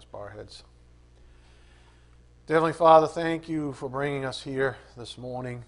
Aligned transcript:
Let's 0.00 0.10
bow 0.10 0.18
our 0.20 0.30
heads. 0.30 0.64
Heavenly 2.48 2.72
Father, 2.72 3.06
thank 3.06 3.50
you 3.50 3.74
for 3.74 3.86
bringing 3.86 4.24
us 4.24 4.42
here 4.42 4.78
this 4.96 5.18
morning 5.18 5.62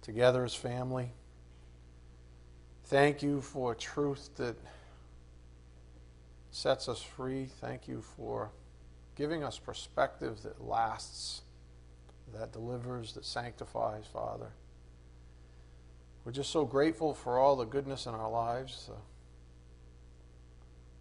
together 0.00 0.42
as 0.42 0.54
family. 0.54 1.12
Thank 2.84 3.22
you 3.22 3.42
for 3.42 3.74
truth 3.74 4.30
that 4.36 4.56
sets 6.50 6.88
us 6.88 7.02
free. 7.02 7.50
Thank 7.60 7.88
you 7.88 8.00
for 8.16 8.52
giving 9.16 9.44
us 9.44 9.58
perspective 9.58 10.40
that 10.42 10.64
lasts, 10.64 11.42
that 12.32 12.54
delivers, 12.54 13.12
that 13.12 13.26
sanctifies, 13.26 14.06
Father. 14.10 14.48
We're 16.24 16.32
just 16.32 16.50
so 16.50 16.64
grateful 16.64 17.12
for 17.12 17.38
all 17.38 17.54
the 17.54 17.66
goodness 17.66 18.06
in 18.06 18.14
our 18.14 18.30
lives, 18.30 18.86
the 18.86 18.96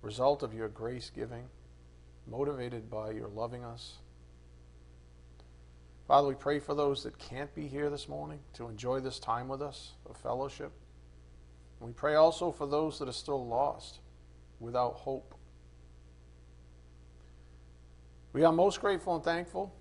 result 0.06 0.44
of 0.44 0.54
your 0.54 0.68
grace 0.68 1.10
giving, 1.10 1.46
motivated 2.28 2.90
by 2.90 3.12
your 3.12 3.28
loving 3.28 3.64
us. 3.64 3.98
Father, 6.08 6.28
we 6.28 6.36
pray 6.36 6.60
for 6.60 6.76
those 6.76 7.04
that 7.04 7.18
can't 7.18 7.54
be 7.56 7.68
here 7.68 7.90
this 7.90 8.08
morning 8.10 8.40
to 8.54 8.68
enjoy 8.68 9.00
this 9.00 9.20
time 9.20 9.48
with 9.48 9.62
us 9.62 9.94
of 10.06 10.18
fellowship. 10.18 10.72
We 11.80 11.92
pray 11.92 12.16
also 12.16 12.52
for 12.52 12.68
those 12.68 13.00
that 13.00 13.10
are 13.10 13.14
still 13.14 13.46
lost, 13.46 14.00
without 14.64 14.94
hope. 14.94 15.36
We 18.32 18.44
are 18.44 18.54
most 18.54 18.80
grateful 18.82 19.16
and 19.16 19.24
thankful 19.24 19.74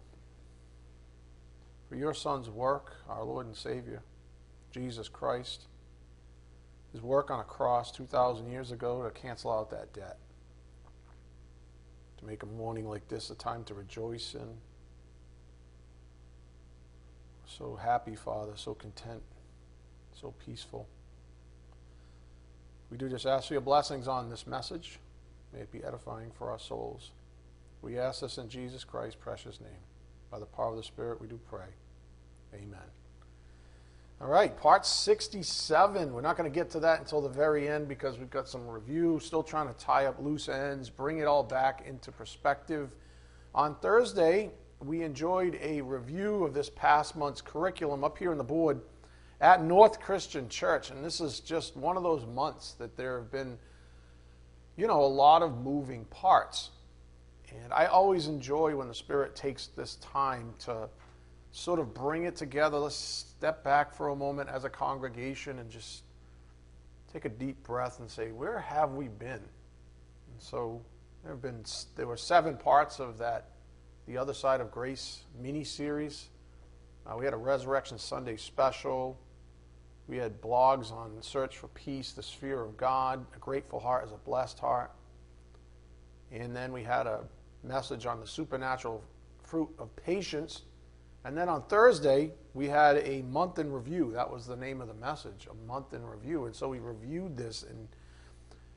for 1.89 1.95
your 1.95 2.13
Son's 2.13 2.51
work, 2.51 2.97
our 3.09 3.25
Lord 3.25 3.47
and 3.47 3.57
Savior, 3.57 4.03
Jesus 4.73 5.09
Christ, 5.09 5.67
his 6.93 7.01
work 7.01 7.31
on 7.31 7.41
a 7.41 7.45
cross 7.45 7.93
2,000 7.93 8.51
years 8.51 8.73
ago 8.73 9.03
to 9.03 9.11
cancel 9.11 9.53
out 9.53 9.71
that 9.71 9.93
debt, 9.95 10.19
to 12.23 12.29
make 12.29 12.43
a 12.43 12.47
morning 12.47 12.89
like 12.89 13.09
this 13.09 13.31
a 13.31 13.35
time 13.35 13.65
to 13.65 13.75
rejoice 13.75 14.35
in. 14.35 14.49
So 17.47 17.77
happy, 17.77 18.15
Father, 18.15 18.53
so 18.55 18.75
content, 18.75 19.23
so 20.19 20.33
peaceful. 20.45 20.89
We 22.91 22.97
do 22.97 23.09
just 23.09 23.27
ask 23.27 23.49
for 23.49 23.55
your 23.55 23.61
blessings 23.61 24.09
on 24.09 24.31
this 24.31 24.47
message. 24.47 24.99
May 25.53 25.61
it 25.61 25.73
be 25.73 25.85
edifying 25.85 26.31
for 26.31 26.51
our 26.51 26.59
souls. 26.59 27.11
We 27.83 27.99
ask 27.99 28.21
this 28.21 28.39
in 28.39 28.49
Jesus 28.49 28.85
Christ's 28.85 29.19
precious 29.21 29.61
name. 29.61 29.71
By 30.31 30.39
the 30.39 30.47
power 30.47 30.71
of 30.71 30.77
the 30.77 30.83
Spirit, 30.83 31.21
we 31.21 31.27
do 31.27 31.39
pray. 31.49 31.67
Amen. 32.55 33.02
All 34.23 34.29
right, 34.29 34.57
part 34.57 34.87
67. 34.87 36.13
We're 36.13 36.21
not 36.21 36.37
going 36.37 36.49
to 36.49 36.55
get 36.55 36.71
to 36.71 36.81
that 36.81 37.01
until 37.01 37.21
the 37.21 37.29
very 37.29 37.69
end 37.69 37.89
because 37.89 38.21
we've 38.21 38.31
got 38.31 38.49
some 38.49 38.69
review, 38.69 39.19
still 39.19 39.43
trying 39.43 39.67
to 39.67 39.75
tie 39.75 40.07
up 40.07 40.23
loose 40.23 40.49
ends, 40.49 40.89
bring 40.89 41.19
it 41.19 41.25
all 41.25 41.43
back 41.43 41.83
into 41.89 42.13
perspective. 42.13 42.93
On 43.53 43.75
Thursday, 43.75 44.53
we 44.79 45.03
enjoyed 45.03 45.59
a 45.61 45.81
review 45.81 46.45
of 46.45 46.55
this 46.55 46.71
past 46.71 47.17
month's 47.17 47.41
curriculum 47.41 48.05
up 48.05 48.17
here 48.17 48.31
on 48.31 48.39
the 48.39 48.45
board 48.45 48.81
at 49.41 49.65
North 49.65 49.99
Christian 49.99 50.49
Church. 50.49 50.93
And 50.93 51.05
this 51.05 51.21
is 51.21 51.41
just 51.41 51.77
one 51.77 51.97
of 51.97 52.05
those 52.05 52.25
months 52.25 52.75
that 52.75 52.97
there 52.97 53.19
have 53.19 53.33
been, 53.33 53.59
you 54.77 54.87
know, 54.87 55.03
a 55.03 55.05
lot 55.05 55.43
of 55.43 55.59
moving 55.59 56.05
parts. 56.05 56.71
And 57.51 57.73
I 57.73 57.87
always 57.87 58.29
enjoy 58.29 58.77
when 58.77 58.87
the 58.87 58.95
Spirit 58.95 59.35
takes 59.35 59.67
this 59.67 59.97
time 59.97 60.55
to 60.61 60.89
sort 61.51 61.81
of 61.81 61.93
bring 61.93 62.23
it 62.23 62.37
together. 62.37 62.79
Let's 62.79 63.32
step 63.43 63.65
back 63.65 63.93
for 63.93 64.11
a 64.11 64.15
moment 64.15 64.49
as 64.49 64.63
a 64.63 64.71
congregation 64.71 65.59
and 65.59 65.69
just 65.69 66.05
take 67.13 67.25
a 67.25 67.29
deep 67.29 67.61
breath 67.65 67.99
and 67.99 68.09
say, 68.09 68.31
where 68.31 68.61
have 68.61 68.93
we 68.93 69.09
been? 69.09 69.33
And 69.33 70.39
so 70.39 70.81
there 71.25 71.33
have 71.33 71.43
been 71.43 71.65
there 71.97 72.07
were 72.07 72.17
seven 72.17 72.57
parts 72.57 73.01
of 73.01 73.19
that 73.19 73.49
the 74.07 74.17
other 74.17 74.33
side 74.33 74.61
of 74.61 74.71
grace 74.71 75.25
mini 75.43 75.65
series. 75.65 76.29
Uh, 77.05 77.17
we 77.17 77.25
had 77.25 77.35
a 77.35 77.37
Resurrection 77.37 77.99
Sunday 77.99 78.37
special. 78.37 79.19
We 80.07 80.19
had 80.19 80.41
blogs 80.41 80.93
on 80.93 81.21
search 81.21 81.59
for 81.59 81.67
peace, 81.67 82.13
the 82.13 82.23
sphere 82.23 82.63
of 82.63 82.77
God, 82.77 83.27
a 83.35 83.39
grateful 83.41 83.81
heart 83.81 84.07
is 84.07 84.13
a 84.13 84.19
blessed 84.19 84.61
heart. 84.61 84.93
And 86.31 86.55
then 86.55 86.73
we 86.73 86.85
had 86.85 87.09
a 87.09 87.25
message 87.65 88.07
on 88.07 88.21
the 88.21 88.27
supernatural 88.29 89.03
fruit 89.43 89.71
of 89.81 89.97
patience. 89.97 90.63
And 91.25 91.37
then 91.37 91.49
on 91.49 91.63
Thursday, 91.63 92.33
we 92.55 92.67
had 92.67 92.99
a 92.99 93.23
month 93.23 93.59
in 93.59 93.71
review. 93.73 94.11
That 94.15 94.31
was 94.31 94.47
the 94.47 94.57
name 94.57 94.81
of 94.81 94.89
the 94.89 94.95
message, 94.95 95.47
a 95.51 95.67
month 95.67 95.95
in 95.95 96.05
review. 96.05 96.47
And 96.47 96.55
so 96.55 96.69
we 96.69 96.81
reviewed 96.81 97.37
this 97.37 97.63
in 97.63 97.89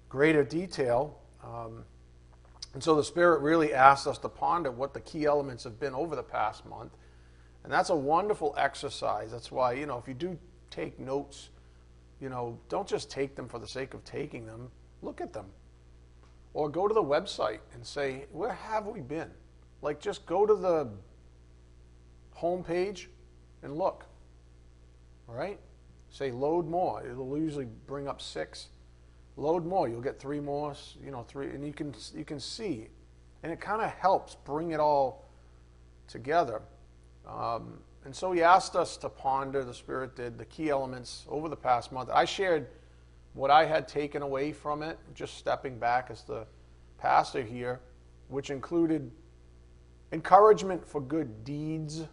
greater 0.09 0.44
detail. 0.44 1.19
Um, 1.44 1.84
and 2.73 2.84
so 2.84 2.95
the 2.95 3.03
Spirit 3.03 3.41
really 3.41 3.73
asked 3.73 4.05
us 4.05 4.17
to 4.19 4.29
ponder 4.29 4.69
what 4.69 4.94
the 4.94 5.00
key 5.00 5.25
elements 5.25 5.63
have 5.63 5.79
been 5.79 5.95
over 5.95 6.16
the 6.16 6.23
past 6.23 6.66
month. 6.66 6.91
And 7.63 7.73
that's 7.73 7.89
a 7.89 7.95
wonderful 7.95 8.53
exercise. 8.57 9.31
That's 9.31 9.51
why, 9.51 9.73
you 9.73 9.88
know, 9.88 9.97
if 9.97 10.07
you 10.07 10.13
do 10.13 10.38
take 10.69 11.00
notes, 11.00 11.50
you 12.22 12.29
know, 12.29 12.59
don't 12.69 12.88
just 12.88 13.09
take 13.09 13.35
them 13.35 13.47
for 13.47 13.59
the 13.59 13.67
sake 13.67 13.94
of 13.94 14.03
taking 14.03 14.45
them, 14.45 14.69
look 15.01 15.19
at 15.19 15.34
them. 15.34 15.47
Or 16.53 16.69
go 16.69 16.88
to 16.88 16.94
the 16.94 17.03
website 17.03 17.59
and 17.73 17.85
say, 17.85 18.25
where 18.31 18.53
have 18.53 18.85
we 18.85 19.01
been? 19.01 19.31
Like, 19.81 20.00
just 20.00 20.25
go 20.25 20.45
to 20.45 20.55
the 20.55 20.89
home 22.35 22.63
page 22.63 23.09
and 23.63 23.75
look. 23.75 24.06
All 25.28 25.35
right? 25.35 25.59
Say 26.09 26.31
load 26.31 26.68
more. 26.68 27.03
It'll 27.06 27.38
usually 27.38 27.68
bring 27.88 28.07
up 28.07 28.22
six. 28.22 28.68
Load 29.38 29.66
more. 29.66 29.90
You'll 29.90 30.01
get 30.01 30.19
three 30.19 30.40
more, 30.40 30.75
you 31.03 31.12
know, 31.12 31.23
three, 31.23 31.47
and 31.47 31.66
you 31.66 31.73
can, 31.73 31.94
you 32.13 32.23
can 32.23 32.40
see. 32.40 32.88
And 33.44 33.51
it 33.51 33.59
kind 33.59 33.81
of 33.81 33.91
helps 33.91 34.35
bring 34.35 34.72
it 34.72 34.79
all 34.79 35.29
together. 36.07 36.62
Um, 37.28 37.79
and 38.06 38.16
so 38.16 38.31
he 38.31 38.44
asked 38.44 38.75
us 38.75 38.97
to 38.97 39.09
ponder, 39.09 39.63
the 39.63 39.73
Spirit 39.73 40.16
did, 40.16 40.38
the 40.38 40.46
key 40.46 40.69
elements 40.69 41.25
over 41.28 41.50
the 41.50 41.56
past 41.56 41.91
month. 41.91 42.09
I 42.13 42.25
shared 42.25 42.67
what 43.34 43.52
I 43.52 43.66
had 43.66 43.88
taken 43.88 44.22
away 44.22 44.52
from 44.52 44.84
it, 44.84 44.97
just 45.13 45.38
stepping 45.38 45.78
back 45.79 46.09
as 46.09 46.23
the 46.23 46.46
pastor 46.97 47.41
here, 47.41 47.81
which 48.29 48.52
included 48.52 49.12
encouragement 50.12 50.88
for 50.88 51.02
good 51.02 51.44
deeds, 51.44 52.03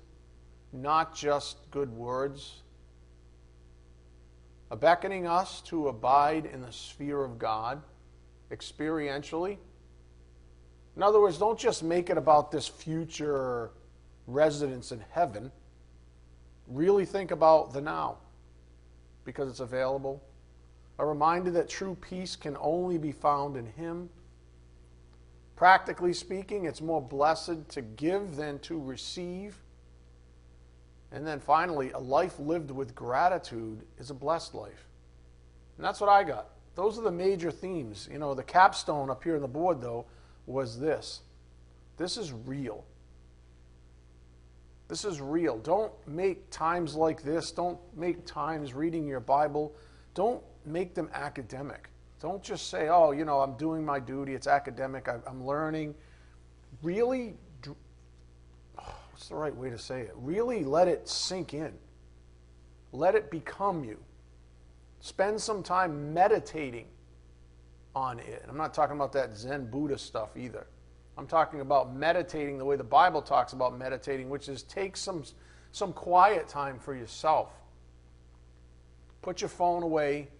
not 0.72 1.14
just 1.14 1.70
good 1.70 1.90
words, 1.90 2.62
a 4.70 4.76
beckoning 4.76 5.26
us 5.26 5.60
to 5.62 5.88
abide 5.88 6.46
in 6.46 6.62
the 6.62 6.72
sphere 6.72 7.22
of 7.22 7.38
God 7.38 7.82
experientially. 8.50 9.58
In 10.96 11.02
other 11.02 11.20
words, 11.20 11.38
don't 11.38 11.58
just 11.58 11.82
make 11.82 12.10
it 12.10 12.16
about 12.16 12.50
this 12.50 12.68
future 12.68 13.70
residence 14.26 14.92
in 14.92 15.02
heaven. 15.10 15.50
Really 16.68 17.04
think 17.04 17.30
about 17.30 17.72
the 17.72 17.80
now 17.80 18.18
because 19.24 19.48
it's 19.48 19.60
available 19.60 20.22
a 20.98 21.06
reminder 21.06 21.50
that 21.50 21.68
true 21.68 21.96
peace 22.00 22.36
can 22.36 22.56
only 22.60 22.98
be 22.98 23.12
found 23.12 23.56
in 23.56 23.66
Him. 23.66 24.08
Practically 25.56 26.12
speaking, 26.12 26.64
it's 26.64 26.80
more 26.80 27.02
blessed 27.02 27.68
to 27.70 27.82
give 27.82 28.36
than 28.36 28.58
to 28.60 28.80
receive. 28.80 29.56
And 31.12 31.26
then 31.26 31.40
finally, 31.40 31.90
a 31.92 31.98
life 31.98 32.38
lived 32.38 32.70
with 32.70 32.94
gratitude 32.94 33.82
is 33.98 34.10
a 34.10 34.14
blessed 34.14 34.54
life. 34.54 34.86
And 35.76 35.84
that's 35.84 36.00
what 36.00 36.08
I 36.08 36.24
got. 36.24 36.48
Those 36.74 36.98
are 36.98 37.02
the 37.02 37.10
major 37.12 37.50
themes. 37.50 38.08
You 38.10 38.18
know, 38.18 38.34
the 38.34 38.42
capstone 38.42 39.10
up 39.10 39.22
here 39.22 39.36
on 39.36 39.42
the 39.42 39.48
board, 39.48 39.80
though, 39.80 40.06
was 40.46 40.78
this 40.78 41.20
this 41.96 42.16
is 42.16 42.32
real. 42.32 42.84
This 44.88 45.04
is 45.04 45.20
real. 45.20 45.58
Don't 45.58 45.92
make 46.06 46.50
times 46.50 46.94
like 46.94 47.22
this, 47.22 47.52
don't 47.52 47.78
make 47.96 48.26
times 48.26 48.74
reading 48.74 49.06
your 49.06 49.20
Bible, 49.20 49.72
don't 50.14 50.42
make 50.66 50.94
them 50.94 51.08
academic. 51.14 51.88
Don't 52.20 52.42
just 52.42 52.68
say, 52.68 52.88
oh, 52.88 53.12
you 53.12 53.24
know, 53.24 53.40
I'm 53.40 53.56
doing 53.56 53.84
my 53.84 53.98
duty, 53.98 54.34
it's 54.34 54.46
academic, 54.46 55.08
I'm 55.08 55.46
learning. 55.46 55.94
Really, 56.82 57.34
what's 59.22 59.28
the 59.28 59.36
right 59.36 59.54
way 59.54 59.70
to 59.70 59.78
say 59.78 60.00
it? 60.00 60.10
Really 60.16 60.64
let 60.64 60.88
it 60.88 61.08
sink 61.08 61.54
in. 61.54 61.72
Let 62.90 63.14
it 63.14 63.30
become 63.30 63.84
you. 63.84 63.98
Spend 64.98 65.40
some 65.40 65.62
time 65.62 66.12
meditating 66.12 66.86
on 67.94 68.18
it. 68.18 68.44
I'm 68.48 68.56
not 68.56 68.74
talking 68.74 68.96
about 68.96 69.12
that 69.12 69.36
Zen 69.36 69.70
Buddha 69.70 69.96
stuff 69.96 70.36
either. 70.36 70.66
I'm 71.16 71.28
talking 71.28 71.60
about 71.60 71.94
meditating 71.94 72.58
the 72.58 72.64
way 72.64 72.74
the 72.74 72.82
Bible 72.82 73.22
talks 73.22 73.52
about 73.52 73.78
meditating, 73.78 74.28
which 74.28 74.48
is 74.48 74.64
take 74.64 74.96
some, 74.96 75.22
some 75.70 75.92
quiet 75.92 76.48
time 76.48 76.80
for 76.80 76.92
yourself. 76.92 77.52
Put 79.20 79.40
your 79.40 79.50
phone 79.50 79.84
away, 79.84 80.30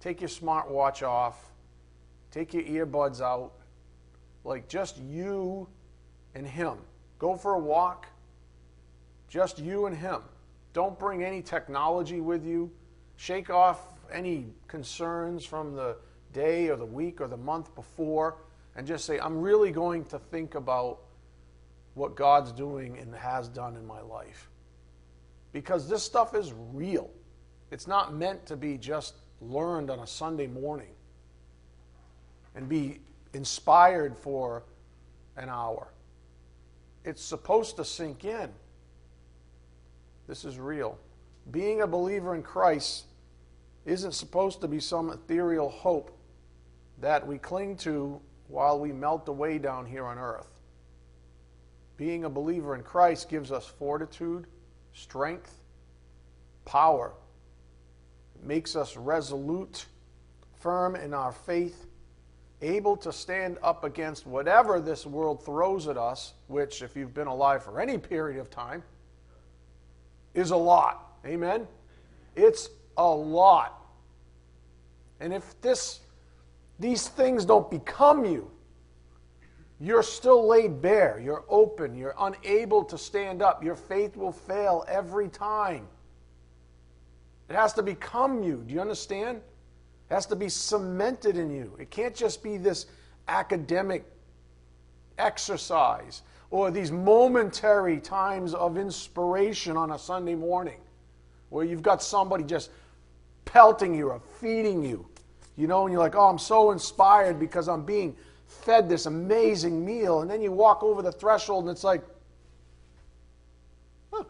Take 0.00 0.22
your 0.22 0.30
smartwatch 0.30 1.06
off. 1.06 1.50
Take 2.30 2.54
your 2.54 2.62
earbuds 2.62 3.20
out. 3.20 3.52
Like 4.44 4.66
just 4.66 4.96
you 4.96 5.68
and 6.34 6.46
him. 6.46 6.78
Go 7.18 7.36
for 7.36 7.54
a 7.54 7.58
walk. 7.58 8.06
Just 9.28 9.58
you 9.58 9.86
and 9.86 9.96
him. 9.96 10.22
Don't 10.72 10.98
bring 10.98 11.24
any 11.24 11.42
technology 11.42 12.20
with 12.20 12.44
you. 12.46 12.70
Shake 13.16 13.50
off 13.50 13.80
any 14.12 14.46
concerns 14.68 15.44
from 15.44 15.74
the 15.74 15.96
day 16.32 16.68
or 16.68 16.76
the 16.76 16.86
week 16.86 17.20
or 17.20 17.28
the 17.28 17.36
month 17.36 17.74
before. 17.74 18.36
and 18.76 18.86
just 18.86 19.04
say, 19.04 19.18
I'm 19.18 19.40
really 19.40 19.72
going 19.72 20.04
to 20.04 20.20
think 20.20 20.54
about 20.54 21.00
what 21.94 22.14
God's 22.14 22.52
doing 22.52 22.96
and 22.96 23.12
has 23.12 23.48
done 23.48 23.74
in 23.74 23.84
my 23.84 24.00
life. 24.00 24.48
Because 25.52 25.88
this 25.88 26.04
stuff 26.04 26.34
is 26.36 26.52
real. 26.72 27.10
It's 27.72 27.88
not 27.88 28.14
meant 28.14 28.46
to 28.46 28.56
be 28.56 28.78
just 28.78 29.14
learned 29.40 29.90
on 29.90 29.98
a 29.98 30.06
Sunday 30.06 30.46
morning 30.46 30.94
and 32.54 32.68
be 32.68 33.00
inspired 33.34 34.16
for 34.16 34.62
an 35.36 35.48
hour. 35.48 35.88
It's 37.04 37.22
supposed 37.22 37.76
to 37.76 37.84
sink 37.84 38.24
in. 38.24 38.50
This 40.26 40.44
is 40.44 40.58
real. 40.58 40.98
Being 41.50 41.80
a 41.80 41.86
believer 41.86 42.34
in 42.34 42.42
Christ 42.42 43.06
isn't 43.86 44.12
supposed 44.12 44.60
to 44.60 44.68
be 44.68 44.80
some 44.80 45.10
ethereal 45.10 45.70
hope 45.70 46.16
that 47.00 47.26
we 47.26 47.38
cling 47.38 47.76
to 47.78 48.20
while 48.48 48.78
we 48.78 48.92
melt 48.92 49.28
away 49.28 49.58
down 49.58 49.86
here 49.86 50.04
on 50.04 50.18
earth. 50.18 50.48
Being 51.96 52.24
a 52.24 52.30
believer 52.30 52.74
in 52.74 52.82
Christ 52.82 53.28
gives 53.28 53.50
us 53.50 53.66
fortitude, 53.66 54.46
strength, 54.92 55.54
power. 56.64 57.12
It 58.36 58.46
makes 58.46 58.76
us 58.76 58.96
resolute, 58.96 59.86
firm 60.60 60.94
in 60.94 61.14
our 61.14 61.32
faith, 61.32 61.87
able 62.62 62.96
to 62.96 63.12
stand 63.12 63.58
up 63.62 63.84
against 63.84 64.26
whatever 64.26 64.80
this 64.80 65.06
world 65.06 65.44
throws 65.44 65.86
at 65.86 65.96
us, 65.96 66.34
which, 66.48 66.82
if 66.82 66.96
you've 66.96 67.14
been 67.14 67.26
alive 67.26 67.62
for 67.62 67.80
any 67.80 67.98
period 67.98 68.40
of 68.40 68.50
time, 68.50 68.82
is 70.34 70.50
a 70.50 70.56
lot. 70.56 71.18
Amen? 71.24 71.66
It's 72.36 72.70
a 72.96 73.08
lot. 73.08 73.74
And 75.20 75.32
if 75.32 75.60
this, 75.60 76.00
these 76.78 77.08
things 77.08 77.44
don't 77.44 77.70
become 77.70 78.24
you, 78.24 78.50
you're 79.80 80.02
still 80.02 80.46
laid 80.46 80.82
bare. 80.82 81.20
You're 81.22 81.44
open. 81.48 81.94
You're 81.94 82.14
unable 82.18 82.82
to 82.84 82.98
stand 82.98 83.42
up. 83.42 83.62
Your 83.62 83.76
faith 83.76 84.16
will 84.16 84.32
fail 84.32 84.84
every 84.88 85.28
time. 85.28 85.86
It 87.48 87.54
has 87.54 87.72
to 87.74 87.82
become 87.82 88.42
you. 88.42 88.64
Do 88.66 88.74
you 88.74 88.80
understand? 88.80 89.40
It 90.10 90.14
has 90.14 90.26
to 90.26 90.36
be 90.36 90.48
cemented 90.48 91.36
in 91.36 91.50
you. 91.50 91.74
It 91.78 91.90
can't 91.90 92.14
just 92.14 92.42
be 92.42 92.56
this 92.56 92.86
academic 93.28 94.04
exercise 95.18 96.22
or 96.50 96.70
these 96.70 96.90
momentary 96.90 98.00
times 98.00 98.54
of 98.54 98.78
inspiration 98.78 99.76
on 99.76 99.92
a 99.92 99.98
Sunday 99.98 100.34
morning 100.34 100.80
where 101.50 101.64
you've 101.64 101.82
got 101.82 102.02
somebody 102.02 102.44
just 102.44 102.70
pelting 103.44 103.94
you 103.94 104.10
or 104.10 104.20
feeding 104.40 104.82
you. 104.82 105.06
You 105.56 105.66
know, 105.66 105.84
and 105.84 105.92
you're 105.92 106.00
like, 106.00 106.14
oh, 106.14 106.28
I'm 106.28 106.38
so 106.38 106.70
inspired 106.70 107.38
because 107.40 107.68
I'm 107.68 107.84
being 107.84 108.16
fed 108.46 108.88
this 108.88 109.06
amazing 109.06 109.84
meal. 109.84 110.22
And 110.22 110.30
then 110.30 110.40
you 110.40 110.52
walk 110.52 110.82
over 110.82 111.02
the 111.02 111.12
threshold 111.12 111.64
and 111.64 111.72
it's 111.72 111.84
like, 111.84 112.02
huh, 114.12 114.24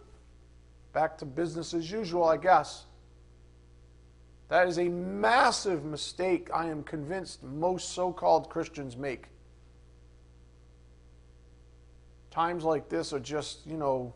back 0.93 1.19
to 1.19 1.25
business 1.27 1.75
as 1.75 1.91
usual, 1.91 2.25
I 2.25 2.37
guess. 2.37 2.87
That 4.49 4.67
is 4.67 4.79
a 4.79 4.89
massive 4.89 5.85
mistake 5.85 6.49
I 6.55 6.69
am 6.69 6.83
convinced 6.83 7.43
most 7.43 7.91
so 7.91 8.13
called 8.13 8.49
Christians 8.49 8.97
make. 8.97 9.27
Times 12.31 12.65
like 12.65 12.89
this 12.89 13.13
are 13.13 13.21
just, 13.21 13.67
you 13.67 13.77
know, 13.77 14.15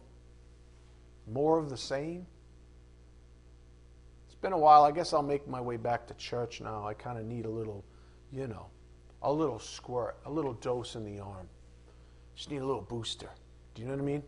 more 1.31 1.59
of 1.59 1.69
the 1.69 1.77
same. 1.77 2.27
It's 4.27 4.35
been 4.35 4.55
a 4.55 4.59
while. 4.59 4.85
I 4.85 4.91
guess 4.91 5.13
I'll 5.13 5.23
make 5.23 5.47
my 5.47 5.61
way 5.61 5.77
back 5.77 6.07
to 6.07 6.15
church 6.15 6.63
now. 6.63 6.87
I 6.87 6.95
kind 6.95 7.19
of 7.19 7.27
need 7.27 7.45
a 7.45 7.51
little, 7.51 7.85
you 8.33 8.47
know, 8.47 8.67
a 9.21 9.33
little 9.33 9.59
squirt, 9.59 10.17
a 10.25 10.31
little 10.31 10.55
dose 10.55 10.95
in 10.95 11.05
the 11.05 11.21
arm. 11.21 11.49
Just 12.35 12.51
need 12.51 12.63
a 12.63 12.67
little 12.67 12.83
booster. 12.83 13.29
Do 13.75 13.83
you 13.83 13.89
know 13.89 13.95
what 13.95 14.03
I 14.03 14.05
mean? 14.05 14.23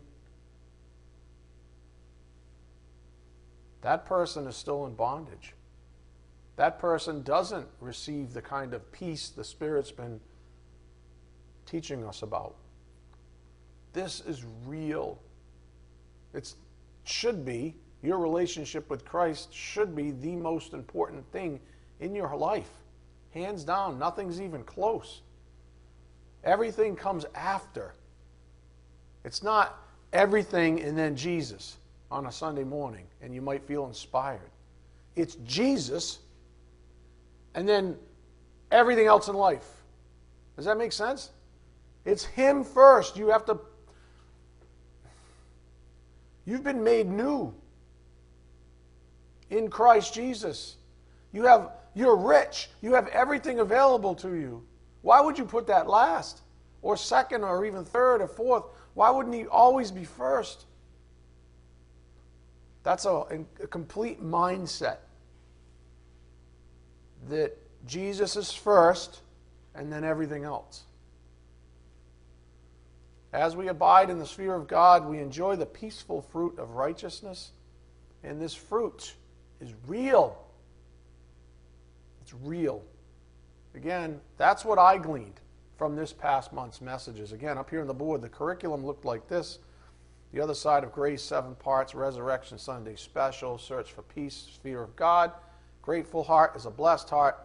That 3.81 4.05
person 4.05 4.45
is 4.45 4.55
still 4.55 4.85
in 4.85 4.93
bondage 4.93 5.54
that 6.55 6.79
person 6.79 7.21
doesn't 7.23 7.67
receive 7.81 8.33
the 8.33 8.41
kind 8.41 8.73
of 8.73 8.91
peace 8.91 9.29
the 9.29 9.43
Spirit's 9.43 9.91
been 9.91 10.19
teaching 11.65 12.05
us 12.05 12.21
about. 12.21 12.55
This 13.93 14.21
is 14.21 14.45
real. 14.65 15.19
It 16.33 16.53
should 17.03 17.45
be, 17.45 17.75
your 18.03 18.19
relationship 18.19 18.89
with 18.89 19.03
Christ 19.05 19.53
should 19.53 19.95
be 19.95 20.11
the 20.11 20.35
most 20.35 20.73
important 20.73 21.29
thing 21.31 21.59
in 21.99 22.13
your 22.13 22.35
life. 22.35 22.69
Hands 23.31 23.61
down, 23.63 23.99
nothing's 23.99 24.39
even 24.39 24.63
close. 24.63 25.21
Everything 26.43 26.95
comes 26.95 27.25
after. 27.35 27.93
It's 29.23 29.43
not 29.43 29.77
everything 30.13 30.81
and 30.81 30.97
then 30.97 31.15
Jesus 31.15 31.77
on 32.11 32.27
a 32.27 32.31
Sunday 32.31 32.63
morning, 32.63 33.05
and 33.21 33.33
you 33.33 33.41
might 33.41 33.65
feel 33.65 33.87
inspired. 33.87 34.51
It's 35.15 35.35
Jesus 35.45 36.19
and 37.55 37.67
then 37.67 37.95
everything 38.71 39.07
else 39.07 39.27
in 39.29 39.35
life. 39.35 39.65
Does 40.55 40.65
that 40.65 40.77
make 40.77 40.91
sense? 40.91 41.31
It's 42.03 42.23
Him 42.23 42.63
first. 42.63 43.17
You 43.17 43.29
have 43.29 43.45
to. 43.45 43.59
You've 46.45 46.63
been 46.63 46.83
made 46.83 47.07
new 47.07 47.53
in 49.49 49.69
Christ 49.69 50.13
Jesus. 50.13 50.75
You 51.31 51.43
have, 51.45 51.71
you're 51.95 52.15
rich. 52.15 52.69
You 52.81 52.93
have 52.93 53.07
everything 53.07 53.59
available 53.59 54.13
to 54.15 54.35
you. 54.35 54.63
Why 55.01 55.21
would 55.21 55.37
you 55.37 55.45
put 55.45 55.65
that 55.67 55.87
last, 55.87 56.41
or 56.81 56.95
second, 56.95 57.43
or 57.43 57.65
even 57.65 57.83
third, 57.83 58.21
or 58.21 58.27
fourth? 58.27 58.65
Why 58.93 59.09
wouldn't 59.09 59.33
He 59.33 59.47
always 59.47 59.91
be 59.91 60.03
first? 60.03 60.65
That's 62.83 63.05
a, 63.05 63.23
a 63.63 63.67
complete 63.67 64.23
mindset 64.23 64.97
that 67.29 67.57
Jesus 67.85 68.35
is 68.35 68.51
first 68.51 69.21
and 69.73 69.91
then 69.91 70.03
everything 70.03 70.43
else. 70.43 70.83
As 73.33 73.55
we 73.55 73.67
abide 73.67 74.09
in 74.09 74.17
the 74.17 74.25
sphere 74.25 74.55
of 74.55 74.67
God, 74.67 75.05
we 75.05 75.19
enjoy 75.19 75.57
the 75.57 75.65
peaceful 75.65 76.21
fruit 76.21 76.57
of 76.57 76.71
righteousness, 76.71 77.51
and 78.23 78.41
this 78.41 78.53
fruit 78.53 79.13
is 79.59 79.73
real. 79.87 80.41
It's 82.21 82.33
real. 82.33 82.81
Again, 83.75 84.21
that's 84.37 84.63
what 84.63 84.79
I 84.79 84.97
gleaned 84.97 85.41
from 85.77 85.97
this 85.97 86.13
past 86.13 86.53
month's 86.53 86.79
messages. 86.79 87.33
Again, 87.33 87.57
up 87.57 87.69
here 87.69 87.81
on 87.81 87.87
the 87.87 87.93
board, 87.93 88.21
the 88.21 88.29
curriculum 88.29 88.85
looked 88.85 89.03
like 89.03 89.27
this. 89.27 89.59
The 90.31 90.41
other 90.41 90.53
side 90.53 90.83
of 90.83 90.93
grace, 90.93 91.21
seven 91.21 91.55
parts, 91.55 91.93
Resurrection 91.93 92.57
Sunday 92.57 92.95
special, 92.95 93.57
search 93.57 93.91
for 93.91 94.01
peace, 94.01 94.47
sphere 94.55 94.81
of 94.81 94.95
God. 94.95 95.31
Grateful 95.85 96.23
heart 96.23 96.55
is 96.55 96.65
a 96.65 96.71
blessed 96.71 97.09
heart, 97.11 97.37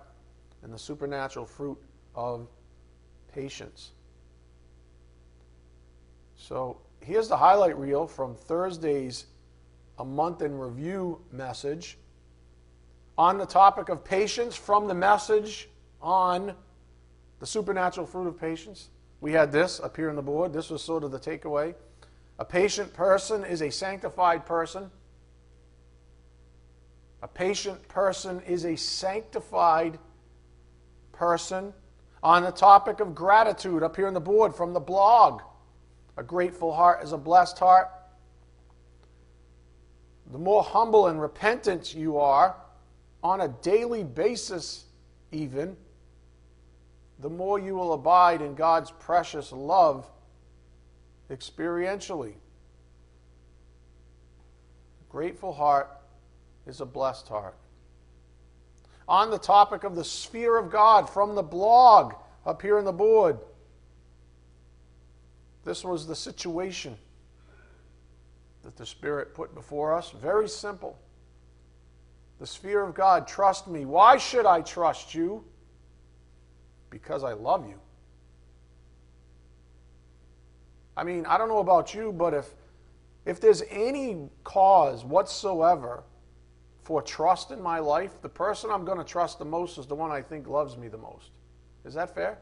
and 0.62 0.72
the 0.72 0.78
supernatural 0.78 1.44
fruit 1.44 1.76
of 2.14 2.48
patience. 3.34 3.90
So 6.36 6.78
here's 7.00 7.28
the 7.28 7.36
highlight 7.36 7.78
reel 7.78 8.06
from 8.06 8.34
Thursday's 8.34 9.26
A 9.98 10.04
Month 10.04 10.40
in 10.40 10.56
Review 10.56 11.20
message 11.30 11.98
on 13.18 13.36
the 13.36 13.44
topic 13.44 13.90
of 13.90 14.02
patience 14.02 14.56
from 14.56 14.88
the 14.88 14.94
message 14.94 15.68
on 16.00 16.54
the 17.40 17.46
supernatural 17.46 18.06
fruit 18.06 18.26
of 18.26 18.40
patience. 18.40 18.88
We 19.20 19.32
had 19.32 19.52
this 19.52 19.80
up 19.80 19.96
here 19.96 20.08
on 20.08 20.16
the 20.16 20.22
board. 20.22 20.54
This 20.54 20.70
was 20.70 20.82
sort 20.82 21.04
of 21.04 21.10
the 21.10 21.18
takeaway. 21.18 21.74
A 22.38 22.44
patient 22.46 22.94
person 22.94 23.44
is 23.44 23.60
a 23.60 23.70
sanctified 23.70 24.46
person. 24.46 24.90
A 27.22 27.28
patient 27.28 27.86
person 27.88 28.40
is 28.46 28.64
a 28.64 28.76
sanctified 28.76 29.98
person. 31.12 31.72
On 32.22 32.42
the 32.42 32.50
topic 32.50 33.00
of 33.00 33.14
gratitude, 33.14 33.82
up 33.82 33.96
here 33.96 34.06
on 34.06 34.14
the 34.14 34.20
board 34.20 34.54
from 34.54 34.72
the 34.72 34.80
blog, 34.80 35.42
a 36.16 36.22
grateful 36.22 36.72
heart 36.72 37.02
is 37.02 37.12
a 37.12 37.18
blessed 37.18 37.58
heart. 37.58 37.88
The 40.30 40.38
more 40.38 40.62
humble 40.62 41.08
and 41.08 41.20
repentant 41.20 41.94
you 41.94 42.18
are, 42.18 42.56
on 43.22 43.42
a 43.42 43.48
daily 43.48 44.04
basis, 44.04 44.86
even, 45.32 45.76
the 47.18 47.28
more 47.28 47.58
you 47.58 47.74
will 47.74 47.92
abide 47.92 48.40
in 48.40 48.54
God's 48.54 48.90
precious 48.90 49.52
love 49.52 50.10
experientially. 51.30 52.32
A 55.00 55.10
Grateful 55.10 55.52
heart 55.52 55.99
is 56.70 56.80
a 56.80 56.86
blessed 56.86 57.28
heart. 57.28 57.56
On 59.08 59.30
the 59.30 59.38
topic 59.38 59.84
of 59.84 59.96
the 59.96 60.04
sphere 60.04 60.56
of 60.56 60.70
God 60.70 61.10
from 61.10 61.34
the 61.34 61.42
blog 61.42 62.14
up 62.46 62.62
here 62.62 62.78
in 62.78 62.84
the 62.84 62.92
board, 62.92 63.38
this 65.64 65.84
was 65.84 66.06
the 66.06 66.14
situation 66.14 66.96
that 68.62 68.76
the 68.76 68.86
Spirit 68.86 69.34
put 69.34 69.54
before 69.54 69.94
us. 69.94 70.10
Very 70.10 70.48
simple. 70.48 70.96
The 72.38 72.46
sphere 72.46 72.82
of 72.82 72.94
God, 72.94 73.26
trust 73.26 73.68
me. 73.68 73.84
Why 73.84 74.16
should 74.16 74.46
I 74.46 74.62
trust 74.62 75.14
you? 75.14 75.44
Because 76.88 77.24
I 77.24 77.32
love 77.32 77.68
you. 77.68 77.78
I 80.96 81.02
mean, 81.02 81.26
I 81.26 81.36
don't 81.36 81.48
know 81.48 81.58
about 81.58 81.94
you, 81.94 82.12
but 82.12 82.32
if 82.32 82.54
if 83.26 83.40
there's 83.40 83.62
any 83.70 84.28
cause 84.44 85.04
whatsoever 85.04 86.04
for 86.90 87.00
trust 87.00 87.52
in 87.52 87.62
my 87.62 87.78
life, 87.78 88.20
the 88.20 88.28
person 88.28 88.68
I'm 88.68 88.84
going 88.84 88.98
to 88.98 89.04
trust 89.04 89.38
the 89.38 89.44
most 89.44 89.78
is 89.78 89.86
the 89.86 89.94
one 89.94 90.10
I 90.10 90.22
think 90.22 90.48
loves 90.48 90.76
me 90.76 90.88
the 90.88 90.98
most. 90.98 91.30
Is 91.84 91.94
that 91.94 92.12
fair? 92.16 92.36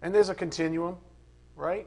And 0.00 0.14
there's 0.14 0.30
a 0.30 0.34
continuum, 0.34 0.96
right? 1.56 1.86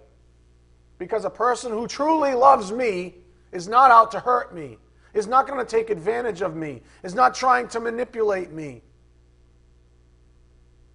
Because 0.99 1.25
a 1.25 1.31
person 1.31 1.71
who 1.71 1.87
truly 1.87 2.35
loves 2.35 2.71
me 2.71 3.15
is 3.51 3.67
not 3.67 3.89
out 3.89 4.11
to 4.11 4.19
hurt 4.19 4.53
me, 4.53 4.77
is 5.15 5.25
not 5.25 5.47
going 5.47 5.57
to 5.57 5.65
take 5.65 5.89
advantage 5.89 6.43
of 6.43 6.55
me, 6.55 6.83
is 7.01 7.15
not 7.15 7.33
trying 7.33 7.67
to 7.69 7.79
manipulate 7.79 8.51
me. 8.51 8.83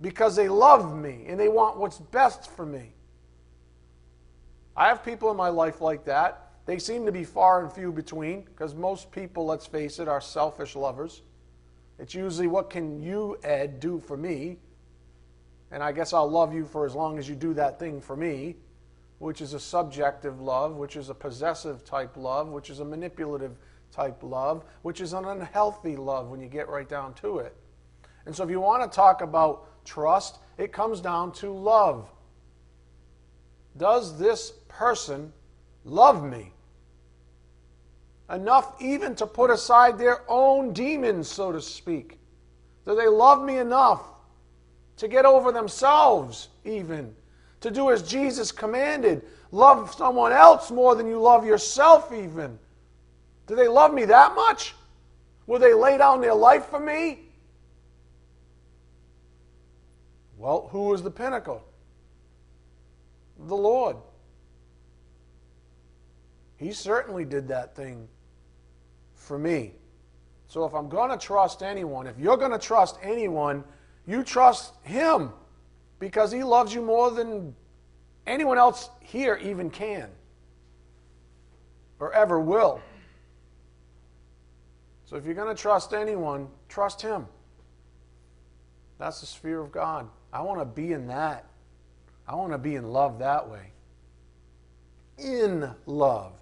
Because 0.00 0.37
they 0.37 0.49
love 0.49 0.97
me 0.97 1.25
and 1.26 1.40
they 1.40 1.49
want 1.49 1.76
what's 1.76 1.99
best 1.99 2.49
for 2.52 2.64
me. 2.64 2.92
I 4.76 4.87
have 4.87 5.04
people 5.04 5.28
in 5.32 5.37
my 5.37 5.49
life 5.49 5.80
like 5.80 6.04
that. 6.04 6.50
They 6.70 6.78
seem 6.78 7.04
to 7.06 7.10
be 7.10 7.24
far 7.24 7.64
and 7.64 7.72
few 7.72 7.90
between 7.90 8.42
because 8.42 8.76
most 8.76 9.10
people, 9.10 9.44
let's 9.44 9.66
face 9.66 9.98
it, 9.98 10.06
are 10.06 10.20
selfish 10.20 10.76
lovers. 10.76 11.22
It's 11.98 12.14
usually 12.14 12.46
what 12.46 12.70
can 12.70 13.02
you, 13.02 13.36
Ed, 13.42 13.80
do 13.80 13.98
for 13.98 14.16
me? 14.16 14.58
And 15.72 15.82
I 15.82 15.90
guess 15.90 16.12
I'll 16.12 16.30
love 16.30 16.54
you 16.54 16.64
for 16.64 16.86
as 16.86 16.94
long 16.94 17.18
as 17.18 17.28
you 17.28 17.34
do 17.34 17.54
that 17.54 17.80
thing 17.80 18.00
for 18.00 18.14
me, 18.14 18.54
which 19.18 19.40
is 19.40 19.52
a 19.52 19.58
subjective 19.58 20.40
love, 20.40 20.76
which 20.76 20.94
is 20.94 21.08
a 21.08 21.14
possessive 21.14 21.84
type 21.84 22.16
love, 22.16 22.50
which 22.50 22.70
is 22.70 22.78
a 22.78 22.84
manipulative 22.84 23.58
type 23.90 24.22
love, 24.22 24.62
which 24.82 25.00
is 25.00 25.12
an 25.12 25.24
unhealthy 25.24 25.96
love 25.96 26.28
when 26.28 26.38
you 26.38 26.46
get 26.46 26.68
right 26.68 26.88
down 26.88 27.14
to 27.14 27.38
it. 27.38 27.56
And 28.26 28.36
so 28.36 28.44
if 28.44 28.50
you 28.50 28.60
want 28.60 28.88
to 28.88 28.94
talk 28.94 29.22
about 29.22 29.84
trust, 29.84 30.38
it 30.56 30.72
comes 30.72 31.00
down 31.00 31.32
to 31.32 31.50
love. 31.50 32.08
Does 33.76 34.16
this 34.20 34.52
person 34.68 35.32
love 35.84 36.22
me? 36.22 36.52
Enough 38.30 38.80
even 38.80 39.16
to 39.16 39.26
put 39.26 39.50
aside 39.50 39.99
their 39.99 40.22
own 40.28 40.72
demons, 40.72 41.28
so 41.28 41.50
to 41.50 41.60
speak. 41.60 42.18
Do 42.87 42.94
they 42.94 43.08
love 43.08 43.42
me 43.42 43.58
enough 43.58 44.02
to 44.99 45.08
get 45.08 45.25
over 45.25 45.50
themselves, 45.50 46.49
even? 46.64 47.14
To 47.62 47.70
do 47.70 47.90
as 47.90 48.02
Jesus 48.02 48.52
commanded 48.52 49.22
love 49.50 49.92
someone 49.94 50.32
else 50.32 50.70
more 50.70 50.94
than 50.94 51.08
you 51.08 51.20
love 51.20 51.44
yourself, 51.44 52.12
even. 52.12 52.56
Do 53.49 53.56
they 53.56 53.66
love 53.66 53.92
me 53.92 54.04
that 54.04 54.37
much? 54.37 54.75
Will 55.49 55.58
they 55.58 55.75
lay 55.75 55.99
down 55.99 56.20
their 56.20 56.34
life 56.34 56.66
for 56.66 56.78
me? 56.78 57.18
Well, 60.38 60.68
who 60.70 60.94
is 60.94 61.02
the 61.02 61.10
pinnacle? 61.10 61.64
The 63.46 63.56
Lord. 63.56 63.96
He 66.56 66.72
certainly 66.72 67.25
did 67.25 67.49
that 67.49 67.75
thing 67.75 68.06
for 69.30 69.38
me. 69.38 69.70
So 70.49 70.64
if 70.64 70.75
I'm 70.75 70.88
going 70.88 71.08
to 71.10 71.16
trust 71.16 71.62
anyone, 71.62 72.08
if 72.08 72.18
you're 72.18 72.37
going 72.37 72.50
to 72.50 72.58
trust 72.58 72.99
anyone, 73.00 73.62
you 74.08 74.25
trust 74.25 74.72
Him 74.82 75.30
because 76.00 76.32
He 76.32 76.42
loves 76.42 76.75
you 76.75 76.82
more 76.82 77.12
than 77.12 77.54
anyone 78.26 78.58
else 78.58 78.90
here 79.00 79.38
even 79.40 79.70
can 79.70 80.08
or 82.00 82.12
ever 82.12 82.40
will. 82.40 82.80
So 85.04 85.14
if 85.14 85.25
you're 85.25 85.37
going 85.37 85.54
to 85.54 85.62
trust 85.62 85.92
anyone, 85.92 86.49
trust 86.68 87.00
Him. 87.00 87.28
That's 88.99 89.20
the 89.20 89.26
sphere 89.26 89.60
of 89.60 89.70
God. 89.70 90.08
I 90.32 90.42
want 90.42 90.58
to 90.58 90.64
be 90.64 90.92
in 90.92 91.06
that. 91.06 91.46
I 92.26 92.34
want 92.34 92.50
to 92.50 92.58
be 92.58 92.75
in 92.75 92.90
love 92.90 93.20
that 93.20 93.49
way. 93.49 93.70
In 95.18 95.70
love. 95.87 96.32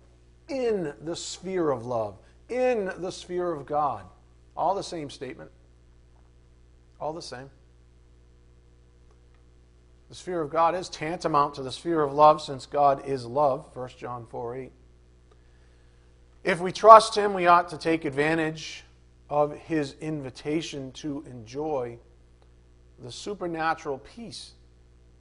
In 0.48 0.94
the 1.02 1.14
sphere 1.14 1.68
of 1.68 1.84
love 1.84 2.14
in 2.48 2.90
the 2.98 3.10
sphere 3.10 3.52
of 3.52 3.66
God. 3.66 4.04
All 4.56 4.74
the 4.74 4.82
same 4.82 5.10
statement. 5.10 5.50
All 7.00 7.12
the 7.12 7.22
same. 7.22 7.50
The 10.08 10.14
sphere 10.14 10.40
of 10.40 10.50
God 10.50 10.74
is 10.74 10.88
tantamount 10.88 11.54
to 11.54 11.62
the 11.62 11.70
sphere 11.70 12.02
of 12.02 12.12
love 12.12 12.40
since 12.40 12.64
God 12.64 13.06
is 13.06 13.26
love, 13.26 13.66
1 13.74 13.90
John 13.98 14.26
4 14.30 14.56
8. 14.56 14.72
If 16.44 16.60
we 16.60 16.72
trust 16.72 17.14
Him, 17.14 17.34
we 17.34 17.46
ought 17.46 17.68
to 17.68 17.78
take 17.78 18.04
advantage 18.04 18.84
of 19.28 19.54
His 19.54 19.94
invitation 20.00 20.92
to 20.92 21.24
enjoy 21.30 21.98
the 23.02 23.12
supernatural 23.12 23.98
peace 23.98 24.52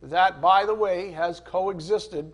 that, 0.01 0.41
by 0.41 0.65
the 0.65 0.73
way, 0.73 1.11
has 1.11 1.39
coexisted 1.41 2.31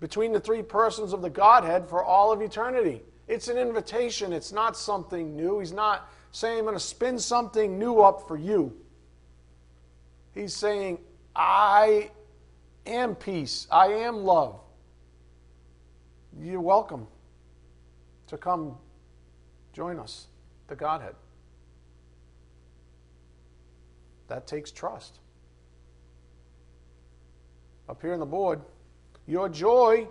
between 0.00 0.32
the 0.32 0.40
three 0.40 0.62
persons 0.62 1.12
of 1.12 1.22
the 1.22 1.30
Godhead 1.30 1.88
for 1.88 2.02
all 2.02 2.32
of 2.32 2.42
eternity. 2.42 3.02
It's 3.26 3.48
an 3.48 3.56
invitation, 3.56 4.32
it's 4.32 4.52
not 4.52 4.76
something 4.76 5.36
new. 5.36 5.58
He's 5.58 5.72
not 5.72 6.10
saying, 6.30 6.58
I'm 6.58 6.64
going 6.64 6.74
to 6.76 6.80
spin 6.80 7.18
something 7.18 7.78
new 7.78 8.00
up 8.00 8.28
for 8.28 8.36
you. 8.36 8.76
He's 10.34 10.54
saying, 10.54 10.98
I 11.34 12.10
am 12.86 13.14
peace, 13.14 13.66
I 13.70 13.86
am 13.86 14.24
love. 14.24 14.60
You're 16.38 16.60
welcome 16.60 17.06
to 18.26 18.36
come 18.36 18.76
join 19.72 19.98
us, 19.98 20.26
the 20.68 20.76
Godhead. 20.76 21.14
That 24.28 24.46
takes 24.46 24.70
trust. 24.70 25.18
Up 27.88 28.00
here 28.02 28.14
on 28.14 28.20
the 28.20 28.26
board, 28.26 28.60
your 29.26 29.48
joy 29.48 30.08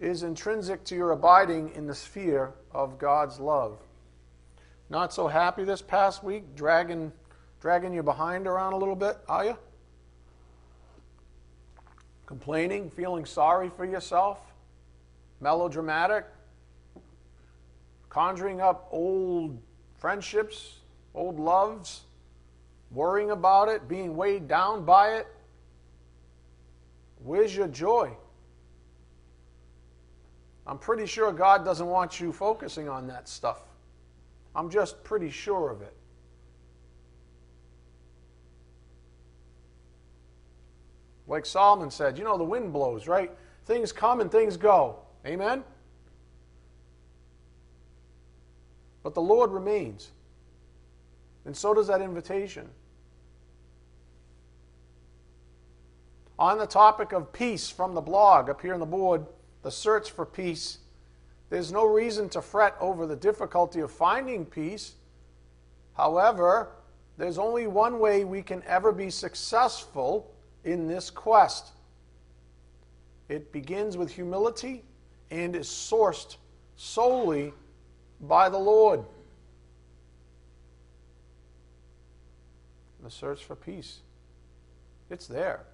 is 0.00 0.22
intrinsic 0.22 0.82
to 0.84 0.96
your 0.96 1.12
abiding 1.12 1.70
in 1.74 1.86
the 1.86 1.94
sphere 1.94 2.54
of 2.72 2.98
God's 2.98 3.38
love. 3.38 3.78
Not 4.88 5.12
so 5.12 5.28
happy 5.28 5.62
this 5.62 5.82
past 5.82 6.24
week, 6.24 6.56
dragging, 6.56 7.12
dragging 7.60 7.92
you 7.92 8.02
behind 8.02 8.46
around 8.46 8.72
a 8.72 8.76
little 8.76 8.96
bit, 8.96 9.18
are 9.28 9.44
you? 9.44 9.56
Complaining, 12.24 12.90
feeling 12.90 13.26
sorry 13.26 13.70
for 13.76 13.84
yourself, 13.84 14.38
melodramatic, 15.40 16.24
conjuring 18.08 18.60
up 18.60 18.88
old 18.90 19.60
friendships, 19.98 20.78
old 21.14 21.38
loves, 21.38 22.02
worrying 22.90 23.30
about 23.30 23.68
it, 23.68 23.86
being 23.86 24.16
weighed 24.16 24.48
down 24.48 24.84
by 24.84 25.16
it. 25.16 25.26
Where's 27.22 27.54
your 27.54 27.68
joy? 27.68 28.10
I'm 30.70 30.78
pretty 30.78 31.04
sure 31.04 31.32
God 31.32 31.64
doesn't 31.64 31.88
want 31.88 32.20
you 32.20 32.32
focusing 32.32 32.88
on 32.88 33.08
that 33.08 33.28
stuff. 33.28 33.60
I'm 34.54 34.70
just 34.70 35.02
pretty 35.02 35.28
sure 35.28 35.68
of 35.68 35.82
it. 35.82 35.92
Like 41.26 41.44
Solomon 41.44 41.90
said, 41.90 42.16
you 42.16 42.22
know, 42.22 42.38
the 42.38 42.44
wind 42.44 42.72
blows, 42.72 43.08
right? 43.08 43.32
Things 43.64 43.90
come 43.90 44.20
and 44.20 44.30
things 44.30 44.56
go. 44.56 45.00
Amen? 45.26 45.64
But 49.02 49.14
the 49.14 49.22
Lord 49.22 49.50
remains. 49.50 50.12
And 51.46 51.56
so 51.56 51.74
does 51.74 51.88
that 51.88 52.00
invitation. 52.00 52.68
On 56.38 56.58
the 56.58 56.66
topic 56.66 57.10
of 57.10 57.32
peace 57.32 57.68
from 57.68 57.94
the 57.94 58.00
blog 58.00 58.48
up 58.48 58.62
here 58.62 58.72
on 58.72 58.78
the 58.78 58.86
board, 58.86 59.26
the 59.62 59.70
search 59.70 60.10
for 60.10 60.24
peace. 60.24 60.78
There's 61.48 61.72
no 61.72 61.84
reason 61.84 62.28
to 62.30 62.42
fret 62.42 62.76
over 62.80 63.06
the 63.06 63.16
difficulty 63.16 63.80
of 63.80 63.90
finding 63.90 64.46
peace. 64.46 64.94
However, 65.96 66.68
there's 67.18 67.38
only 67.38 67.66
one 67.66 67.98
way 67.98 68.24
we 68.24 68.42
can 68.42 68.62
ever 68.66 68.92
be 68.92 69.10
successful 69.10 70.32
in 70.64 70.86
this 70.86 71.10
quest. 71.10 71.72
It 73.28 73.52
begins 73.52 73.96
with 73.96 74.10
humility 74.10 74.84
and 75.30 75.54
is 75.54 75.68
sourced 75.68 76.36
solely 76.76 77.52
by 78.20 78.48
the 78.48 78.58
Lord. 78.58 79.04
The 83.02 83.10
search 83.10 83.44
for 83.44 83.56
peace. 83.56 84.00
It's 85.10 85.26
there. 85.26 85.64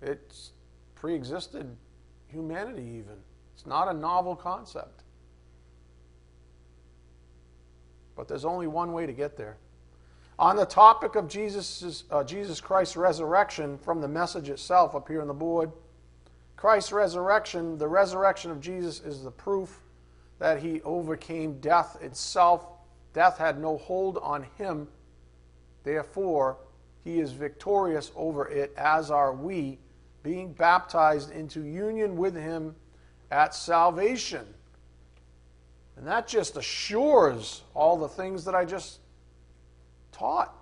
It's 0.00 0.52
pre 0.94 1.14
existed 1.14 1.76
humanity, 2.28 2.82
even. 2.82 3.16
It's 3.54 3.66
not 3.66 3.88
a 3.88 3.92
novel 3.92 4.36
concept. 4.36 5.02
But 8.14 8.28
there's 8.28 8.44
only 8.44 8.66
one 8.66 8.92
way 8.92 9.06
to 9.06 9.12
get 9.12 9.36
there. 9.36 9.56
On 10.38 10.54
the 10.54 10.64
topic 10.66 11.16
of 11.16 11.28
Jesus, 11.28 12.04
uh, 12.10 12.22
Jesus 12.22 12.60
Christ's 12.60 12.96
resurrection, 12.96 13.76
from 13.78 14.00
the 14.00 14.08
message 14.08 14.48
itself 14.50 14.94
up 14.94 15.08
here 15.08 15.20
on 15.20 15.26
the 15.26 15.34
board, 15.34 15.72
Christ's 16.56 16.92
resurrection, 16.92 17.78
the 17.78 17.88
resurrection 17.88 18.50
of 18.50 18.60
Jesus 18.60 19.00
is 19.00 19.22
the 19.22 19.30
proof 19.30 19.80
that 20.38 20.60
he 20.60 20.80
overcame 20.82 21.60
death 21.60 21.98
itself. 22.00 22.66
Death 23.12 23.38
had 23.38 23.60
no 23.60 23.78
hold 23.78 24.18
on 24.18 24.46
him. 24.56 24.86
Therefore, 25.82 26.58
he 27.02 27.18
is 27.18 27.32
victorious 27.32 28.12
over 28.14 28.48
it, 28.48 28.72
as 28.76 29.10
are 29.10 29.32
we, 29.32 29.78
being 30.22 30.52
baptized 30.52 31.30
into 31.30 31.62
union 31.62 32.16
with 32.16 32.34
him 32.34 32.74
at 33.30 33.54
salvation. 33.54 34.46
And 35.96 36.06
that 36.06 36.28
just 36.28 36.56
assures 36.56 37.62
all 37.74 37.96
the 37.96 38.08
things 38.08 38.44
that 38.44 38.54
I 38.54 38.64
just 38.64 39.00
taught. 40.12 40.54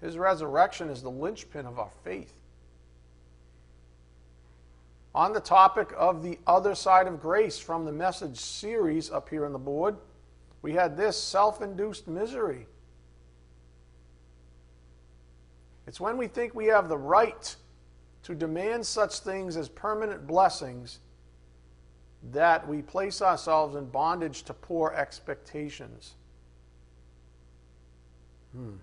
His 0.00 0.18
resurrection 0.18 0.88
is 0.88 1.02
the 1.02 1.10
linchpin 1.10 1.66
of 1.66 1.78
our 1.78 1.90
faith. 2.04 2.32
On 5.14 5.32
the 5.32 5.40
topic 5.40 5.92
of 5.96 6.22
the 6.22 6.38
other 6.46 6.74
side 6.74 7.06
of 7.06 7.20
grace 7.20 7.58
from 7.58 7.84
the 7.84 7.92
message 7.92 8.38
series 8.38 9.10
up 9.10 9.28
here 9.28 9.44
on 9.44 9.52
the 9.52 9.58
board, 9.58 9.96
we 10.62 10.72
had 10.72 10.96
this 10.96 11.20
self 11.20 11.60
induced 11.60 12.08
misery. 12.08 12.66
It's 15.92 16.00
when 16.00 16.16
we 16.16 16.26
think 16.26 16.54
we 16.54 16.68
have 16.68 16.88
the 16.88 16.96
right 16.96 17.54
to 18.22 18.34
demand 18.34 18.86
such 18.86 19.18
things 19.18 19.58
as 19.58 19.68
permanent 19.68 20.26
blessings 20.26 21.00
that 22.30 22.66
we 22.66 22.80
place 22.80 23.20
ourselves 23.20 23.76
in 23.76 23.84
bondage 23.84 24.44
to 24.44 24.54
poor 24.54 24.94
expectations. 24.96 26.14
Hmm. 28.54 28.76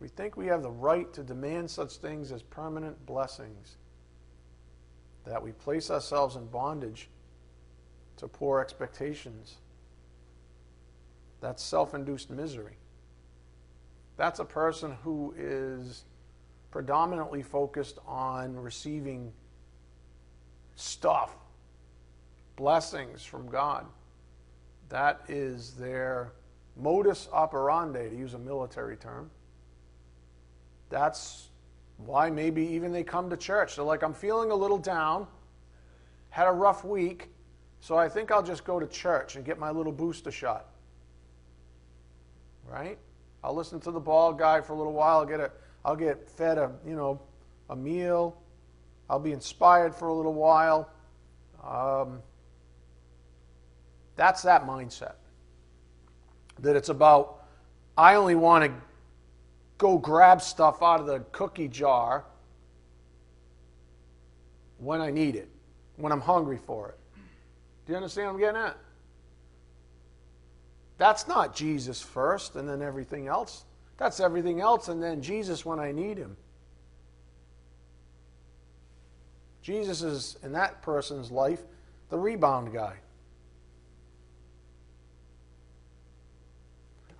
We 0.00 0.08
think 0.08 0.38
we 0.38 0.46
have 0.46 0.62
the 0.62 0.70
right 0.70 1.12
to 1.12 1.22
demand 1.22 1.70
such 1.70 1.96
things 1.96 2.32
as 2.32 2.42
permanent 2.42 3.04
blessings, 3.04 3.76
that 5.26 5.42
we 5.42 5.52
place 5.52 5.90
ourselves 5.90 6.34
in 6.34 6.46
bondage 6.46 7.10
to 8.16 8.26
poor 8.26 8.60
expectations. 8.60 9.56
That's 11.42 11.62
self 11.62 11.92
induced 11.92 12.30
misery. 12.30 12.78
That's 14.18 14.40
a 14.40 14.44
person 14.44 14.96
who 15.04 15.32
is 15.38 16.04
predominantly 16.72 17.40
focused 17.40 17.98
on 18.06 18.56
receiving 18.56 19.32
stuff, 20.74 21.34
blessings 22.56 23.24
from 23.24 23.48
God. 23.48 23.86
That 24.88 25.22
is 25.28 25.74
their 25.74 26.32
modus 26.76 27.28
operandi, 27.32 28.10
to 28.10 28.16
use 28.16 28.34
a 28.34 28.38
military 28.38 28.96
term. 28.96 29.30
That's 30.90 31.48
why 31.98 32.28
maybe 32.28 32.62
even 32.62 32.92
they 32.92 33.04
come 33.04 33.30
to 33.30 33.36
church. 33.36 33.76
They're 33.76 33.84
like, 33.84 34.02
I'm 34.02 34.14
feeling 34.14 34.50
a 34.50 34.54
little 34.54 34.78
down, 34.78 35.28
had 36.30 36.48
a 36.48 36.52
rough 36.52 36.84
week, 36.84 37.28
so 37.80 37.96
I 37.96 38.08
think 38.08 38.32
I'll 38.32 38.42
just 38.42 38.64
go 38.64 38.80
to 38.80 38.86
church 38.86 39.36
and 39.36 39.44
get 39.44 39.60
my 39.60 39.70
little 39.70 39.92
booster 39.92 40.32
shot. 40.32 40.66
Right? 42.66 42.98
I'll 43.42 43.54
listen 43.54 43.80
to 43.80 43.90
the 43.90 44.00
ball 44.00 44.32
guy 44.32 44.60
for 44.60 44.72
a 44.72 44.76
little 44.76 44.92
while. 44.92 45.18
I'll 45.18 45.26
get 45.26 45.40
a, 45.40 45.50
I'll 45.84 45.96
get 45.96 46.28
fed 46.28 46.58
a, 46.58 46.72
you 46.86 46.96
know, 46.96 47.20
a 47.70 47.76
meal. 47.76 48.36
I'll 49.08 49.20
be 49.20 49.32
inspired 49.32 49.94
for 49.94 50.08
a 50.08 50.14
little 50.14 50.34
while. 50.34 50.90
Um, 51.64 52.20
that's 54.16 54.42
that 54.42 54.66
mindset. 54.66 55.14
That 56.58 56.76
it's 56.76 56.88
about, 56.88 57.44
I 57.96 58.16
only 58.16 58.34
want 58.34 58.64
to 58.64 58.72
go 59.78 59.96
grab 59.96 60.42
stuff 60.42 60.82
out 60.82 61.00
of 61.00 61.06
the 61.06 61.20
cookie 61.30 61.68
jar 61.68 62.24
when 64.78 65.00
I 65.00 65.10
need 65.10 65.36
it, 65.36 65.48
when 65.96 66.12
I'm 66.12 66.20
hungry 66.20 66.58
for 66.58 66.88
it. 66.88 66.98
Do 67.86 67.92
you 67.92 67.96
understand 67.96 68.26
what 68.26 68.34
I'm 68.34 68.40
getting 68.40 68.60
at? 68.60 68.76
That's 70.98 71.26
not 71.26 71.54
Jesus 71.54 72.02
first 72.02 72.56
and 72.56 72.68
then 72.68 72.82
everything 72.82 73.28
else. 73.28 73.64
That's 73.96 74.20
everything 74.20 74.60
else 74.60 74.88
and 74.88 75.02
then 75.02 75.22
Jesus 75.22 75.64
when 75.64 75.78
I 75.78 75.92
need 75.92 76.18
him. 76.18 76.36
Jesus 79.62 80.02
is, 80.02 80.38
in 80.42 80.52
that 80.52 80.82
person's 80.82 81.30
life, 81.30 81.62
the 82.10 82.18
rebound 82.18 82.72
guy. 82.72 82.94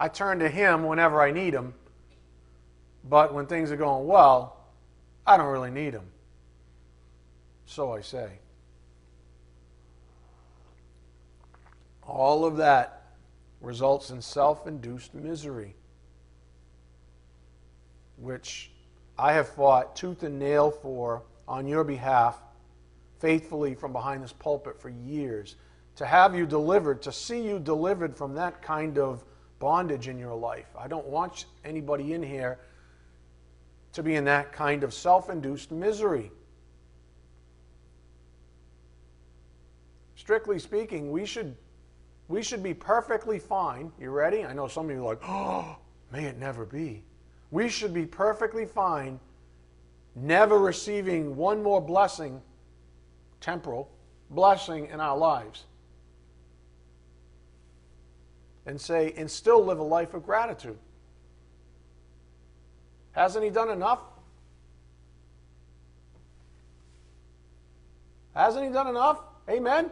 I 0.00 0.08
turn 0.08 0.38
to 0.40 0.48
him 0.48 0.84
whenever 0.84 1.20
I 1.20 1.30
need 1.30 1.54
him 1.54 1.74
but 3.08 3.32
when 3.32 3.46
things 3.46 3.70
are 3.70 3.76
going 3.76 4.06
well, 4.06 4.56
I 5.26 5.36
don't 5.36 5.48
really 5.48 5.70
need 5.70 5.94
him. 5.94 6.06
So 7.66 7.92
I 7.92 8.00
say. 8.00 8.38
All 12.06 12.44
of 12.44 12.56
that 12.58 12.97
results 13.60 14.10
in 14.10 14.20
self 14.20 14.66
induced 14.66 15.14
misery, 15.14 15.74
which 18.16 18.70
I 19.18 19.32
have 19.32 19.48
fought 19.48 19.96
tooth 19.96 20.22
and 20.22 20.38
nail 20.38 20.70
for 20.70 21.22
on 21.46 21.66
your 21.66 21.84
behalf, 21.84 22.40
faithfully 23.18 23.74
from 23.74 23.92
behind 23.92 24.22
this 24.22 24.32
pulpit 24.32 24.80
for 24.80 24.90
years. 24.90 25.56
To 25.96 26.06
have 26.06 26.34
you 26.34 26.46
delivered, 26.46 27.02
to 27.02 27.12
see 27.12 27.40
you 27.40 27.58
delivered 27.58 28.16
from 28.16 28.34
that 28.34 28.62
kind 28.62 28.98
of 28.98 29.24
bondage 29.58 30.06
in 30.06 30.18
your 30.18 30.34
life. 30.34 30.68
I 30.78 30.86
don't 30.86 31.06
want 31.06 31.46
anybody 31.64 32.12
in 32.12 32.22
here 32.22 32.58
to 33.92 34.02
be 34.02 34.14
in 34.14 34.24
that 34.24 34.52
kind 34.52 34.84
of 34.84 34.94
self 34.94 35.30
induced 35.30 35.72
misery. 35.72 36.30
Strictly 40.14 40.58
speaking, 40.58 41.10
we 41.10 41.24
should, 41.24 41.56
we 42.28 42.42
should 42.42 42.62
be 42.62 42.74
perfectly 42.74 43.38
fine. 43.38 43.90
You 43.98 44.10
ready? 44.10 44.44
I 44.44 44.52
know 44.52 44.68
some 44.68 44.90
of 44.90 44.94
you 44.94 45.02
are 45.02 45.14
like, 45.14 45.22
oh, 45.26 45.76
may 46.12 46.24
it 46.24 46.38
never 46.38 46.64
be. 46.64 47.02
We 47.50 47.68
should 47.68 47.94
be 47.94 48.06
perfectly 48.06 48.66
fine 48.66 49.18
never 50.22 50.58
receiving 50.58 51.36
one 51.36 51.62
more 51.62 51.80
blessing, 51.80 52.40
temporal 53.40 53.90
blessing 54.30 54.86
in 54.86 55.00
our 55.00 55.16
lives. 55.16 55.64
And 58.66 58.80
say, 58.80 59.14
and 59.16 59.30
still 59.30 59.64
live 59.64 59.78
a 59.78 59.82
life 59.82 60.12
of 60.14 60.24
gratitude. 60.24 60.76
Hasn't 63.12 63.42
he 63.44 63.50
done 63.50 63.70
enough? 63.70 64.00
Hasn't 68.34 68.66
he 68.66 68.70
done 68.70 68.88
enough? 68.88 69.20
Amen? 69.48 69.90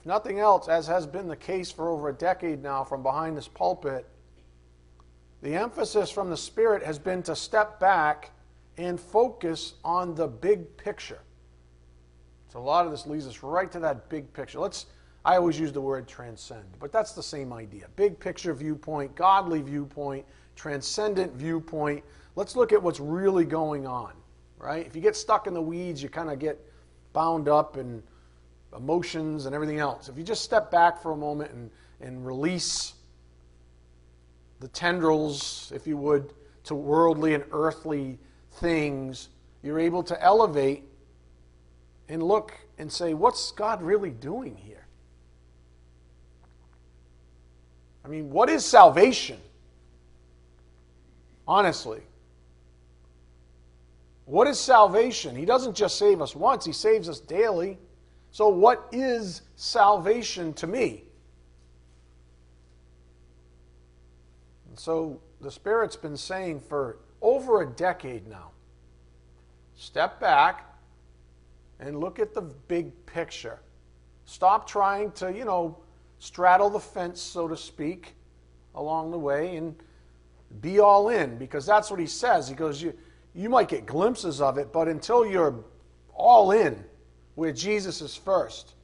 If 0.00 0.06
nothing 0.06 0.38
else, 0.38 0.66
as 0.66 0.86
has 0.86 1.06
been 1.06 1.28
the 1.28 1.36
case 1.36 1.70
for 1.70 1.90
over 1.90 2.08
a 2.08 2.14
decade 2.14 2.62
now 2.62 2.84
from 2.84 3.02
behind 3.02 3.36
this 3.36 3.48
pulpit, 3.48 4.06
the 5.42 5.54
emphasis 5.54 6.10
from 6.10 6.30
the 6.30 6.36
Spirit 6.36 6.82
has 6.82 6.98
been 6.98 7.22
to 7.24 7.36
step 7.36 7.78
back 7.78 8.30
and 8.78 8.98
focus 8.98 9.74
on 9.84 10.14
the 10.14 10.26
big 10.26 10.76
picture. 10.78 11.20
So 12.50 12.58
a 12.58 12.62
lot 12.62 12.86
of 12.86 12.92
this 12.92 13.06
leads 13.06 13.26
us 13.26 13.42
right 13.42 13.70
to 13.72 13.78
that 13.80 14.08
big 14.08 14.32
picture. 14.32 14.58
Let's 14.58 14.86
I 15.22 15.36
always 15.36 15.60
use 15.60 15.70
the 15.70 15.82
word 15.82 16.08
transcend, 16.08 16.64
but 16.78 16.92
that's 16.92 17.12
the 17.12 17.22
same 17.22 17.52
idea. 17.52 17.86
Big 17.96 18.18
picture 18.18 18.54
viewpoint, 18.54 19.14
godly 19.14 19.60
viewpoint, 19.60 20.24
transcendent 20.56 21.34
viewpoint. 21.34 22.02
Let's 22.36 22.56
look 22.56 22.72
at 22.72 22.82
what's 22.82 23.00
really 23.00 23.44
going 23.44 23.86
on, 23.86 24.12
right? 24.58 24.86
If 24.86 24.96
you 24.96 25.02
get 25.02 25.14
stuck 25.14 25.46
in 25.46 25.52
the 25.52 25.60
weeds, 25.60 26.02
you 26.02 26.08
kind 26.08 26.30
of 26.30 26.38
get 26.38 26.58
bound 27.12 27.48
up 27.48 27.76
in 27.76 28.02
emotions 28.76 29.46
and 29.46 29.54
everything 29.54 29.78
else. 29.78 30.08
If 30.08 30.16
you 30.16 30.24
just 30.24 30.42
step 30.42 30.70
back 30.70 31.02
for 31.02 31.12
a 31.12 31.16
moment 31.16 31.52
and, 31.52 31.70
and 32.00 32.24
release 32.24 32.94
the 34.60 34.68
tendrils, 34.68 35.72
if 35.74 35.86
you 35.86 35.96
would, 35.96 36.32
to 36.64 36.74
worldly 36.74 37.34
and 37.34 37.44
earthly 37.52 38.18
things, 38.52 39.28
you're 39.62 39.78
able 39.78 40.02
to 40.04 40.22
elevate 40.22 40.84
and 42.08 42.22
look 42.22 42.52
and 42.78 42.90
say, 42.90 43.14
what's 43.14 43.52
God 43.52 43.82
really 43.82 44.10
doing 44.10 44.56
here? 44.56 44.86
I 48.04 48.08
mean, 48.08 48.30
what 48.30 48.48
is 48.48 48.64
salvation? 48.64 49.38
Honestly. 51.46 52.00
What 54.24 54.46
is 54.46 54.58
salvation? 54.58 55.34
He 55.34 55.44
doesn't 55.44 55.74
just 55.74 55.98
save 55.98 56.22
us 56.22 56.36
once, 56.36 56.64
He 56.64 56.72
saves 56.72 57.08
us 57.08 57.20
daily. 57.20 57.78
So, 58.32 58.48
what 58.48 58.88
is 58.92 59.42
salvation 59.56 60.52
to 60.54 60.66
me? 60.66 61.04
And 64.68 64.78
so, 64.78 65.20
the 65.40 65.50
Spirit's 65.50 65.96
been 65.96 66.16
saying 66.16 66.60
for 66.60 66.98
over 67.20 67.62
a 67.62 67.66
decade 67.66 68.26
now 68.26 68.50
step 69.74 70.20
back 70.20 70.66
and 71.80 71.98
look 71.98 72.18
at 72.18 72.34
the 72.34 72.42
big 72.42 72.92
picture. 73.06 73.60
Stop 74.26 74.68
trying 74.68 75.10
to, 75.12 75.32
you 75.32 75.46
know, 75.46 75.78
straddle 76.18 76.68
the 76.68 76.78
fence, 76.78 77.18
so 77.20 77.48
to 77.48 77.56
speak, 77.56 78.14
along 78.74 79.10
the 79.10 79.18
way 79.18 79.56
and 79.56 79.74
be 80.60 80.80
all 80.80 81.08
in 81.08 81.38
because 81.38 81.64
that's 81.64 81.90
what 81.90 81.98
he 81.98 82.06
says. 82.06 82.46
He 82.46 82.54
goes, 82.54 82.82
you, 82.82 82.92
you 83.34 83.48
might 83.48 83.68
get 83.68 83.86
glimpses 83.86 84.42
of 84.42 84.58
it, 84.58 84.70
but 84.70 84.86
until 84.86 85.24
you're 85.24 85.64
all 86.14 86.52
in 86.52 86.84
where 87.40 87.52
Jesus 87.52 88.02
is 88.02 88.14
first. 88.14 88.74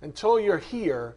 Until 0.00 0.40
you're 0.40 0.56
here, 0.56 1.14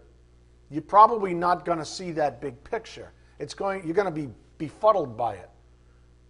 you're 0.70 0.82
probably 0.82 1.34
not 1.34 1.64
going 1.64 1.78
to 1.78 1.86
see 1.86 2.12
that 2.12 2.42
big 2.42 2.62
picture. 2.66 3.14
It's 3.40 3.54
going, 3.54 3.86
you're 3.86 3.96
going 3.96 4.14
to 4.14 4.22
be 4.22 4.28
befuddled 4.58 5.16
by 5.16 5.36
it. 5.36 5.50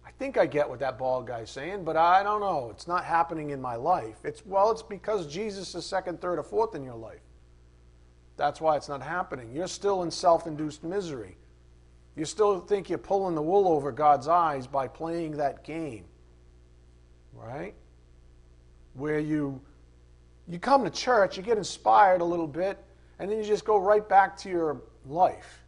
I 0.06 0.12
think 0.12 0.38
I 0.38 0.46
get 0.46 0.68
what 0.68 0.78
that 0.78 0.98
bald 0.98 1.26
guy's 1.26 1.50
saying, 1.50 1.82
but 1.82 1.96
I 1.96 2.22
don't 2.22 2.40
know. 2.40 2.68
It's 2.70 2.86
not 2.86 3.04
happening 3.04 3.50
in 3.50 3.60
my 3.60 3.74
life. 3.74 4.18
It's 4.22 4.46
well, 4.46 4.70
it's 4.70 4.84
because 4.84 5.26
Jesus 5.26 5.74
is 5.74 5.84
second, 5.84 6.20
third, 6.20 6.38
or 6.38 6.44
fourth 6.44 6.76
in 6.76 6.84
your 6.84 6.94
life. 6.94 7.18
That's 8.36 8.60
why 8.60 8.76
it's 8.76 8.88
not 8.88 9.02
happening. 9.02 9.50
You're 9.52 9.66
still 9.66 10.04
in 10.04 10.12
self-induced 10.12 10.84
misery. 10.84 11.36
You 12.14 12.24
still 12.24 12.60
think 12.60 12.88
you're 12.88 12.98
pulling 12.98 13.34
the 13.34 13.42
wool 13.42 13.66
over 13.66 13.90
God's 13.90 14.28
eyes 14.28 14.68
by 14.68 14.86
playing 14.86 15.38
that 15.38 15.64
game. 15.64 16.04
Right? 17.32 17.74
Where 18.92 19.18
you 19.18 19.60
you 20.48 20.58
come 20.58 20.84
to 20.84 20.90
church, 20.90 21.36
you 21.36 21.42
get 21.42 21.56
inspired 21.56 22.20
a 22.20 22.24
little 22.24 22.46
bit, 22.46 22.78
and 23.18 23.30
then 23.30 23.38
you 23.38 23.44
just 23.44 23.64
go 23.64 23.78
right 23.78 24.06
back 24.08 24.36
to 24.38 24.48
your 24.48 24.82
life. 25.06 25.62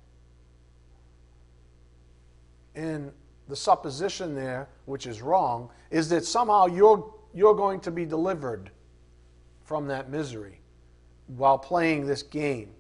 And 2.75 3.11
the 3.49 3.57
supposition 3.57 4.35
there, 4.35 4.69
which 4.85 5.07
is 5.07 5.23
wrong, 5.23 5.71
is 5.91 6.09
that 6.11 6.25
somehow 6.25 6.67
you're, 6.67 7.15
you're 7.33 7.55
going 7.55 7.81
to 7.81 7.91
be 7.91 8.05
delivered 8.05 8.71
from 9.65 9.87
that 9.89 10.11
misery 10.11 10.61
while 11.27 11.59
playing 11.59 12.07
this 12.07 12.23
game. 12.23 12.71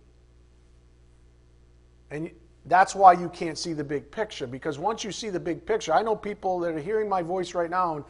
And 2.10 2.30
that's 2.66 2.94
why 2.94 3.12
you 3.12 3.28
can't 3.28 3.56
see 3.56 3.72
the 3.72 3.84
big 3.84 4.10
picture, 4.10 4.46
because 4.46 4.78
once 4.78 5.02
you 5.02 5.12
see 5.12 5.30
the 5.30 5.40
big 5.40 5.64
picture, 5.64 5.92
I 5.92 6.02
know 6.02 6.14
people 6.14 6.58
that 6.60 6.74
are 6.74 6.80
hearing 6.80 7.08
my 7.08 7.22
voice 7.22 7.54
right 7.54 7.70
now 7.70 7.96
and 7.96 8.04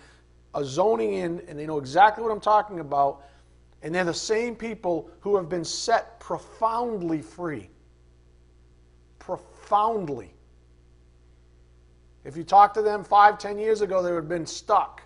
are 0.55 0.65
zoning 0.65 1.15
in, 1.15 1.43
and 1.47 1.59
they 1.59 1.67
know 1.67 1.79
exactly 1.79 2.25
what 2.25 2.33
I'm 2.33 2.41
talking 2.41 2.81
about, 2.81 3.23
and 3.83 3.95
they're 3.95 4.05
the 4.05 4.15
same 4.15 4.55
people 4.57 5.11
who 5.21 5.37
have 5.37 5.49
been 5.49 5.65
set 5.65 6.19
profoundly 6.21 7.23
free. 7.23 7.71
Profoundly. 9.19 10.35
If 12.25 12.37
you 12.37 12.43
talked 12.43 12.75
to 12.75 12.83
them 12.83 13.05
five, 13.05 13.39
ten 13.39 13.59
years 13.59 13.83
ago, 13.83 14.03
they 14.03 14.11
would 14.11 14.25
have 14.25 14.29
been 14.29 14.47
stuck. 14.47 15.03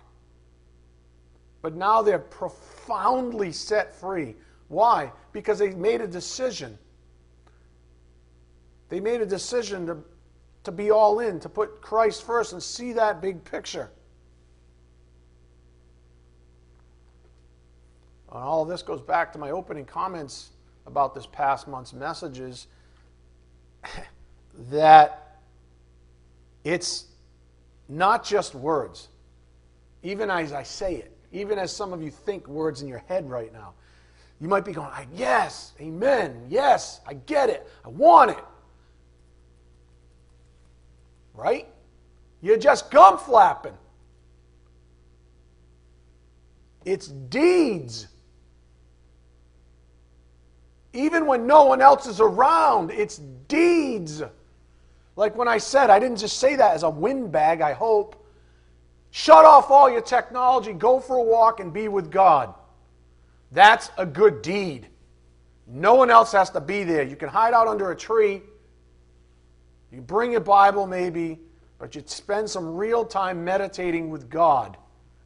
But 1.61 1.75
now 1.75 2.01
they're 2.01 2.17
profoundly 2.17 3.51
set 3.51 3.93
free. 3.93 4.35
Why? 4.67 5.11
Because 5.31 5.59
they 5.59 5.71
made 5.71 6.01
a 6.01 6.07
decision. 6.07 6.77
They 8.89 8.99
made 8.99 9.21
a 9.21 9.25
decision 9.25 9.85
to, 9.85 9.97
to 10.63 10.71
be 10.71 10.89
all 10.89 11.19
in, 11.19 11.39
to 11.41 11.49
put 11.49 11.81
Christ 11.81 12.23
first 12.23 12.53
and 12.53 12.63
see 12.63 12.93
that 12.93 13.21
big 13.21 13.43
picture. 13.43 13.91
And 18.31 18.41
all 18.41 18.61
of 18.61 18.69
this 18.69 18.81
goes 18.81 19.01
back 19.01 19.33
to 19.33 19.39
my 19.39 19.51
opening 19.51 19.85
comments 19.85 20.51
about 20.87 21.13
this 21.13 21.25
past 21.25 21.67
month's 21.67 21.93
messages 21.93 22.67
that 24.71 25.39
it's 26.63 27.05
not 27.89 28.23
just 28.23 28.55
words, 28.55 29.09
even 30.03 30.29
as 30.29 30.53
I 30.53 30.63
say 30.63 30.95
it, 30.95 31.15
even 31.31 31.59
as 31.59 31.75
some 31.75 31.93
of 31.93 32.01
you 32.01 32.09
think 32.09 32.47
words 32.47 32.81
in 32.81 32.87
your 32.87 33.03
head 33.07 33.29
right 33.29 33.51
now. 33.51 33.73
You 34.39 34.47
might 34.47 34.65
be 34.65 34.71
going, 34.71 34.89
Yes, 35.13 35.73
amen, 35.79 36.47
yes, 36.49 37.01
I 37.07 37.13
get 37.13 37.49
it, 37.49 37.67
I 37.85 37.89
want 37.89 38.31
it. 38.31 38.43
Right? 41.33 41.67
You're 42.41 42.57
just 42.57 42.89
gum 42.91 43.17
flapping. 43.17 43.77
It's 46.85 47.07
deeds. 47.07 48.07
Even 50.93 51.25
when 51.25 51.47
no 51.47 51.65
one 51.65 51.81
else 51.81 52.05
is 52.05 52.19
around, 52.19 52.91
it's 52.91 53.17
deeds. 53.47 54.21
Like 55.15 55.35
when 55.35 55.47
I 55.47 55.57
said, 55.57 55.89
I 55.89 55.99
didn't 55.99 56.17
just 56.17 56.37
say 56.39 56.55
that 56.55 56.75
as 56.75 56.83
a 56.83 56.89
windbag, 56.89 57.61
I 57.61 57.73
hope. 57.73 58.17
Shut 59.11 59.45
off 59.45 59.69
all 59.69 59.89
your 59.89 60.01
technology, 60.01 60.73
go 60.73 60.99
for 60.99 61.17
a 61.17 61.21
walk, 61.21 61.59
and 61.59 61.73
be 61.73 61.87
with 61.87 62.09
God. 62.11 62.53
That's 63.51 63.91
a 63.97 64.05
good 64.05 64.41
deed. 64.41 64.87
No 65.67 65.95
one 65.95 66.09
else 66.09 66.31
has 66.31 66.49
to 66.51 66.61
be 66.61 66.83
there. 66.83 67.03
You 67.03 67.15
can 67.15 67.29
hide 67.29 67.53
out 67.53 67.67
under 67.67 67.91
a 67.91 67.95
tree. 67.95 68.41
You 69.91 70.01
bring 70.01 70.31
your 70.31 70.41
Bible, 70.41 70.87
maybe, 70.87 71.39
but 71.77 71.95
you 71.95 72.03
spend 72.05 72.49
some 72.49 72.75
real 72.75 73.03
time 73.05 73.43
meditating 73.43 74.09
with 74.09 74.29
God 74.29 74.77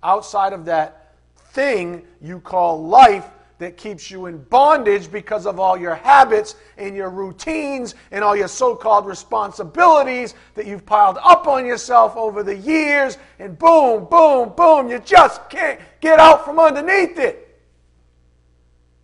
outside 0.01 0.53
of 0.53 0.65
that 0.65 1.13
thing 1.35 2.05
you 2.21 2.39
call 2.39 2.83
life 2.83 3.29
that 3.57 3.77
keeps 3.77 4.11
you 4.11 4.25
in 4.25 4.37
bondage 4.43 5.09
because 5.09 5.45
of 5.45 5.59
all 5.59 5.77
your 5.77 5.95
habits 5.95 6.55
and 6.77 6.95
your 6.95 7.09
routines 7.09 7.95
and 8.11 8.23
all 8.23 8.35
your 8.35 8.47
so 8.47 8.75
called 8.75 9.05
responsibilities 9.05 10.35
that 10.55 10.65
you've 10.65 10.85
piled 10.85 11.17
up 11.23 11.47
on 11.47 11.65
yourself 11.65 12.15
over 12.17 12.43
the 12.43 12.55
years. 12.55 13.17
And 13.39 13.57
boom, 13.57 14.07
boom, 14.09 14.53
boom, 14.55 14.89
you 14.89 14.99
just 14.99 15.49
can't 15.49 15.79
get 16.01 16.19
out 16.19 16.43
from 16.43 16.59
underneath 16.59 17.17
it. 17.17 17.41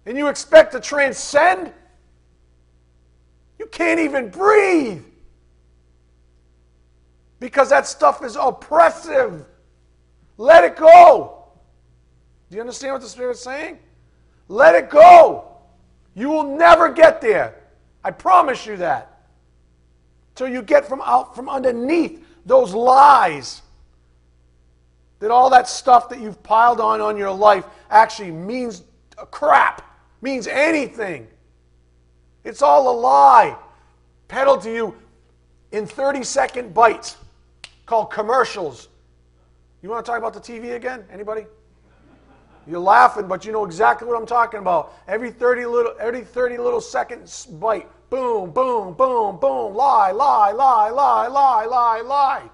And 0.06 0.18
you 0.18 0.28
expect 0.28 0.74
to 0.74 0.80
transcend? 0.80 1.72
You 3.58 3.68
can't 3.68 4.00
even 4.00 4.30
breathe 4.30 5.04
because 7.40 7.70
that 7.70 7.88
stuff 7.88 8.24
is 8.24 8.36
oppressive. 8.36 9.46
Let 10.38 10.64
it 10.64 10.76
go. 10.76 11.46
Do 12.50 12.56
you 12.56 12.62
understand 12.62 12.94
what 12.94 13.02
the 13.02 13.08
Spirit's 13.08 13.42
saying? 13.42 13.80
Let 14.52 14.76
it 14.76 14.90
go. 14.90 15.46
You 16.14 16.28
will 16.28 16.58
never 16.58 16.92
get 16.92 17.22
there. 17.22 17.56
I 18.04 18.12
promise 18.12 18.66
you 18.66 18.76
that. 18.78 19.22
Till 20.36 20.50
you 20.50 20.62
get 20.62 20.86
from 20.86 21.02
out 21.06 21.34
from 21.36 21.48
underneath 21.48 22.22
those 22.46 22.74
lies 22.74 23.62
that 25.20 25.32
all 25.32 25.50
that 25.52 25.70
stuff 25.70 26.10
that 26.10 26.20
you've 26.20 26.44
piled 26.44 26.82
on 26.82 27.00
on 27.00 27.16
your 27.16 27.32
life 27.32 27.64
actually 27.90 28.32
means 28.32 28.84
crap, 29.30 29.84
means 30.22 30.48
anything. 30.48 31.28
It's 32.44 32.62
all 32.62 32.92
a 32.92 32.96
lie, 33.00 33.56
peddled 34.28 34.64
to 34.64 34.74
you 34.74 34.96
in 35.72 35.86
30 35.86 36.26
second 36.26 36.74
bites 36.74 37.16
called 37.86 38.12
commercials. 38.12 38.90
You 39.82 39.88
want 39.88 40.06
to 40.06 40.12
talk 40.12 40.20
about 40.20 40.34
the 40.34 40.42
TV 40.42 40.76
again? 40.76 41.06
Anybody? 41.10 41.46
You're 42.68 42.80
laughing, 42.80 43.28
but 43.28 43.46
you 43.46 43.52
know 43.52 43.66
exactly 43.66 44.08
what 44.08 44.18
I'm 44.20 44.26
talking 44.28 44.60
about. 44.60 44.94
Every 45.08 45.32
30 45.32 45.66
little, 45.66 45.94
every 46.00 46.22
30 46.22 46.58
little 46.58 46.82
seconds 46.82 47.46
bite. 47.46 47.88
Boom, 48.10 48.52
boom, 48.52 48.94
boom, 48.94 49.38
boom. 49.38 49.74
Lie, 49.74 50.12
lie, 50.12 50.52
lie, 50.52 50.90
lie, 50.90 51.28
lie, 51.28 51.66
lie, 51.66 52.02
lie. 52.02 52.50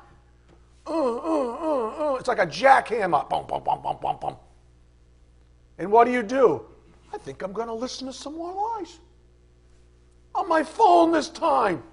Uh, 0.86 0.92
uh, 0.92 1.58
uh, 1.62 2.14
uh. 2.14 2.16
It's 2.16 2.28
like 2.28 2.40
a 2.40 2.48
jackhammer. 2.48 3.30
Boom, 3.30 3.46
boom, 3.48 3.64
boom, 3.64 3.82
boom, 3.82 3.98
boom, 4.02 4.18
boom. 4.22 4.36
And 5.78 5.92
what 5.92 6.06
do 6.06 6.12
you 6.12 6.24
do? 6.24 6.64
I 7.14 7.18
think 7.18 7.42
I'm 7.42 7.54
going 7.54 7.68
to 7.68 7.74
listen 7.74 8.08
to 8.08 8.14
some 8.14 8.36
more 8.36 8.78
lies. 8.78 9.00
On 10.36 10.48
my 10.48 10.64
phone 10.64 11.12
this 11.12 11.30
time. 11.30 11.84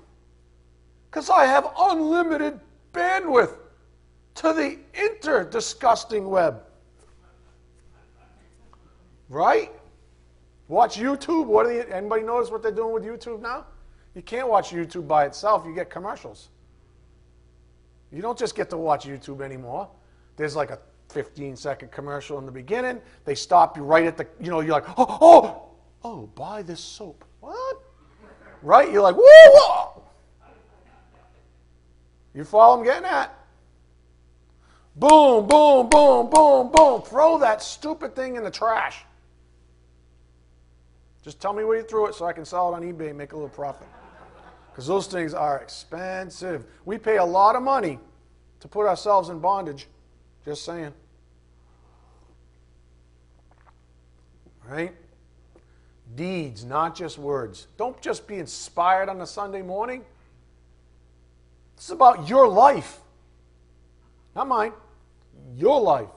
Because 1.11 1.31
I 1.31 1.47
have 1.47 1.73
unlimited 1.79 2.61
bandwidth 2.93 3.57
to 4.37 4.53
the 4.53 4.79
inter 4.95 5.45
disgusting 5.45 6.29
web. 6.29 6.63
Right? 9.29 9.73
Watch 10.69 10.97
YouTube. 10.97 11.47
What 11.47 11.67
do 11.67 11.73
you, 11.73 11.83
anybody 11.83 12.23
notice 12.23 12.51
what 12.51 12.63
they're 12.63 12.73
doing 12.73 12.93
with 12.93 13.05
YouTube 13.05 13.41
now? 13.41 13.67
You 14.15 14.23
can't 14.23 14.49
watch 14.49 14.71
YouTube 14.71 15.09
by 15.09 15.27
itself. 15.27 15.65
You 15.67 15.75
get 15.75 15.91
commercials. 15.91 16.49
You 18.13 18.23
don't 18.23 18.39
just 18.39 18.55
get 18.55 18.71
to 18.71 18.77
watch 18.77 19.07
YouTube 19.07 19.41
anymore. 19.43 19.89
There's 20.37 20.55
like 20.55 20.71
a 20.71 20.79
15 21.09 21.57
second 21.57 21.91
commercial 21.91 22.39
in 22.39 22.47
the 22.47 22.53
beginning. 22.53 23.01
They 23.25 23.35
stop 23.35 23.77
you 23.77 23.83
right 23.83 24.07
at 24.07 24.17
the, 24.17 24.27
you 24.41 24.51
know, 24.51 24.61
you're 24.61 24.73
like, 24.73 24.89
oh, 24.97 25.19
oh, 25.21 25.63
oh, 26.05 26.27
buy 26.35 26.63
this 26.63 26.81
soap. 26.81 27.25
What? 27.41 27.77
Right? 28.63 28.91
You're 28.93 29.03
like, 29.03 29.17
whoa, 29.17 29.23
whoa. 29.25 30.03
You 32.35 32.45
follow 32.45 32.79
I'm 32.79 32.85
getting 32.85 33.05
at? 33.05 33.33
Boom, 34.97 35.47
boom, 35.47 35.89
boom, 35.89 36.31
boom, 36.31 36.71
boom. 36.73 37.03
Throw 37.03 37.39
that 37.39 37.63
stupid 37.63 38.15
thing 38.15 38.37
in 38.37 38.45
the 38.45 38.51
trash. 38.51 39.05
Just 41.25 41.41
tell 41.41 41.55
me 41.55 41.65
where 41.65 41.79
you 41.79 41.83
threw 41.83 42.07
it 42.07 42.15
so 42.15 42.27
I 42.27 42.35
can 42.35 42.45
sell 42.45 42.71
it 42.73 42.77
on 42.77 42.83
eBay 42.83 43.09
and 43.09 43.19
make 43.19 43.33
a 43.33 43.35
little 43.35 43.49
profit. 43.49 43.89
Because 44.71 44.87
those 44.87 45.07
things 45.07 45.33
are 45.33 45.59
expensive. 45.59 46.67
We 46.85 46.99
pay 46.99 47.17
a 47.17 47.25
lot 47.25 47.57
of 47.57 47.63
money 47.63 47.99
to 48.61 48.69
put 48.69 48.87
ourselves 48.87 49.31
in 49.31 49.39
bondage. 49.39 49.87
Just 50.45 50.65
saying. 50.65 50.93
Right? 54.69 54.93
Deeds, 56.15 56.65
not 56.65 56.95
just 56.95 57.17
words. 57.17 57.69
Don't 57.79 57.99
just 58.03 58.27
be 58.27 58.37
inspired 58.37 59.09
on 59.09 59.21
a 59.23 59.27
Sunday 59.27 59.63
morning. 59.63 60.05
This 61.77 61.87
is 61.87 61.91
about 61.91 62.29
your 62.29 62.47
life, 62.47 63.01
not 64.37 64.47
mine. 64.47 64.73
Your 65.57 65.81
life. 65.81 66.09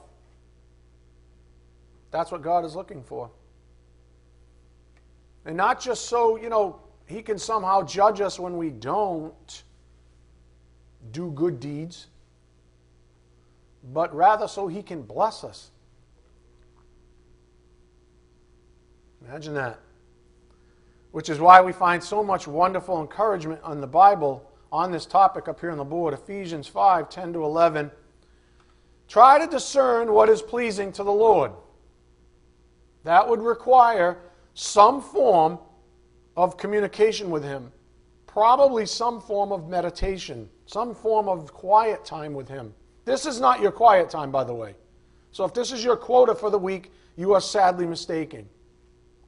That's 2.10 2.30
what 2.30 2.42
God 2.42 2.64
is 2.64 2.76
looking 2.76 3.02
for. 3.02 3.30
And 5.44 5.56
not 5.56 5.80
just 5.80 6.06
so, 6.06 6.36
you 6.36 6.48
know, 6.48 6.80
he 7.06 7.22
can 7.22 7.38
somehow 7.38 7.82
judge 7.82 8.20
us 8.20 8.38
when 8.38 8.56
we 8.56 8.70
don't 8.70 9.62
do 11.10 11.30
good 11.30 11.58
deeds, 11.58 12.08
but 13.92 14.14
rather 14.14 14.46
so 14.46 14.68
he 14.68 14.82
can 14.82 15.02
bless 15.02 15.44
us. 15.44 15.70
Imagine 19.26 19.54
that. 19.54 19.80
Which 21.12 21.28
is 21.28 21.40
why 21.40 21.60
we 21.62 21.72
find 21.72 22.02
so 22.02 22.22
much 22.22 22.46
wonderful 22.46 23.00
encouragement 23.00 23.60
on 23.62 23.80
the 23.80 23.86
Bible 23.86 24.44
on 24.70 24.92
this 24.92 25.06
topic 25.06 25.48
up 25.48 25.60
here 25.60 25.70
on 25.70 25.78
the 25.78 25.84
board 25.84 26.12
Ephesians 26.12 26.66
5 26.68 27.08
10 27.08 27.32
to 27.32 27.44
11. 27.44 27.90
Try 29.08 29.38
to 29.38 29.46
discern 29.46 30.12
what 30.12 30.28
is 30.28 30.42
pleasing 30.42 30.92
to 30.92 31.02
the 31.02 31.12
Lord. 31.12 31.52
That 33.04 33.26
would 33.26 33.40
require 33.40 34.18
some 34.58 35.00
form 35.00 35.56
of 36.36 36.56
communication 36.56 37.30
with 37.30 37.44
Him, 37.44 37.70
probably 38.26 38.86
some 38.86 39.20
form 39.20 39.52
of 39.52 39.68
meditation, 39.68 40.48
some 40.66 40.96
form 40.96 41.28
of 41.28 41.52
quiet 41.52 42.04
time 42.04 42.34
with 42.34 42.48
Him. 42.48 42.74
This 43.04 43.24
is 43.24 43.40
not 43.40 43.60
your 43.60 43.70
quiet 43.70 44.10
time, 44.10 44.32
by 44.32 44.42
the 44.42 44.52
way. 44.52 44.74
So 45.30 45.44
if 45.44 45.54
this 45.54 45.70
is 45.70 45.84
your 45.84 45.96
quota 45.96 46.34
for 46.34 46.50
the 46.50 46.58
week, 46.58 46.90
you 47.14 47.34
are 47.34 47.40
sadly 47.40 47.86
mistaken. 47.86 48.48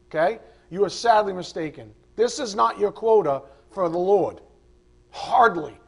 Okay? 0.09 0.41
You 0.69 0.85
are 0.85 0.91
sadly 0.91 1.33
mistaken. 1.33 1.95
This 2.17 2.41
is 2.41 2.57
not 2.57 2.81
your 2.81 2.91
quota 2.91 3.43
for 3.71 3.89
the 3.89 3.99
Lord. 3.99 4.41
Hardly. 5.13 5.79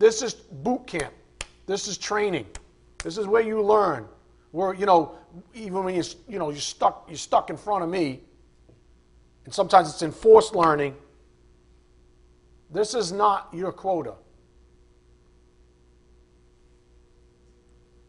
This 0.00 0.22
is 0.22 0.34
boot 0.34 0.88
camp. 0.88 1.14
This 1.66 1.86
is 1.86 1.98
training. 1.98 2.46
This 3.04 3.16
is 3.16 3.28
where 3.28 3.42
you 3.42 3.62
learn. 3.62 4.08
Where 4.50 4.74
you 4.74 4.86
know, 4.86 5.14
even 5.54 5.84
when 5.84 5.94
you 5.94 6.02
you 6.28 6.40
know 6.40 6.50
you're 6.50 6.58
stuck 6.58 7.04
you're 7.08 7.16
stuck 7.16 7.48
in 7.48 7.56
front 7.56 7.84
of 7.84 7.88
me, 7.88 8.20
and 9.44 9.52
sometimes 9.52 9.90
it's 9.90 10.02
enforced 10.02 10.54
learning. 10.54 10.94
This 12.70 12.94
is 12.94 13.12
not 13.12 13.48
your 13.52 13.72
quota. 13.72 14.14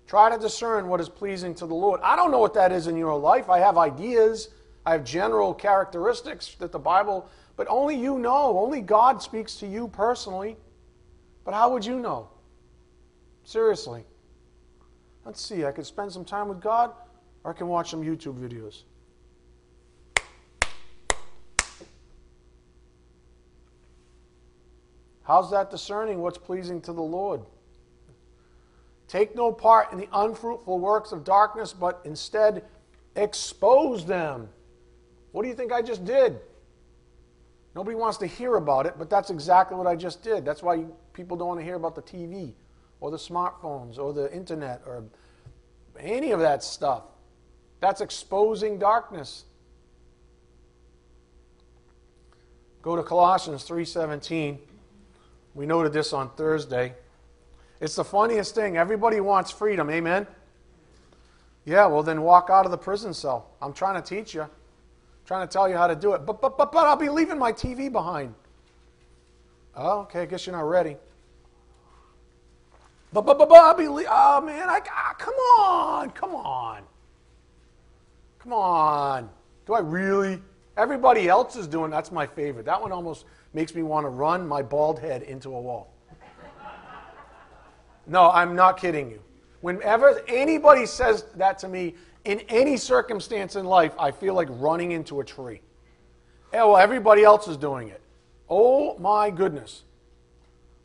Try 0.07 0.29
to 0.29 0.37
discern 0.37 0.87
what 0.87 0.99
is 0.99 1.09
pleasing 1.09 1.55
to 1.55 1.65
the 1.65 1.73
Lord. 1.73 1.99
I 2.03 2.15
don't 2.15 2.29
know 2.29 2.39
what 2.39 2.53
that 2.53 2.71
is 2.71 2.87
in 2.87 2.95
your 2.95 3.17
life. 3.17 3.49
I 3.49 3.59
have 3.59 3.77
ideas. 3.77 4.49
I 4.85 4.91
have 4.91 5.03
general 5.03 5.53
characteristics 5.53 6.55
that 6.59 6.71
the 6.71 6.79
Bible, 6.79 7.29
but 7.55 7.67
only 7.69 7.95
you 7.95 8.19
know. 8.19 8.59
Only 8.59 8.81
God 8.81 9.23
speaks 9.23 9.55
to 9.55 9.67
you 9.67 9.87
personally. 9.87 10.55
But 11.43 11.53
how 11.53 11.71
would 11.71 11.85
you 11.85 11.99
know? 11.99 12.29
Seriously. 13.43 14.03
Let's 15.25 15.41
see, 15.41 15.65
I 15.65 15.71
could 15.71 15.85
spend 15.85 16.11
some 16.11 16.25
time 16.25 16.47
with 16.47 16.61
God 16.61 16.91
or 17.43 17.51
I 17.51 17.53
can 17.53 17.67
watch 17.67 17.89
some 17.89 18.01
YouTube 18.01 18.37
videos. 18.37 18.83
How's 25.23 25.51
that 25.51 25.71
discerning 25.71 26.19
what's 26.21 26.37
pleasing 26.37 26.81
to 26.81 26.93
the 26.93 27.01
Lord? 27.01 27.41
Take 29.07 29.35
no 29.35 29.51
part 29.51 29.91
in 29.91 29.97
the 29.97 30.09
unfruitful 30.11 30.79
works 30.79 31.11
of 31.11 31.23
darkness, 31.23 31.73
but 31.73 32.01
instead 32.03 32.63
expose 33.15 34.05
them. 34.05 34.49
What 35.31 35.43
do 35.43 35.49
you 35.49 35.55
think 35.55 35.71
I 35.71 35.81
just 35.81 36.03
did? 36.05 36.39
Nobody 37.75 37.95
wants 37.95 38.17
to 38.19 38.27
hear 38.27 38.55
about 38.55 38.85
it, 38.85 38.95
but 38.97 39.09
that's 39.09 39.29
exactly 39.29 39.77
what 39.77 39.87
I 39.87 39.95
just 39.95 40.23
did. 40.23 40.45
That's 40.45 40.61
why 40.61 40.85
people 41.13 41.37
don't 41.37 41.47
want 41.47 41.59
to 41.59 41.63
hear 41.63 41.75
about 41.75 41.95
the 41.95 42.01
TV 42.01 42.53
or 42.99 43.09
the 43.11 43.17
smartphones 43.17 43.97
or 43.97 44.13
the 44.13 44.33
internet 44.33 44.81
or 44.85 45.03
any 45.99 46.31
of 46.31 46.39
that 46.39 46.63
stuff. 46.63 47.03
That's 47.79 48.01
exposing 48.01 48.77
darkness. 48.77 49.45
Go 52.81 52.95
to 52.95 53.03
Colossians 53.03 53.63
3:17. 53.63 54.59
We 55.55 55.65
noted 55.65 55.93
this 55.93 56.13
on 56.13 56.29
Thursday. 56.31 56.93
It's 57.79 57.95
the 57.95 58.03
funniest 58.03 58.55
thing. 58.55 58.77
Everybody 58.77 59.19
wants 59.19 59.51
freedom. 59.51 59.89
Amen. 59.89 60.25
Yeah, 61.65 61.85
well 61.85 62.03
then 62.03 62.21
walk 62.21 62.49
out 62.49 62.65
of 62.65 62.71
the 62.71 62.77
prison 62.77 63.13
cell. 63.13 63.51
I'm 63.61 63.73
trying 63.73 64.01
to 64.01 64.07
teach 64.07 64.33
you. 64.33 64.41
I'm 64.41 64.49
trying 65.25 65.47
to 65.47 65.51
tell 65.51 65.69
you 65.69 65.77
how 65.77 65.87
to 65.87 65.95
do 65.95 66.13
it. 66.13 66.25
But 66.25 66.41
but 66.41 66.57
but 66.57 66.71
but 66.71 66.85
I'll 66.85 66.95
be 66.95 67.09
leaving 67.09 67.37
my 67.37 67.51
TV 67.53 67.91
behind. 67.91 68.33
Oh, 69.75 70.01
okay, 70.01 70.21
I 70.21 70.25
guess 70.25 70.45
you're 70.45 70.55
not 70.55 70.67
ready. 70.67 70.97
But, 73.11 73.25
but, 73.27 73.37
but, 73.37 73.47
but 73.47 73.57
I'll 73.57 73.75
be, 73.75 73.85
oh 73.85 74.41
man, 74.41 74.69
I, 74.69 74.79
ah, 74.89 75.15
come 75.17 75.33
on, 75.35 76.09
come 76.11 76.35
on. 76.35 76.83
Come 78.39 78.53
on. 78.53 79.29
Do 79.65 79.73
I 79.73 79.79
really? 79.79 80.41
Everybody 80.77 81.27
else 81.29 81.55
is 81.55 81.67
doing 81.67 81.91
that's 81.91 82.11
my 82.11 82.25
favorite. 82.25 82.65
That 82.65 82.81
one 82.81 82.91
almost 82.91 83.25
makes 83.53 83.75
me 83.75 83.83
want 83.83 84.05
to 84.05 84.09
run 84.09 84.47
my 84.47 84.61
bald 84.61 84.99
head 84.99 85.23
into 85.23 85.55
a 85.55 85.59
wall. 85.59 85.93
No, 88.05 88.29
I'm 88.31 88.55
not 88.55 88.77
kidding 88.77 89.09
you. 89.09 89.21
Whenever 89.61 90.21
anybody 90.27 90.85
says 90.85 91.25
that 91.35 91.57
to 91.59 91.69
me 91.69 91.95
in 92.25 92.41
any 92.49 92.75
circumstance 92.75 93.55
in 93.55 93.65
life, 93.65 93.93
I 93.97 94.11
feel 94.11 94.33
like 94.33 94.49
running 94.51 94.91
into 94.91 95.21
a 95.21 95.23
tree. 95.23 95.61
Yeah, 96.51 96.65
well, 96.65 96.77
everybody 96.77 97.23
else 97.23 97.47
is 97.47 97.55
doing 97.55 97.87
it. 97.87 98.01
Oh 98.49 98.97
my 98.97 99.29
goodness. 99.29 99.83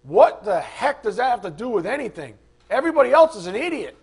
What 0.04 0.44
the 0.44 0.60
heck 0.60 1.02
does 1.02 1.16
that 1.16 1.30
have 1.30 1.42
to 1.42 1.50
do 1.50 1.68
with 1.68 1.86
anything? 1.86 2.34
Everybody 2.70 3.10
else 3.10 3.34
is 3.34 3.46
an 3.46 3.56
idiot. 3.56 3.96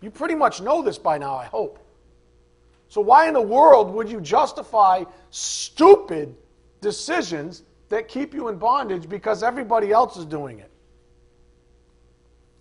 You 0.00 0.10
pretty 0.10 0.34
much 0.34 0.60
know 0.60 0.82
this 0.82 0.98
by 0.98 1.18
now, 1.18 1.34
I 1.34 1.44
hope. 1.44 1.78
So, 2.88 3.00
why 3.00 3.28
in 3.28 3.34
the 3.34 3.40
world 3.40 3.92
would 3.92 4.08
you 4.08 4.20
justify 4.20 5.04
stupid 5.30 6.34
decisions 6.80 7.62
that 7.88 8.08
keep 8.08 8.34
you 8.34 8.48
in 8.48 8.58
bondage 8.58 9.08
because 9.08 9.42
everybody 9.42 9.92
else 9.92 10.16
is 10.16 10.24
doing 10.24 10.58
it? 10.58 10.70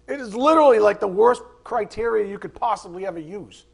It 0.07 0.19
is 0.19 0.35
literally 0.35 0.79
like 0.79 0.99
the 0.99 1.07
worst 1.07 1.41
criteria 1.63 2.29
you 2.29 2.38
could 2.38 2.53
possibly 2.53 3.05
ever 3.05 3.19
use. 3.19 3.65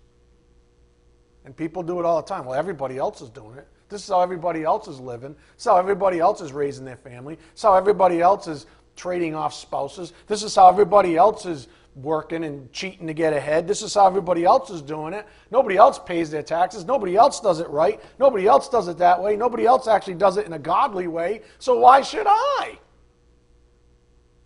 And 1.43 1.55
people 1.55 1.83
do 1.83 1.99
it 1.99 2.05
all 2.05 2.21
the 2.21 2.27
time. 2.27 2.45
Well, 2.45 2.57
everybody 2.57 2.97
else 2.97 3.21
is 3.21 3.29
doing 3.29 3.57
it. 3.57 3.67
This 3.89 4.03
is 4.03 4.09
how 4.09 4.21
everybody 4.21 4.63
else 4.63 4.87
is 4.87 4.99
living. 4.99 5.33
This 5.33 5.63
is 5.63 5.65
how 5.65 5.77
everybody 5.77 6.19
else 6.19 6.39
is 6.39 6.53
raising 6.53 6.85
their 6.85 6.95
family. 6.95 7.35
This 7.35 7.45
is 7.57 7.61
how 7.63 7.75
everybody 7.75 8.21
else 8.21 8.47
is 8.47 8.65
trading 8.95 9.35
off 9.35 9.53
spouses. 9.53 10.13
This 10.27 10.43
is 10.43 10.55
how 10.55 10.69
everybody 10.69 11.17
else 11.17 11.45
is 11.45 11.67
working 11.95 12.43
and 12.43 12.71
cheating 12.71 13.08
to 13.08 13.13
get 13.13 13.34
ahead. 13.34 13.67
This 13.67 13.82
is 13.82 13.93
how 13.93 14.08
everybody 14.08 14.45
else 14.45 14.69
is 14.69 14.82
doing 14.82 15.13
it. 15.13 15.27
Nobody 15.51 15.77
else 15.77 15.99
pays 15.99 16.30
their 16.32 16.43
taxes. 16.43 16.86
Nobody 16.86 17.15
else 17.15 17.39
does 17.39 17.60
it 17.60 17.69
right. 17.69 17.99
Nobody 18.19 18.47
else 18.47 18.69
does 18.69 18.88
it 18.88 18.97
that 18.99 19.21
way. 19.21 19.36
Nobody 19.36 19.65
else 19.65 19.88
actually 19.88 20.15
does 20.15 20.38
it 20.38 20.45
in 20.45 20.54
a 20.54 20.60
godly 20.60 21.08
way. 21.08 21.41
So 21.60 21.80
why 21.80 22.01
should 22.01 22.27
I? 22.27 22.80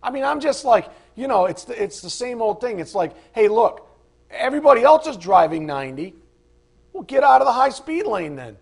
I 0.02 0.10
mean, 0.10 0.24
I'm 0.24 0.40
just 0.40 0.64
like, 0.64 0.88
you 1.14 1.28
know, 1.28 1.46
it's 1.46 1.64
the, 1.64 1.80
it's 1.80 2.00
the 2.00 2.10
same 2.10 2.42
old 2.42 2.60
thing. 2.60 2.80
It's 2.80 2.94
like, 2.94 3.12
hey, 3.32 3.48
look, 3.48 3.88
everybody 4.30 4.82
else 4.82 5.06
is 5.06 5.16
driving 5.16 5.66
90. 5.66 6.14
Well, 6.92 7.04
get 7.04 7.22
out 7.22 7.40
of 7.40 7.46
the 7.46 7.52
high 7.52 7.70
speed 7.70 8.06
lane 8.06 8.36
then. 8.36 8.56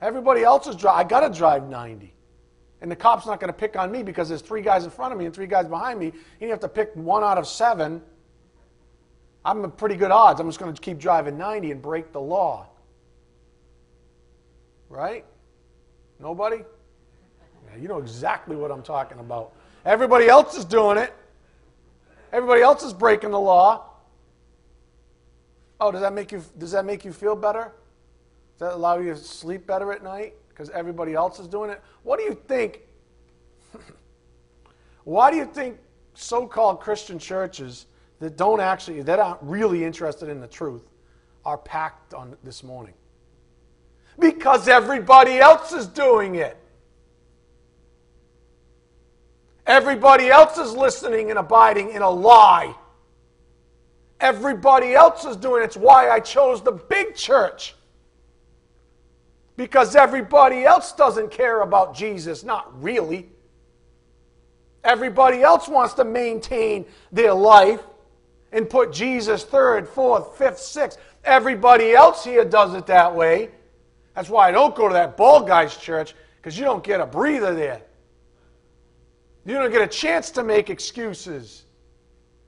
Everybody 0.00 0.42
else 0.42 0.66
is 0.66 0.74
driving. 0.74 1.06
I 1.06 1.08
got 1.08 1.20
to 1.32 1.38
drive 1.38 1.68
90 1.68 2.12
and 2.82 2.90
the 2.90 2.96
cop's 2.96 3.26
not 3.26 3.38
going 3.38 3.48
to 3.48 3.56
pick 3.56 3.76
on 3.76 3.92
me 3.92 4.02
because 4.02 4.28
there's 4.28 4.42
three 4.42 4.60
guys 4.60 4.84
in 4.84 4.90
front 4.90 5.12
of 5.12 5.18
me 5.18 5.24
and 5.24 5.34
three 5.34 5.46
guys 5.46 5.68
behind 5.68 6.00
me, 6.00 6.12
you 6.40 6.48
have 6.48 6.60
to 6.60 6.68
pick 6.68 6.94
one 6.94 7.22
out 7.22 7.38
of 7.38 7.46
seven, 7.46 8.02
I'm 9.44 9.64
a 9.64 9.68
pretty 9.68 9.94
good 9.94 10.10
odds. 10.10 10.40
I'm 10.40 10.48
just 10.48 10.58
going 10.58 10.74
to 10.74 10.80
keep 10.80 10.98
driving 10.98 11.38
90 11.38 11.70
and 11.70 11.80
break 11.80 12.12
the 12.12 12.20
law. 12.20 12.66
Right? 14.88 15.24
Nobody? 16.18 16.58
Yeah, 16.58 17.80
you 17.80 17.86
know 17.86 17.98
exactly 17.98 18.56
what 18.56 18.72
I'm 18.72 18.82
talking 18.82 19.20
about. 19.20 19.52
Everybody 19.84 20.26
else 20.26 20.56
is 20.56 20.64
doing 20.64 20.98
it. 20.98 21.14
Everybody 22.32 22.62
else 22.62 22.82
is 22.82 22.92
breaking 22.92 23.30
the 23.30 23.40
law. 23.40 23.90
Oh, 25.80 25.92
does 25.92 26.00
that 26.00 26.12
make 26.12 26.32
you 26.32 26.42
does 26.58 26.72
that 26.72 26.84
make 26.84 27.04
you 27.04 27.12
feel 27.12 27.34
better? 27.36 27.72
Does 28.58 28.68
that 28.68 28.74
allow 28.74 28.98
you 28.98 29.10
to 29.10 29.16
sleep 29.16 29.66
better 29.66 29.92
at 29.92 30.02
night? 30.02 30.34
Because 30.62 30.76
everybody 30.76 31.14
else 31.14 31.40
is 31.40 31.48
doing 31.48 31.70
it. 31.70 31.82
What 32.04 32.18
do 32.18 32.24
you 32.24 32.38
think? 32.46 32.82
Why 35.04 35.30
do 35.32 35.36
you 35.36 35.44
think 35.44 35.78
so 36.14 36.46
called 36.46 36.78
Christian 36.78 37.18
churches 37.18 37.86
that 38.20 38.36
don't 38.36 38.60
actually, 38.60 39.02
that 39.02 39.18
aren't 39.18 39.42
really 39.42 39.84
interested 39.84 40.28
in 40.28 40.40
the 40.40 40.46
truth, 40.46 40.82
are 41.44 41.58
packed 41.58 42.14
on 42.14 42.36
this 42.44 42.62
morning? 42.62 42.94
Because 44.20 44.68
everybody 44.68 45.38
else 45.38 45.72
is 45.72 45.88
doing 45.88 46.36
it. 46.36 46.56
Everybody 49.66 50.28
else 50.28 50.58
is 50.58 50.76
listening 50.76 51.30
and 51.30 51.40
abiding 51.40 51.90
in 51.90 52.02
a 52.02 52.10
lie. 52.10 52.72
Everybody 54.20 54.94
else 54.94 55.24
is 55.24 55.36
doing 55.36 55.62
it. 55.62 55.66
It's 55.66 55.76
why 55.76 56.08
I 56.08 56.20
chose 56.20 56.62
the 56.62 56.72
big 56.72 57.16
church 57.16 57.74
because 59.56 59.94
everybody 59.94 60.64
else 60.64 60.92
doesn't 60.92 61.30
care 61.30 61.60
about 61.60 61.94
Jesus. 61.94 62.44
Not 62.44 62.82
really. 62.82 63.28
Everybody 64.84 65.42
else 65.42 65.68
wants 65.68 65.94
to 65.94 66.04
maintain 66.04 66.84
their 67.12 67.34
life 67.34 67.80
and 68.50 68.68
put 68.68 68.92
Jesus 68.92 69.44
third, 69.44 69.88
fourth, 69.88 70.36
fifth, 70.36 70.58
sixth. 70.58 70.98
Everybody 71.24 71.92
else 71.92 72.24
here 72.24 72.44
does 72.44 72.74
it 72.74 72.86
that 72.86 73.14
way. 73.14 73.50
That's 74.14 74.28
why 74.28 74.48
I 74.48 74.52
don't 74.52 74.74
go 74.74 74.88
to 74.88 74.94
that 74.94 75.16
bald 75.16 75.46
guy's 75.46 75.76
church, 75.76 76.14
because 76.36 76.58
you 76.58 76.64
don't 76.64 76.84
get 76.84 77.00
a 77.00 77.06
breather 77.06 77.54
there. 77.54 77.82
You 79.44 79.54
don't 79.54 79.70
get 79.70 79.82
a 79.82 79.86
chance 79.86 80.30
to 80.32 80.42
make 80.42 80.68
excuses. 80.68 81.64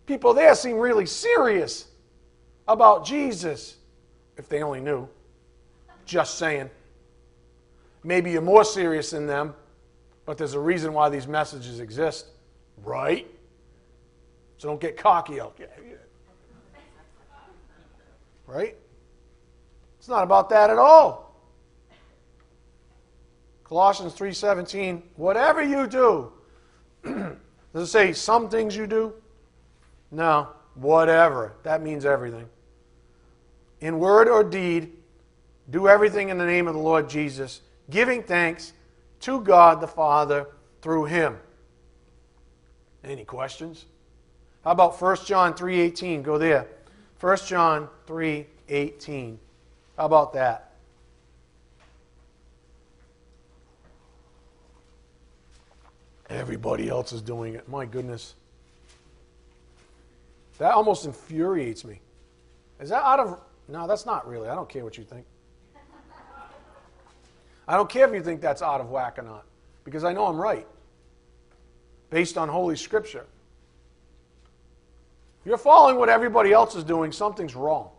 People 0.07 0.35
there 0.35 0.55
seem 0.55 0.77
really 0.77 1.07
serious 1.07 1.88
about 2.69 3.07
Jesus, 3.07 3.77
if 4.37 4.49
they 4.49 4.62
only 4.62 4.81
knew. 4.81 5.09
Just 6.05 6.37
saying. 6.37 6.69
Maybe 8.05 8.31
you're 8.31 8.43
more 8.43 8.64
serious 8.64 9.11
than 9.11 9.27
them, 9.27 9.55
but 10.27 10.37
there's 10.37 10.53
a 10.53 10.61
reason 10.61 10.93
why 10.93 11.09
these 11.09 11.27
messages 11.27 11.81
exist, 11.81 12.27
right? 12.85 13.27
So 14.59 14.69
don't 14.69 14.81
get 14.81 14.97
cocky 14.97 15.40
out 15.40 15.57
there. 15.57 15.71
Right? 18.47 18.77
It's 19.99 20.09
not 20.09 20.23
about 20.23 20.51
that 20.51 20.69
at 20.69 20.79
all. 20.79 21.35
Colossians 23.64 24.12
3:17, 24.14 25.03
whatever 25.17 25.62
you 25.62 25.87
do, 25.87 26.31
does 27.03 27.35
it 27.75 27.87
say 27.87 28.12
some 28.12 28.51
things 28.51 28.77
you 28.77 28.87
do? 28.87 29.14
No, 30.11 30.49
whatever. 30.75 31.55
That 31.62 31.83
means 31.83 32.05
everything. 32.05 32.49
In 33.81 33.99
word 33.99 34.29
or 34.29 34.45
deed, 34.45 34.93
do 35.71 35.88
everything 35.88 36.29
in 36.29 36.37
the 36.37 36.45
name 36.45 36.69
of 36.69 36.75
the 36.75 36.81
Lord 36.81 37.09
Jesus, 37.09 37.62
giving 37.90 38.23
thanks 38.23 38.73
to 39.20 39.40
God 39.40 39.81
the 39.81 39.87
Father 39.87 40.47
through 40.83 41.05
him. 41.07 41.38
Any 43.03 43.25
questions? 43.25 43.87
How 44.64 44.70
about 44.70 45.01
1 45.01 45.27
John 45.27 45.55
3:18? 45.55 46.23
Go 46.23 46.38
there. 46.38 46.68
1 47.20 47.47
John 47.47 47.88
3:18. 48.07 49.38
How 49.97 50.07
about 50.07 50.33
that? 50.33 50.73
Everybody 56.29 56.88
else 56.88 57.12
is 57.12 57.20
doing 57.20 57.55
it. 57.55 57.68
My 57.68 57.85
goodness. 57.85 58.35
That 60.59 60.73
almost 60.73 61.05
infuriates 61.05 61.85
me. 61.85 62.01
Is 62.81 62.88
that 62.88 63.03
out 63.03 63.20
of. 63.20 63.40
No, 63.68 63.87
that's 63.87 64.07
not 64.07 64.27
really. 64.27 64.49
I 64.49 64.55
don't 64.55 64.68
care 64.68 64.85
what 64.85 64.97
you 64.97 65.05
think. 65.05 65.27
I 67.66 67.77
don't 67.77 67.88
care 67.88 68.07
if 68.07 68.14
you 68.14 68.22
think 68.22 68.40
that's 68.40 68.62
out 68.62 68.81
of 68.81 68.90
whack 68.90 69.18
or 69.18 69.22
not, 69.22 69.44
because 69.85 70.05
I 70.05 70.12
know 70.12 70.27
I'm 70.27 70.37
right, 70.37 70.66
based 72.11 72.37
on 72.37 72.48
Holy 72.48 72.77
Scripture. 72.77 73.27
If 75.40 75.48
you're 75.48 75.59
following 75.59 75.96
what 75.96 76.09
everybody 76.09 76.53
else 76.53 76.74
is 76.74 76.85
doing, 76.85 77.12
something's 77.12 77.55
wrong. 77.55 77.90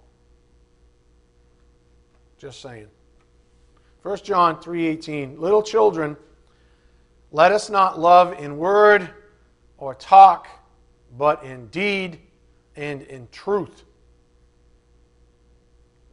Just 2.37 2.61
saying. 2.61 2.87
1 4.01 4.17
John 4.17 4.57
3:18 4.57 5.39
Little 5.39 5.63
children 5.63 6.15
let 7.31 7.51
us 7.51 7.69
not 7.69 7.99
love 7.99 8.39
in 8.39 8.57
word 8.57 9.09
or 9.77 9.95
talk 9.95 10.47
but 11.17 11.43
in 11.43 11.67
deed 11.67 12.19
and 12.75 13.01
in 13.03 13.27
truth. 13.31 13.83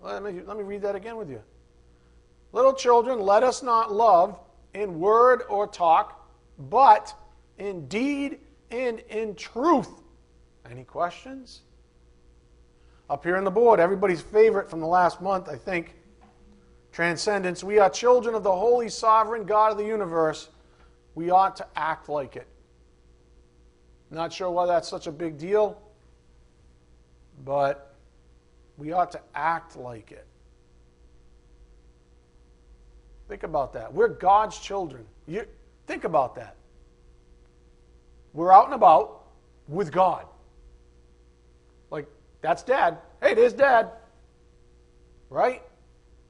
Let 0.00 0.22
me, 0.22 0.40
let 0.44 0.56
me 0.56 0.64
read 0.64 0.82
that 0.82 0.96
again 0.96 1.16
with 1.16 1.30
you. 1.30 1.40
Little 2.52 2.74
children, 2.74 3.20
let 3.20 3.42
us 3.42 3.62
not 3.62 3.92
love 3.92 4.38
in 4.74 5.00
word 5.00 5.42
or 5.48 5.66
talk, 5.66 6.28
but 6.58 7.14
in 7.58 7.88
deed 7.88 8.38
and 8.70 9.00
in 9.08 9.34
truth. 9.34 9.88
Any 10.70 10.84
questions? 10.84 11.62
Up 13.10 13.24
here 13.24 13.36
on 13.36 13.44
the 13.44 13.50
board, 13.50 13.80
everybody's 13.80 14.22
favorite 14.22 14.70
from 14.70 14.80
the 14.80 14.86
last 14.86 15.20
month, 15.20 15.48
I 15.48 15.56
think. 15.56 15.94
Transcendence. 16.92 17.64
We 17.64 17.78
are 17.78 17.88
children 17.88 18.34
of 18.34 18.42
the 18.42 18.52
holy, 18.52 18.88
sovereign 18.88 19.44
God 19.44 19.72
of 19.72 19.78
the 19.78 19.84
universe. 19.84 20.48
We 21.14 21.30
ought 21.30 21.56
to 21.56 21.66
act 21.74 22.08
like 22.08 22.36
it. 22.36 22.46
Not 24.10 24.32
sure 24.32 24.50
why 24.50 24.66
that's 24.66 24.88
such 24.88 25.06
a 25.06 25.12
big 25.12 25.38
deal, 25.38 25.80
but 27.44 27.94
we 28.76 28.92
ought 28.92 29.10
to 29.12 29.20
act 29.34 29.76
like 29.76 30.12
it. 30.12 30.26
Think 33.28 33.42
about 33.42 33.72
that. 33.74 33.92
We're 33.92 34.08
God's 34.08 34.58
children. 34.58 35.04
You, 35.26 35.46
think 35.86 36.04
about 36.04 36.34
that. 36.36 36.56
We're 38.32 38.52
out 38.52 38.66
and 38.66 38.74
about 38.74 39.24
with 39.68 39.92
God. 39.92 40.26
Like, 41.90 42.06
that's 42.40 42.62
dad. 42.62 42.98
Hey, 43.20 43.34
there's 43.34 43.52
dad. 43.52 43.90
Right? 45.30 45.62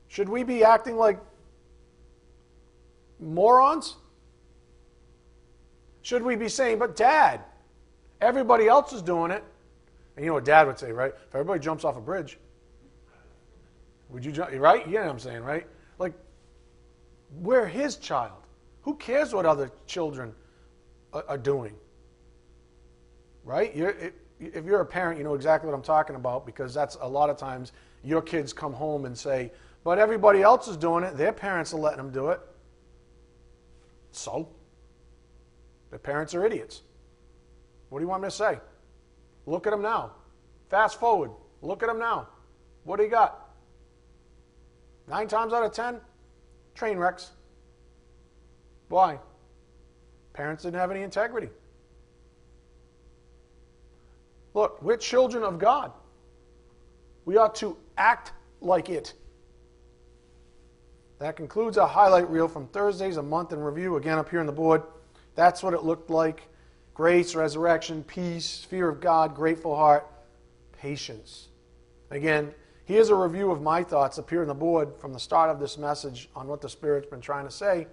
Should 0.09 0.29
we 0.29 0.43
be 0.43 0.63
acting 0.65 0.97
like 0.97 1.19
morons? 3.19 3.97
Should 6.03 6.23
we 6.23 6.37
be 6.37 6.49
saying, 6.49 6.79
but 6.79 6.97
dad, 6.97 7.41
everybody 8.21 8.67
else 8.67 8.93
is 8.93 9.03
doing 9.03 9.31
it? 9.31 9.43
And 10.17 10.25
you 10.25 10.31
know 10.31 10.35
what 10.35 10.45
dad 10.45 10.67
would 10.67 10.79
say, 10.79 10.93
right? 10.93 11.13
If 11.29 11.35
everybody 11.35 11.61
jumps 11.61 11.85
off 11.85 11.97
a 11.97 12.01
bridge, 12.01 12.39
would 14.11 14.25
you 14.25 14.33
jump? 14.33 14.51
Right? 14.53 14.87
You 14.87 14.95
know 14.95 15.01
what 15.03 15.11
I'm 15.11 15.19
saying, 15.19 15.43
right? 15.43 15.67
We're 17.41 17.67
his 17.67 17.97
child. 17.97 18.43
Who 18.83 18.95
cares 18.97 19.33
what 19.33 19.47
other 19.47 19.71
children 19.87 20.35
are 21.13 21.39
doing? 21.39 21.75
Right? 23.45 23.75
You're, 23.75 23.95
if 24.39 24.65
you're 24.65 24.81
a 24.81 24.87
parent, 24.87 25.19
you 25.19 25.25
know 25.25 25.35
exactly 25.35 25.69
what 25.71 25.77
I'm 25.77 25.83
talking 25.83 26.17
about 26.17 26.47
because 26.47 26.75
that's 26.75 26.97
a 27.01 27.09
lot 27.09 27.31
of 27.31 27.37
times 27.37 27.73
your 28.03 28.23
kids 28.23 28.53
come 28.53 28.73
home 28.73 29.05
and 29.05 29.17
say, 29.17 29.53
but 29.85 29.99
everybody 29.99 30.43
else 30.43 30.69
is 30.69 30.77
doing 30.77 31.05
it. 31.05 31.17
Their 31.17 31.33
parents 31.33 31.73
are 31.73 31.79
letting 31.79 31.99
them 31.99 32.11
do 32.11 32.29
it. 32.29 32.41
So? 34.11 34.49
Their 35.91 35.99
parents 35.99 36.35
are 36.35 36.45
idiots. 36.45 36.83
What 37.89 37.99
do 37.99 38.05
you 38.05 38.09
want 38.09 38.23
me 38.23 38.29
to 38.29 38.35
say? 38.35 38.59
Look 39.47 39.67
at 39.67 39.71
them 39.71 39.83
now. 39.83 40.13
Fast 40.71 40.99
forward. 40.99 41.31
Look 41.61 41.83
at 41.83 41.89
them 41.89 41.99
now. 41.99 42.29
What 42.85 42.97
do 42.97 43.05
you 43.05 43.11
got? 43.11 43.51
Nine 45.09 45.29
times 45.29 45.53
out 45.53 45.65
of 45.65 45.73
ten, 45.73 46.01
Train 46.75 46.99
wrecks. 46.99 47.31
Why? 48.89 49.19
Parents 50.33 50.63
didn't 50.63 50.79
have 50.79 50.91
any 50.91 51.03
integrity. 51.03 51.49
Look, 54.55 54.83
we're 54.83 54.97
children 54.97 55.43
of 55.43 55.59
God. 55.59 55.93
We 57.25 57.37
ought 57.37 57.55
to 57.57 57.77
act 57.97 58.33
like 58.61 58.91
it. 58.91 59.15
That 61.19 61.37
concludes 61.37 61.79
our 61.79 61.87
highlight 61.87 62.29
reel 62.29 62.49
from 62.49 62.67
Thursdays, 62.69 63.17
a 63.17 63.23
month 63.23 63.53
in 63.53 63.61
review, 63.61 63.97
again 63.97 64.19
up 64.19 64.29
here 64.29 64.41
on 64.41 64.47
the 64.47 64.53
board. 64.53 64.83
That's 65.35 65.63
what 65.63 65.73
it 65.73 65.85
looked 65.85 66.11
like 66.11 66.49
grace, 66.95 67.35
resurrection, 67.35 68.05
peace, 68.05 68.67
fear 68.69 68.89
of 68.89 69.01
God, 69.01 69.35
grateful 69.35 69.75
heart, 69.75 70.07
patience. 70.73 71.49
Again, 72.11 72.53
Here's 72.85 73.11
a 73.11 73.15
review 73.15 73.51
of 73.51 73.63
my 73.63 73.83
thoughts 73.83 74.19
here 74.29 74.43
on 74.43 74.49
the 74.49 74.55
board 74.55 74.97
from 74.99 75.13
the 75.13 75.21
start 75.21 75.51
of 75.51 75.61
this 75.61 75.79
message 75.79 76.29
on 76.35 76.49
what 76.49 76.61
the 76.61 76.69
Spirit's 76.69 77.07
been 77.07 77.21
trying 77.21 77.45
to 77.45 77.51
say 77.51 77.87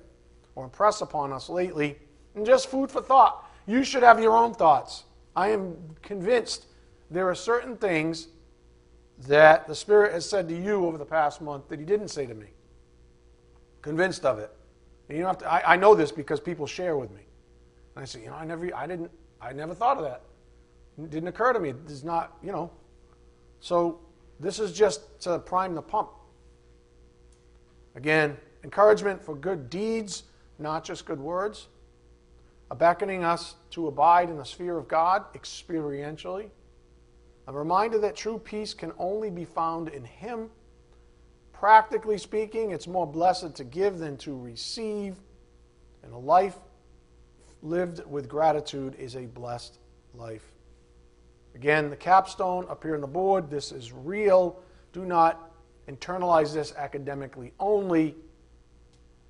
or 0.56 0.64
impress 0.64 1.02
upon 1.02 1.32
us 1.32 1.48
lately. 1.48 1.98
And 2.36 2.46
just 2.46 2.68
food 2.68 2.90
for 2.90 3.02
thought. 3.02 3.48
You 3.68 3.84
should 3.84 4.04
have 4.04 4.20
your 4.20 4.36
own 4.36 4.54
thoughts. 4.54 5.04
I 5.36 5.50
am 5.50 5.78
convinced 6.02 6.66
there 7.12 7.30
are 7.30 7.36
certain 7.36 7.78
things 7.78 8.30
that 9.28 9.68
the 9.68 9.76
Spirit 9.76 10.14
has 10.14 10.28
said 10.28 10.48
to 10.50 10.56
you 10.56 10.86
over 10.86 10.98
the 10.98 11.06
past 11.06 11.42
month 11.42 11.68
that 11.70 11.80
He 11.80 11.86
didn't 11.86 12.08
say 12.08 12.26
to 12.26 12.34
me. 12.34 12.48
Convinced 13.82 14.26
of 14.26 14.40
it. 14.40 14.52
And 15.08 15.18
you 15.18 15.24
don't 15.24 15.30
have 15.30 15.38
to, 15.40 15.52
I, 15.52 15.74
I 15.74 15.76
know 15.76 15.94
this 15.94 16.12
because 16.12 16.40
people 16.40 16.66
share 16.66 16.98
with 16.98 17.12
me. 17.12 17.22
And 17.96 18.04
I 18.04 18.06
say, 18.06 18.22
you 18.22 18.28
know, 18.28 18.36
I 18.36 18.46
never, 18.46 18.76
I 18.76 18.88
didn't, 18.88 19.12
I 19.42 19.54
never 19.54 19.74
thought 19.74 19.98
of 19.98 20.04
that. 20.04 20.24
It 20.98 21.10
didn't 21.10 21.30
occur 21.30 21.54
to 21.54 21.60
me. 21.60 21.74
It's 21.88 22.04
not, 22.04 22.38
you 22.44 22.52
know. 22.52 22.72
So 23.60 24.00
this 24.40 24.60
is 24.60 24.72
just 24.72 25.20
to 25.22 25.40
prime 25.40 25.76
the 25.76 25.82
pump. 25.82 26.10
Again, 27.96 28.38
encouragement 28.64 29.24
for 29.24 29.36
good 29.36 29.70
deeds, 29.70 30.24
not 30.58 30.84
just 30.84 31.06
good 31.06 31.20
words. 31.20 31.68
A 32.72 32.76
beckoning 32.76 33.24
us 33.24 33.56
to 33.72 33.88
abide 33.88 34.30
in 34.30 34.38
the 34.38 34.46
sphere 34.46 34.78
of 34.78 34.88
God 34.88 35.26
experientially. 35.34 36.50
A 37.48 37.52
reminder 37.52 37.98
that 38.00 38.16
true 38.16 38.38
peace 38.38 38.74
can 38.76 38.94
only 39.00 39.32
be 39.32 39.44
found 39.44 39.90
in 39.90 40.04
Him. 40.04 40.50
Practically 41.52 42.18
speaking, 42.18 42.72
it's 42.72 42.88
more 42.88 43.08
blessed 43.08 43.56
to 43.56 43.64
give 43.64 43.98
than 43.98 44.18
to 44.18 44.38
receive. 44.38 45.16
And 46.04 46.14
a 46.14 46.18
life 46.18 46.58
lived 47.62 48.06
with 48.06 48.30
gratitude 48.30 48.96
is 49.00 49.16
a 49.16 49.26
blessed 49.26 49.80
life. 50.14 50.46
Again, 51.56 51.90
the 51.90 51.96
capstone 51.96 52.66
up 52.70 52.84
here 52.84 52.96
on 52.96 53.02
the 53.02 53.08
board, 53.08 53.50
this 53.50 53.72
is 53.72 53.92
real. 53.92 54.62
Do 54.94 55.06
not 55.06 55.52
internalize 55.90 56.54
this 56.54 56.74
academically 56.76 57.54
only. 57.60 58.16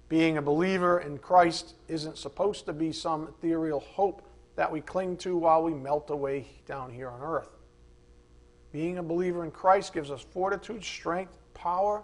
Being 0.09 0.37
a 0.37 0.41
believer 0.41 0.99
in 0.99 1.17
Christ 1.19 1.75
isn't 1.87 2.17
supposed 2.17 2.65
to 2.65 2.73
be 2.73 2.91
some 2.91 3.27
ethereal 3.27 3.79
hope 3.79 4.23
that 4.55 4.71
we 4.71 4.81
cling 4.81 5.17
to 5.17 5.37
while 5.37 5.63
we 5.63 5.73
melt 5.73 6.09
away 6.09 6.47
down 6.65 6.91
here 6.91 7.09
on 7.09 7.21
earth. 7.21 7.49
Being 8.71 8.97
a 8.97 9.03
believer 9.03 9.43
in 9.43 9.51
Christ 9.51 9.93
gives 9.93 10.11
us 10.11 10.21
fortitude, 10.21 10.83
strength, 10.83 11.33
power. 11.53 12.03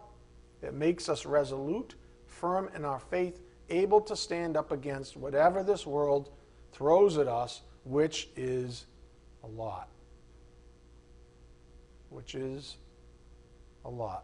It 0.61 0.73
makes 0.73 1.09
us 1.09 1.25
resolute, 1.25 1.95
firm 2.25 2.69
in 2.75 2.85
our 2.85 2.99
faith, 2.99 3.41
able 3.69 4.01
to 4.01 4.15
stand 4.15 4.55
up 4.55 4.71
against 4.71 5.17
whatever 5.17 5.63
this 5.63 5.85
world 5.85 6.29
throws 6.71 7.17
at 7.17 7.27
us, 7.27 7.61
which 7.83 8.29
is 8.35 8.85
a 9.43 9.47
lot. 9.47 9.89
Which 12.15 12.33
is 12.33 12.77
a 13.83 13.89
lot. 13.89 14.23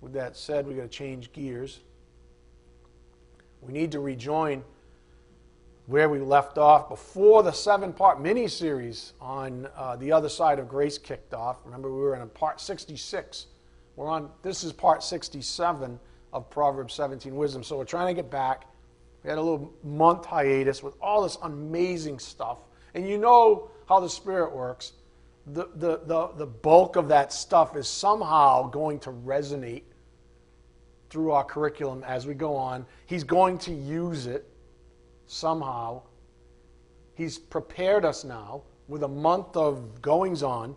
With 0.00 0.12
that 0.12 0.36
said, 0.36 0.64
we've 0.64 0.76
got 0.76 0.84
to 0.84 0.88
change 0.88 1.32
gears. 1.32 1.80
We 3.60 3.72
need 3.72 3.90
to 3.90 3.98
rejoin 3.98 4.62
where 5.86 6.08
we 6.08 6.20
left 6.20 6.56
off 6.56 6.88
before 6.88 7.42
the 7.42 7.50
seven 7.50 7.92
part 7.92 8.20
mini 8.20 8.46
series 8.46 9.14
on 9.20 9.68
uh, 9.76 9.96
the 9.96 10.12
other 10.12 10.28
side 10.28 10.60
of 10.60 10.68
grace 10.68 10.98
kicked 10.98 11.34
off. 11.34 11.56
Remember, 11.64 11.92
we 11.92 12.00
were 12.00 12.14
in 12.14 12.28
part 12.28 12.60
66. 12.60 13.46
We're 13.96 14.06
on, 14.06 14.30
this 14.42 14.62
is 14.62 14.72
part 14.72 15.02
67 15.02 15.98
of 16.32 16.48
Proverbs 16.48 16.94
17 16.94 17.34
wisdom. 17.34 17.64
So 17.64 17.76
we're 17.76 17.84
trying 17.84 18.14
to 18.14 18.22
get 18.22 18.30
back. 18.30 18.68
We 19.24 19.30
had 19.30 19.38
a 19.38 19.42
little 19.42 19.72
month 19.82 20.26
hiatus 20.26 20.80
with 20.80 20.94
all 21.00 21.24
this 21.24 21.38
amazing 21.42 22.20
stuff. 22.20 22.58
And 22.94 23.08
you 23.08 23.18
know 23.18 23.72
how 23.88 23.98
the 23.98 24.08
Spirit 24.08 24.54
works. 24.54 24.92
The, 25.46 25.68
the, 25.76 26.00
the, 26.04 26.28
the 26.36 26.46
bulk 26.46 26.96
of 26.96 27.08
that 27.08 27.32
stuff 27.32 27.76
is 27.76 27.86
somehow 27.86 28.68
going 28.68 28.98
to 29.00 29.10
resonate 29.10 29.84
through 31.08 31.30
our 31.30 31.44
curriculum 31.44 32.02
as 32.04 32.26
we 32.26 32.34
go 32.34 32.56
on. 32.56 32.84
He's 33.06 33.24
going 33.24 33.58
to 33.58 33.72
use 33.72 34.26
it 34.26 34.44
somehow. 35.26 36.02
He's 37.14 37.38
prepared 37.38 38.04
us 38.04 38.24
now 38.24 38.62
with 38.88 39.02
a 39.02 39.08
month 39.08 39.56
of 39.56 40.02
goings 40.02 40.42
on. 40.42 40.74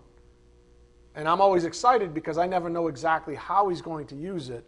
And 1.15 1.27
I'm 1.27 1.41
always 1.41 1.65
excited 1.65 2.13
because 2.13 2.37
I 2.37 2.45
never 2.45 2.69
know 2.69 2.87
exactly 2.87 3.35
how 3.35 3.69
he's 3.69 3.81
going 3.81 4.07
to 4.07 4.15
use 4.15 4.49
it. 4.49 4.63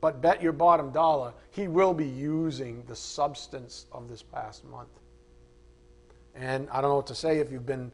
But 0.00 0.20
bet 0.20 0.42
your 0.42 0.52
bottom 0.52 0.90
dollar, 0.90 1.32
he 1.50 1.68
will 1.68 1.94
be 1.94 2.06
using 2.06 2.82
the 2.86 2.96
substance 2.96 3.86
of 3.92 4.08
this 4.08 4.22
past 4.22 4.64
month. 4.66 4.90
And 6.34 6.68
I 6.70 6.80
don't 6.80 6.90
know 6.90 6.96
what 6.96 7.06
to 7.06 7.14
say 7.14 7.38
if 7.38 7.50
you've 7.50 7.64
been 7.64 7.90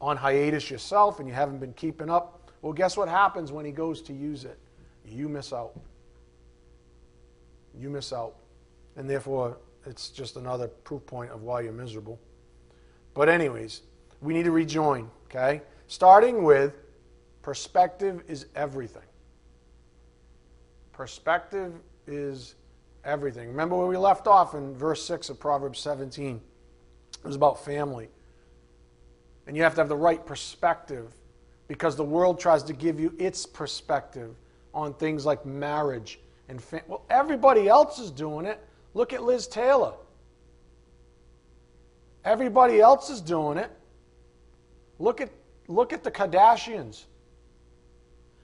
on 0.00 0.16
hiatus 0.16 0.70
yourself 0.70 1.18
and 1.18 1.28
you 1.28 1.34
haven't 1.34 1.58
been 1.58 1.72
keeping 1.72 2.10
up. 2.10 2.50
Well, 2.62 2.72
guess 2.72 2.96
what 2.96 3.08
happens 3.08 3.52
when 3.52 3.64
he 3.64 3.72
goes 3.72 4.02
to 4.02 4.12
use 4.12 4.44
it? 4.44 4.58
You 5.04 5.28
miss 5.28 5.52
out. 5.52 5.78
You 7.78 7.90
miss 7.90 8.12
out. 8.12 8.34
And 8.96 9.08
therefore, 9.08 9.56
it's 9.86 10.10
just 10.10 10.36
another 10.36 10.68
proof 10.68 11.04
point 11.06 11.30
of 11.30 11.42
why 11.42 11.62
you're 11.62 11.72
miserable. 11.72 12.18
But, 13.14 13.28
anyways, 13.28 13.82
we 14.20 14.34
need 14.34 14.44
to 14.44 14.50
rejoin, 14.50 15.10
okay? 15.26 15.62
Starting 15.86 16.42
with 16.42 16.74
perspective 17.42 18.22
is 18.28 18.46
everything. 18.54 19.02
Perspective 20.92 21.72
is 22.06 22.56
everything. 23.04 23.48
Remember 23.48 23.76
where 23.76 23.86
we 23.86 23.96
left 23.96 24.26
off 24.26 24.54
in 24.54 24.76
verse 24.76 25.04
6 25.04 25.30
of 25.30 25.38
Proverbs 25.38 25.78
17? 25.78 26.40
It 27.18 27.26
was 27.26 27.36
about 27.36 27.64
family. 27.64 28.08
And 29.48 29.56
you 29.56 29.64
have 29.64 29.74
to 29.74 29.80
have 29.80 29.88
the 29.88 29.96
right 29.96 30.24
perspective 30.24 31.12
because 31.66 31.96
the 31.96 32.04
world 32.04 32.38
tries 32.38 32.62
to 32.64 32.72
give 32.72 33.00
you 33.00 33.12
its 33.18 33.44
perspective 33.44 34.36
on 34.72 34.94
things 34.94 35.26
like 35.26 35.44
marriage 35.44 36.20
and 36.48 36.62
fam- 36.62 36.82
well 36.86 37.02
everybody 37.10 37.68
else 37.68 37.98
is 37.98 38.12
doing 38.12 38.46
it 38.46 38.62
Look 38.94 39.12
at 39.12 39.22
Liz 39.22 39.46
Taylor. 39.46 39.92
Everybody 42.24 42.80
else 42.80 43.10
is 43.10 43.20
doing 43.20 43.58
it. 43.58 43.70
Look 44.98 45.20
at, 45.20 45.30
look 45.68 45.92
at 45.92 46.02
the 46.02 46.10
Kardashians. 46.10 47.04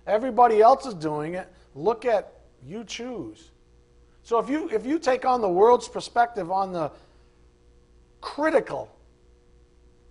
Everybody 0.07 0.61
else 0.61 0.87
is 0.87 0.95
doing 0.95 1.35
it. 1.35 1.53
Look 1.75 2.05
at 2.05 2.35
you 2.65 2.85
choose. 2.85 3.51
So 4.23 4.39
if 4.39 4.49
you, 4.49 4.71
if 4.71 4.87
you 4.87 4.99
take 4.99 5.25
on 5.25 5.41
the 5.41 5.49
world's 5.49 5.89
perspective 5.89 6.51
on 6.53 6.73
the 6.73 6.93
critical 8.21 8.94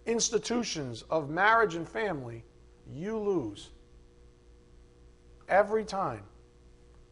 institutions 0.05 1.03
of 1.09 1.29
marriage 1.29 1.75
and 1.75 1.87
family, 1.87 2.43
you 2.91 3.17
lose. 3.17 3.69
Every 5.49 5.85
time. 5.85 6.23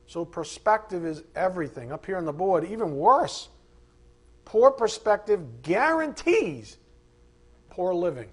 So 0.08 0.26
perspective 0.26 1.06
is 1.06 1.24
everything. 1.36 1.92
Up 1.92 2.06
here 2.06 2.18
on 2.18 2.26
the 2.26 2.34
board, 2.34 2.66
even 2.66 2.96
worse. 2.96 3.50
Poor 4.46 4.72
perspective 4.72 5.62
guarantees 5.62 6.78
poor 7.72 7.94
living. 7.94 8.30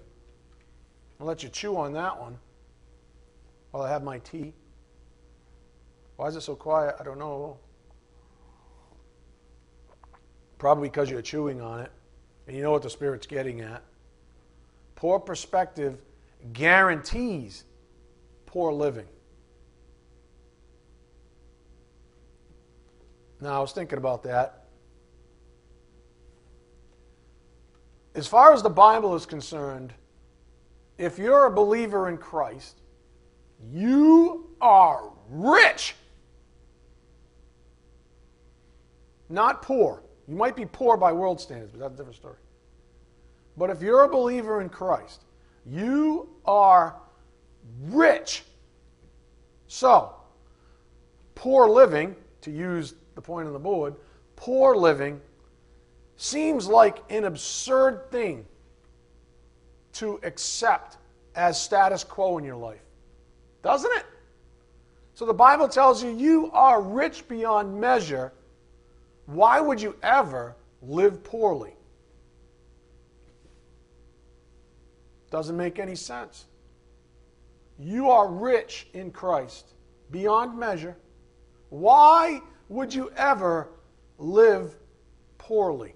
I'll 1.19 1.25
let 1.25 1.41
you 1.41 1.49
chew 1.49 1.75
on 1.77 1.93
that 1.93 2.19
one 2.19 2.37
while 3.71 3.83
I 3.83 3.89
have 3.89 4.03
my 4.03 4.19
tea. 4.19 4.53
Why 6.17 6.27
is 6.27 6.35
it 6.35 6.41
so 6.41 6.55
quiet? 6.55 6.95
I 6.99 7.03
don't 7.03 7.17
know. 7.17 7.57
Probably 10.57 10.89
because 10.89 11.09
you're 11.09 11.21
chewing 11.21 11.61
on 11.61 11.79
it 11.79 11.91
and 12.47 12.55
you 12.55 12.61
know 12.61 12.71
what 12.71 12.83
the 12.83 12.89
Spirit's 12.89 13.25
getting 13.25 13.61
at. 13.61 13.81
Poor 14.99 15.17
perspective 15.17 15.97
guarantees 16.51 17.63
poor 18.45 18.73
living. 18.73 19.07
Now, 23.39 23.59
I 23.59 23.59
was 23.61 23.71
thinking 23.71 23.97
about 23.97 24.23
that. 24.23 24.65
As 28.13 28.27
far 28.27 28.51
as 28.51 28.61
the 28.61 28.69
Bible 28.69 29.15
is 29.15 29.25
concerned, 29.25 29.93
if 30.97 31.17
you're 31.17 31.45
a 31.45 31.51
believer 31.51 32.09
in 32.09 32.17
Christ, 32.17 32.81
you 33.71 34.49
are 34.59 35.13
rich. 35.29 35.95
Not 39.29 39.61
poor. 39.61 40.03
You 40.27 40.35
might 40.35 40.57
be 40.57 40.65
poor 40.65 40.97
by 40.97 41.13
world 41.13 41.39
standards, 41.39 41.71
but 41.71 41.79
that's 41.79 41.93
a 41.93 41.95
different 41.95 42.17
story. 42.17 42.35
But 43.57 43.69
if 43.69 43.81
you're 43.81 44.03
a 44.03 44.09
believer 44.09 44.61
in 44.61 44.69
Christ, 44.69 45.23
you 45.65 46.29
are 46.45 46.95
rich. 47.83 48.43
So, 49.67 50.15
poor 51.35 51.69
living, 51.69 52.15
to 52.41 52.51
use 52.51 52.95
the 53.15 53.21
point 53.21 53.47
on 53.47 53.53
the 53.53 53.59
board, 53.59 53.95
poor 54.35 54.75
living 54.75 55.19
seems 56.15 56.67
like 56.67 56.99
an 57.09 57.25
absurd 57.25 58.09
thing 58.11 58.45
to 59.93 60.19
accept 60.23 60.97
as 61.35 61.61
status 61.61 62.03
quo 62.03 62.37
in 62.37 62.43
your 62.43 62.55
life. 62.55 62.81
Doesn't 63.61 63.91
it? 63.97 64.05
So 65.13 65.25
the 65.25 65.33
Bible 65.33 65.67
tells 65.67 66.01
you 66.01 66.11
you 66.11 66.49
are 66.53 66.81
rich 66.81 67.27
beyond 67.27 67.79
measure. 67.79 68.31
Why 69.25 69.59
would 69.59 69.81
you 69.81 69.95
ever 70.01 70.55
live 70.81 71.23
poorly? 71.23 71.73
Doesn't 75.29 75.55
make 75.55 75.79
any 75.79 75.95
sense. 75.95 76.45
You 77.77 78.09
are 78.09 78.27
rich 78.29 78.87
in 78.93 79.11
Christ 79.11 79.73
beyond 80.11 80.57
measure. 80.57 80.97
Why 81.69 82.41
would 82.67 82.93
you 82.93 83.11
ever 83.15 83.69
live 84.17 84.75
poorly? 85.37 85.95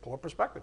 Poor 0.00 0.16
perspective. 0.16 0.62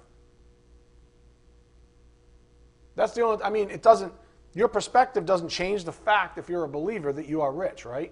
That's 2.96 3.14
the 3.14 3.22
only, 3.22 3.44
I 3.44 3.50
mean, 3.50 3.70
it 3.70 3.82
doesn't, 3.82 4.14
your 4.54 4.68
perspective 4.68 5.26
doesn't 5.26 5.50
change 5.50 5.84
the 5.84 5.92
fact, 5.92 6.38
if 6.38 6.50
you're 6.50 6.64
a 6.64 6.70
believer, 6.70 7.12
that 7.14 7.28
you 7.28 7.42
are 7.42 7.52
rich, 7.52 7.86
right? 7.86 8.12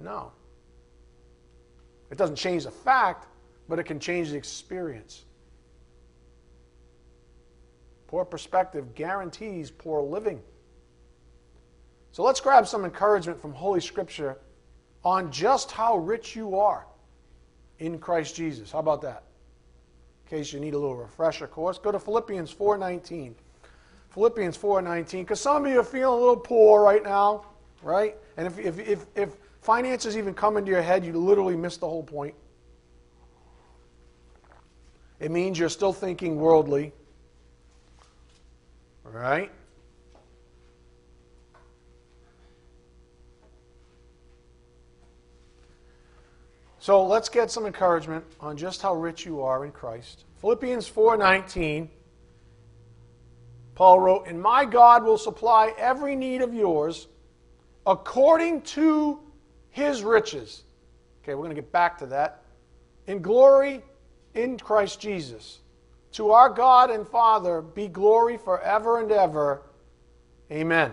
No. 0.00 0.32
It 2.10 2.18
doesn't 2.18 2.36
change 2.36 2.64
the 2.64 2.70
fact, 2.70 3.26
but 3.68 3.78
it 3.78 3.84
can 3.84 4.00
change 4.00 4.30
the 4.30 4.36
experience. 4.36 5.24
Poor 8.08 8.24
perspective 8.24 8.94
guarantees 8.94 9.70
poor 9.70 10.02
living. 10.02 10.42
So 12.12 12.24
let's 12.24 12.40
grab 12.40 12.66
some 12.66 12.84
encouragement 12.84 13.40
from 13.40 13.52
Holy 13.52 13.80
Scripture 13.80 14.38
on 15.04 15.30
just 15.30 15.70
how 15.70 15.96
rich 15.96 16.34
you 16.34 16.58
are 16.58 16.86
in 17.78 17.98
Christ 17.98 18.34
Jesus. 18.34 18.72
How 18.72 18.80
about 18.80 19.00
that? 19.02 19.22
In 20.24 20.38
case 20.38 20.52
you 20.52 20.58
need 20.58 20.74
a 20.74 20.78
little 20.78 20.96
refresher 20.96 21.46
course, 21.46 21.78
go 21.78 21.92
to 21.92 22.00
Philippians 22.00 22.52
4:19. 22.52 23.34
Philippians 24.08 24.56
4:19 24.56 25.24
cuz 25.24 25.40
some 25.40 25.64
of 25.64 25.70
you 25.70 25.78
are 25.78 25.84
feeling 25.84 26.18
a 26.18 26.20
little 26.20 26.36
poor 26.36 26.82
right 26.82 27.04
now, 27.04 27.44
right? 27.82 28.16
And 28.36 28.46
if 28.48 28.58
if 28.58 28.78
if, 28.80 29.06
if 29.14 29.36
finances 29.60 30.16
even 30.16 30.34
come 30.34 30.56
into 30.56 30.70
your 30.70 30.82
head, 30.82 31.04
you 31.04 31.12
literally 31.12 31.56
miss 31.56 31.76
the 31.76 31.88
whole 31.88 32.02
point. 32.02 32.34
It 35.18 35.30
means 35.30 35.58
you're 35.58 35.68
still 35.68 35.92
thinking 35.92 36.36
worldly. 36.36 36.92
Right? 39.04 39.50
So 46.78 47.04
let's 47.04 47.28
get 47.28 47.50
some 47.50 47.66
encouragement 47.66 48.24
on 48.40 48.56
just 48.56 48.80
how 48.80 48.94
rich 48.94 49.26
you 49.26 49.42
are 49.42 49.66
in 49.66 49.72
Christ. 49.72 50.24
Philippians 50.40 50.88
4:19 50.88 51.90
Paul 53.80 54.00
wrote, 54.00 54.26
And 54.26 54.42
my 54.42 54.66
God 54.66 55.04
will 55.04 55.16
supply 55.16 55.72
every 55.78 56.14
need 56.14 56.42
of 56.42 56.52
yours 56.52 57.08
according 57.86 58.60
to 58.62 59.18
his 59.70 60.02
riches. 60.02 60.62
Okay, 61.22 61.34
we're 61.34 61.44
going 61.44 61.54
to 61.54 61.60
get 61.60 61.72
back 61.72 61.98
to 61.98 62.06
that. 62.06 62.42
In 63.06 63.22
glory 63.22 63.82
in 64.34 64.58
Christ 64.58 65.00
Jesus. 65.00 65.60
To 66.12 66.32
our 66.32 66.50
God 66.50 66.90
and 66.90 67.06
Father 67.06 67.62
be 67.62 67.88
glory 67.88 68.36
forever 68.36 69.00
and 69.00 69.10
ever. 69.12 69.62
Amen. 70.50 70.92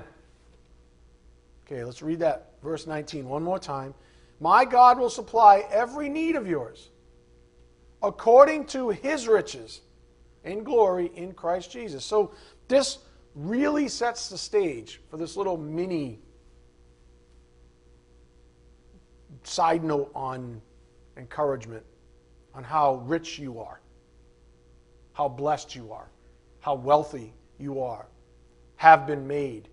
Okay, 1.66 1.84
let's 1.84 2.02
read 2.02 2.20
that 2.20 2.54
verse 2.62 2.88
19 2.88 3.28
one 3.28 3.44
more 3.44 3.60
time. 3.60 3.94
My 4.40 4.64
God 4.64 5.00
will 5.00 5.10
supply 5.10 5.66
every 5.72 6.10
need 6.10 6.36
of 6.36 6.48
yours 6.48 6.90
according 8.04 8.66
to 8.66 8.90
his 8.90 9.28
riches 9.28 9.82
in 10.44 10.64
glory 10.64 11.12
in 11.16 11.34
Christ 11.34 11.72
Jesus. 11.72 12.06
So 12.06 12.32
this 12.68 13.00
really 13.36 13.88
sets 13.88 14.30
the 14.30 14.38
stage 14.38 15.02
for 15.10 15.18
this 15.18 15.36
little 15.36 15.58
mini 15.58 16.20
side 19.48 19.84
note 19.84 20.12
on 20.14 20.62
encouragement 21.16 21.84
on 22.54 22.64
how 22.64 22.96
rich 23.06 23.40
you 23.40 23.60
are, 23.60 23.80
how 25.14 25.28
blessed 25.28 25.76
you 25.76 25.92
are, 25.92 26.10
how 26.60 26.76
wealthy 26.76 27.34
you 27.60 27.82
are, 27.82 28.08
have 28.76 29.08
been 29.08 29.28
made 29.28 29.70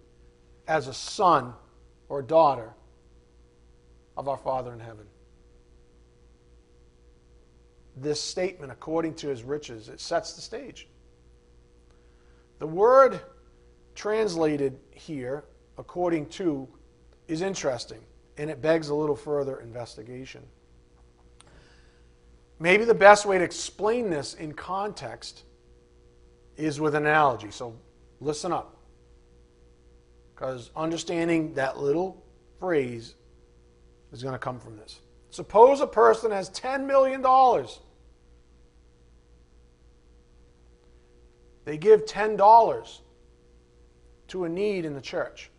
as 0.69 0.89
a 0.89 0.95
son 0.95 1.53
or 2.09 2.23
daughter 2.23 2.73
of 4.17 4.29
our 4.29 4.39
Father 4.39 4.73
in 4.73 4.81
heaven. 4.81 5.07
This 7.97 8.21
statement, 8.21 8.73
according 8.73 9.15
to 9.17 9.29
his 9.29 9.43
riches, 9.43 9.89
it 9.89 10.01
sets 10.01 10.35
the 10.35 10.41
stage. 10.41 10.89
The 12.59 12.67
word 12.67 13.21
translated 13.95 14.79
here, 14.91 15.45
according 15.79 16.27
to, 16.27 16.69
is 17.29 17.43
interesting, 17.43 18.01
and 18.37 18.51
it 18.51 18.61
begs 18.61 18.89
a 18.89 18.95
little 18.95 19.17
further 19.17 19.61
investigation. 19.61 20.43
Maybe 22.59 22.85
the 22.85 22.95
best 22.95 23.27
way 23.27 23.39
to 23.39 23.45
explain 23.45 24.11
this 24.11 24.35
in 24.35 24.53
context 24.53 25.45
is 26.57 26.81
with 26.81 26.95
analogy. 26.95 27.51
So 27.51 27.77
listen 28.21 28.53
up. 28.53 28.77
Because 30.35 30.71
understanding 30.75 31.55
that 31.55 31.79
little 31.79 32.25
phrase 32.59 33.15
is 34.13 34.23
going 34.23 34.35
to 34.35 34.39
come 34.39 34.59
from 34.59 34.77
this. 34.77 35.01
Suppose 35.31 35.81
a 35.81 35.87
person 35.87 36.31
has 36.31 36.51
$10 36.51 36.87
million. 36.87 37.23
They 41.65 41.79
give 41.79 42.05
$10 42.05 42.99
to 44.29 44.45
a 44.45 44.49
need 44.49 44.85
in 44.85 44.95
the 44.95 45.01
church. 45.01 45.51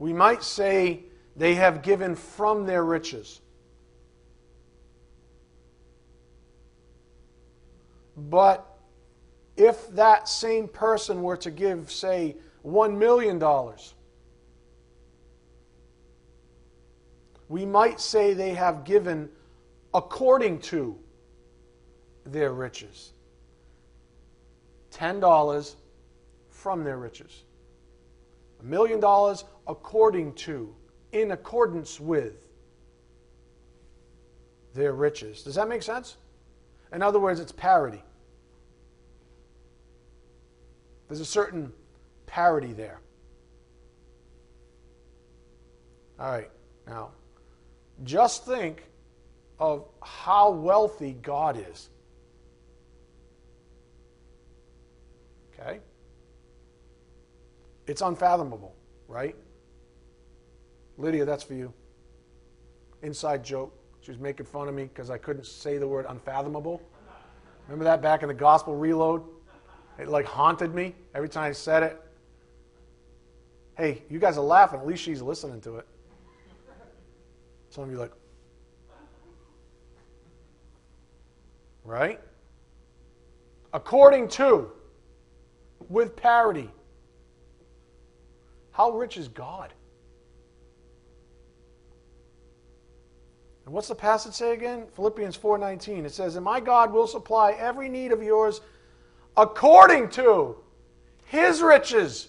We 0.00 0.14
might 0.14 0.42
say 0.42 1.02
they 1.36 1.56
have 1.56 1.82
given 1.82 2.14
from 2.14 2.64
their 2.64 2.82
riches. 2.82 3.42
But 8.16 8.66
if 9.58 9.90
that 9.90 10.26
same 10.26 10.68
person 10.68 11.20
were 11.20 11.36
to 11.36 11.50
give, 11.50 11.92
say, 11.92 12.36
$1 12.64 12.96
million, 12.96 13.38
we 17.50 17.66
might 17.66 18.00
say 18.00 18.32
they 18.32 18.54
have 18.54 18.84
given 18.84 19.28
according 19.92 20.60
to 20.60 20.98
their 22.24 22.54
riches. 22.54 23.12
$10 24.92 25.74
from 26.48 26.84
their 26.84 26.96
riches. 26.96 27.44
A 28.60 28.64
million 28.64 29.00
dollars 29.00 29.44
according 29.66 30.34
to, 30.34 30.74
in 31.12 31.30
accordance 31.32 31.98
with 31.98 32.48
their 34.74 34.92
riches. 34.92 35.42
Does 35.42 35.54
that 35.54 35.68
make 35.68 35.82
sense? 35.82 36.16
In 36.92 37.02
other 37.02 37.18
words, 37.18 37.40
it's 37.40 37.52
parity. 37.52 38.02
There's 41.08 41.20
a 41.20 41.24
certain 41.24 41.72
parity 42.26 42.72
there. 42.72 43.00
All 46.18 46.30
right, 46.30 46.50
now, 46.86 47.10
just 48.04 48.44
think 48.44 48.84
of 49.58 49.86
how 50.02 50.50
wealthy 50.50 51.16
God 51.22 51.64
is. 51.70 51.88
Okay? 55.58 55.80
It's 57.90 58.02
unfathomable, 58.02 58.76
right? 59.08 59.34
Lydia, 60.96 61.24
that's 61.24 61.42
for 61.42 61.54
you. 61.54 61.74
Inside 63.02 63.42
joke. 63.42 63.76
She 64.00 64.12
was 64.12 64.20
making 64.20 64.46
fun 64.46 64.68
of 64.68 64.76
me 64.76 64.84
because 64.84 65.10
I 65.10 65.18
couldn't 65.18 65.44
say 65.44 65.76
the 65.76 65.88
word 65.88 66.06
unfathomable. 66.08 66.80
Remember 67.66 67.84
that 67.84 68.00
back 68.00 68.22
in 68.22 68.28
the 68.28 68.34
gospel 68.34 68.76
reload? 68.76 69.24
It 69.98 70.06
like 70.06 70.24
haunted 70.24 70.72
me 70.72 70.94
every 71.16 71.28
time 71.28 71.50
I 71.50 71.52
said 71.52 71.82
it. 71.82 72.00
Hey, 73.76 74.04
you 74.08 74.20
guys 74.20 74.38
are 74.38 74.44
laughing. 74.44 74.78
At 74.78 74.86
least 74.86 75.02
she's 75.02 75.20
listening 75.20 75.60
to 75.62 75.78
it. 75.78 75.86
Some 77.70 77.82
of 77.82 77.90
you 77.90 77.98
like, 77.98 78.12
right? 81.82 82.20
According 83.72 84.28
to, 84.28 84.70
with 85.88 86.14
parity. 86.14 86.70
How 88.72 88.90
rich 88.90 89.16
is 89.16 89.28
God? 89.28 89.72
And 93.64 93.74
what's 93.74 93.88
the 93.88 93.94
passage 93.94 94.34
say 94.34 94.52
again? 94.52 94.86
Philippians 94.94 95.36
4:19. 95.36 96.04
It 96.04 96.12
says, 96.12 96.36
"And 96.36 96.44
my 96.44 96.60
God 96.60 96.92
will 96.92 97.06
supply 97.06 97.52
every 97.52 97.88
need 97.88 98.12
of 98.12 98.22
yours 98.22 98.60
according 99.36 100.10
to 100.10 100.56
his 101.26 101.62
riches." 101.62 102.28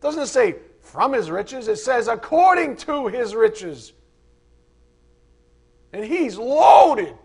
Doesn't 0.00 0.22
it 0.22 0.26
say 0.26 0.58
from 0.80 1.12
his 1.12 1.30
riches? 1.30 1.68
It 1.68 1.76
says 1.76 2.08
according 2.08 2.76
to 2.78 3.06
his 3.06 3.34
riches. 3.34 3.92
And 5.92 6.04
he's 6.04 6.36
loaded 6.36 7.16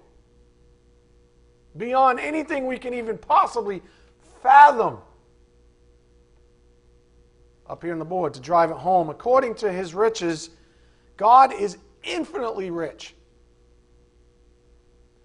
beyond 1.75 2.19
anything 2.19 2.65
we 2.65 2.77
can 2.77 2.93
even 2.93 3.17
possibly 3.17 3.81
fathom. 4.41 5.01
Up 7.67 7.81
here 7.81 7.93
on 7.93 7.99
the 7.99 8.05
board 8.05 8.33
to 8.33 8.39
drive 8.39 8.71
it 8.71 8.77
home. 8.77 9.09
According 9.09 9.55
to 9.55 9.71
his 9.71 9.93
riches, 9.93 10.49
God 11.17 11.53
is 11.53 11.77
infinitely 12.03 12.69
rich. 12.69 13.15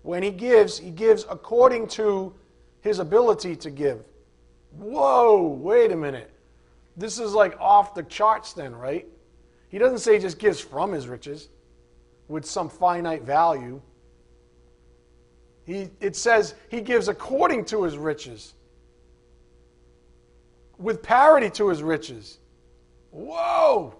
When 0.02 0.22
he 0.22 0.30
gives, 0.30 0.78
he 0.78 0.90
gives 0.90 1.26
according 1.28 1.88
to 1.88 2.32
his 2.80 2.98
ability 2.98 3.56
to 3.56 3.70
give. 3.70 4.04
Whoa, 4.70 5.42
wait 5.42 5.92
a 5.92 5.96
minute. 5.96 6.30
This 6.96 7.18
is 7.18 7.34
like 7.34 7.58
off 7.60 7.94
the 7.94 8.02
charts, 8.04 8.52
then, 8.52 8.74
right? 8.74 9.06
He 9.68 9.78
doesn't 9.78 9.98
say 9.98 10.14
he 10.14 10.18
just 10.18 10.38
gives 10.38 10.60
from 10.60 10.92
his 10.92 11.08
riches 11.08 11.48
with 12.28 12.44
some 12.44 12.68
finite 12.68 13.22
value. 13.22 13.80
He, 15.64 15.90
it 16.00 16.16
says 16.16 16.54
he 16.70 16.80
gives 16.80 17.08
according 17.08 17.66
to 17.66 17.82
his 17.82 17.98
riches 17.98 18.54
with 20.78 21.02
parity 21.02 21.50
to 21.50 21.68
his 21.68 21.82
riches. 21.82 22.38
Whoa! 23.10 23.94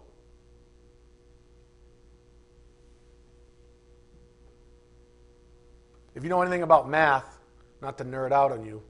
If 6.14 6.22
you 6.24 6.30
know 6.30 6.42
anything 6.42 6.62
about 6.62 6.88
math, 6.88 7.38
not 7.80 7.98
to 7.98 8.04
nerd 8.04 8.32
out 8.32 8.50
on 8.50 8.64
you, 8.64 8.82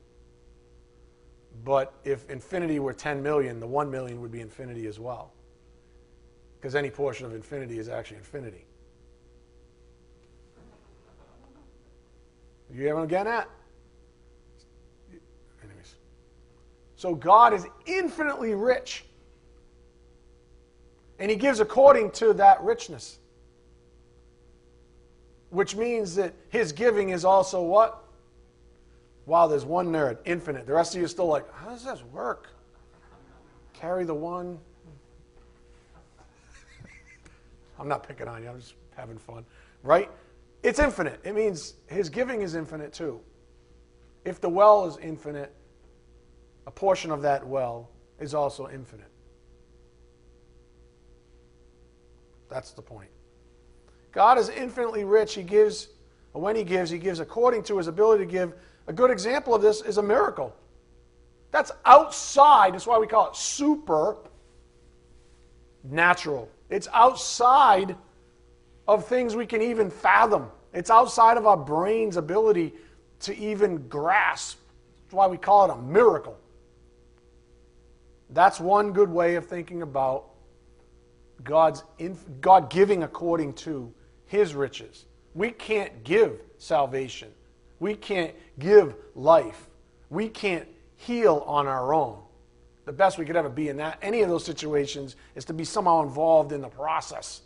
but 1.64 1.92
if 2.04 2.28
infinity 2.30 2.78
were 2.78 2.92
10 2.92 3.22
million, 3.22 3.60
the 3.60 3.66
1 3.66 3.90
million 3.90 4.20
would 4.20 4.30
be 4.30 4.40
infinity 4.40 4.86
as 4.86 4.98
well. 4.98 5.32
Because 6.58 6.74
any 6.74 6.90
portion 6.90 7.26
of 7.26 7.34
infinity 7.34 7.78
is 7.78 7.88
actually 7.88 8.18
infinity. 8.18 8.64
You 12.72 12.88
ever 12.88 13.06
get 13.06 13.24
that? 13.24 13.48
So 16.98 17.14
God 17.14 17.54
is 17.54 17.64
infinitely 17.86 18.56
rich. 18.56 19.04
And 21.20 21.30
He 21.30 21.36
gives 21.36 21.60
according 21.60 22.10
to 22.12 22.32
that 22.34 22.60
richness. 22.60 23.20
Which 25.50 25.76
means 25.76 26.16
that 26.16 26.34
His 26.48 26.72
giving 26.72 27.10
is 27.10 27.24
also 27.24 27.62
what? 27.62 28.02
Wow, 29.26 29.46
there's 29.46 29.64
one 29.64 29.92
nerd, 29.92 30.18
infinite. 30.24 30.66
The 30.66 30.72
rest 30.72 30.94
of 30.94 30.98
you 30.98 31.04
are 31.04 31.08
still 31.08 31.28
like, 31.28 31.48
how 31.54 31.68
does 31.68 31.84
this 31.84 32.02
work? 32.12 32.48
Carry 33.74 34.02
the 34.02 34.14
one. 34.14 34.58
I'm 37.78 37.86
not 37.86 38.08
picking 38.08 38.26
on 38.26 38.42
you, 38.42 38.48
I'm 38.48 38.58
just 38.58 38.74
having 38.96 39.18
fun. 39.18 39.44
Right? 39.84 40.10
It's 40.64 40.80
infinite. 40.80 41.20
It 41.22 41.36
means 41.36 41.74
His 41.86 42.08
giving 42.08 42.42
is 42.42 42.56
infinite 42.56 42.92
too. 42.92 43.20
If 44.24 44.40
the 44.40 44.48
well 44.48 44.84
is 44.86 44.96
infinite, 44.96 45.54
a 46.68 46.70
portion 46.70 47.10
of 47.10 47.22
that 47.22 47.44
well 47.46 47.88
is 48.20 48.34
also 48.34 48.68
infinite. 48.68 49.10
That's 52.50 52.72
the 52.72 52.82
point. 52.82 53.08
God 54.12 54.36
is 54.36 54.50
infinitely 54.50 55.04
rich. 55.04 55.34
He 55.34 55.42
gives, 55.42 55.88
when 56.32 56.54
He 56.54 56.64
gives, 56.64 56.90
He 56.90 56.98
gives 56.98 57.20
according 57.20 57.62
to 57.64 57.78
His 57.78 57.86
ability 57.86 58.26
to 58.26 58.30
give. 58.30 58.52
A 58.86 58.92
good 58.92 59.10
example 59.10 59.54
of 59.54 59.62
this 59.62 59.80
is 59.80 59.96
a 59.96 60.02
miracle. 60.02 60.54
That's 61.52 61.72
outside, 61.86 62.74
that's 62.74 62.86
why 62.86 62.98
we 62.98 63.06
call 63.06 63.30
it 63.30 63.36
super 63.36 64.18
natural. 65.82 66.50
It's 66.68 66.88
outside 66.92 67.96
of 68.86 69.06
things 69.06 69.34
we 69.34 69.46
can 69.46 69.62
even 69.62 69.88
fathom. 69.88 70.50
It's 70.74 70.90
outside 70.90 71.38
of 71.38 71.46
our 71.46 71.56
brain's 71.56 72.18
ability 72.18 72.74
to 73.20 73.34
even 73.38 73.88
grasp. 73.88 74.58
That's 75.04 75.14
why 75.14 75.28
we 75.28 75.38
call 75.38 75.64
it 75.64 75.72
a 75.72 75.80
miracle. 75.80 76.38
That's 78.30 78.60
one 78.60 78.92
good 78.92 79.08
way 79.08 79.36
of 79.36 79.46
thinking 79.46 79.82
about 79.82 80.26
God's 81.44 81.82
inf- 81.98 82.24
God 82.40 82.68
giving 82.70 83.02
according 83.02 83.54
to 83.54 83.92
his 84.26 84.54
riches. 84.54 85.06
We 85.34 85.50
can't 85.50 86.04
give 86.04 86.40
salvation. 86.58 87.30
We 87.80 87.94
can't 87.94 88.34
give 88.58 88.94
life. 89.14 89.68
We 90.10 90.28
can't 90.28 90.68
heal 90.96 91.44
on 91.46 91.66
our 91.66 91.94
own. 91.94 92.20
The 92.84 92.92
best 92.92 93.18
we 93.18 93.24
could 93.24 93.36
ever 93.36 93.48
be 93.48 93.68
in 93.68 93.76
that 93.76 93.98
any 94.02 94.22
of 94.22 94.28
those 94.28 94.44
situations 94.44 95.16
is 95.34 95.44
to 95.46 95.52
be 95.52 95.64
somehow 95.64 96.02
involved 96.02 96.52
in 96.52 96.60
the 96.60 96.68
process. 96.68 97.42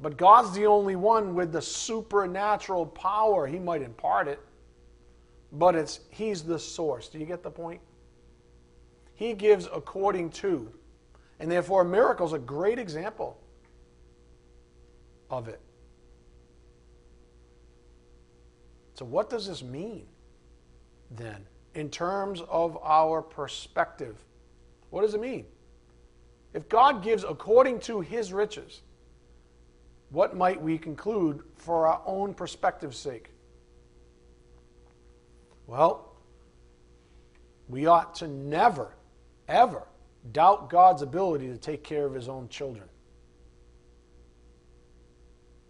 But 0.00 0.16
God's 0.16 0.52
the 0.52 0.66
only 0.66 0.96
one 0.96 1.34
with 1.34 1.52
the 1.52 1.62
supernatural 1.62 2.86
power. 2.86 3.46
He 3.46 3.58
might 3.58 3.82
impart 3.82 4.26
it, 4.26 4.40
but 5.52 5.76
it's 5.76 6.00
he's 6.10 6.42
the 6.42 6.58
source. 6.58 7.08
Do 7.08 7.18
you 7.18 7.26
get 7.26 7.42
the 7.42 7.50
point? 7.50 7.80
He 9.14 9.34
gives 9.34 9.66
according 9.72 10.30
to. 10.30 10.72
And 11.38 11.50
therefore, 11.50 11.82
a 11.82 11.84
miracle 11.84 12.26
is 12.26 12.32
a 12.32 12.38
great 12.38 12.78
example 12.78 13.38
of 15.30 15.48
it. 15.48 15.60
So, 18.94 19.04
what 19.04 19.30
does 19.30 19.46
this 19.46 19.62
mean 19.62 20.06
then 21.10 21.46
in 21.74 21.90
terms 21.90 22.42
of 22.48 22.78
our 22.82 23.22
perspective? 23.22 24.16
What 24.90 25.02
does 25.02 25.14
it 25.14 25.20
mean? 25.20 25.46
If 26.54 26.68
God 26.68 27.02
gives 27.02 27.24
according 27.24 27.80
to 27.80 28.00
his 28.00 28.32
riches, 28.32 28.82
what 30.10 30.36
might 30.36 30.60
we 30.60 30.76
conclude 30.76 31.42
for 31.56 31.86
our 31.86 32.02
own 32.04 32.34
perspective's 32.34 32.98
sake? 32.98 33.30
Well, 35.66 36.12
we 37.68 37.86
ought 37.86 38.14
to 38.16 38.28
never, 38.28 38.94
ever 39.52 39.82
doubt 40.32 40.70
God's 40.70 41.02
ability 41.02 41.48
to 41.48 41.58
take 41.58 41.84
care 41.84 42.06
of 42.06 42.14
his 42.14 42.28
own 42.28 42.48
children. 42.48 42.88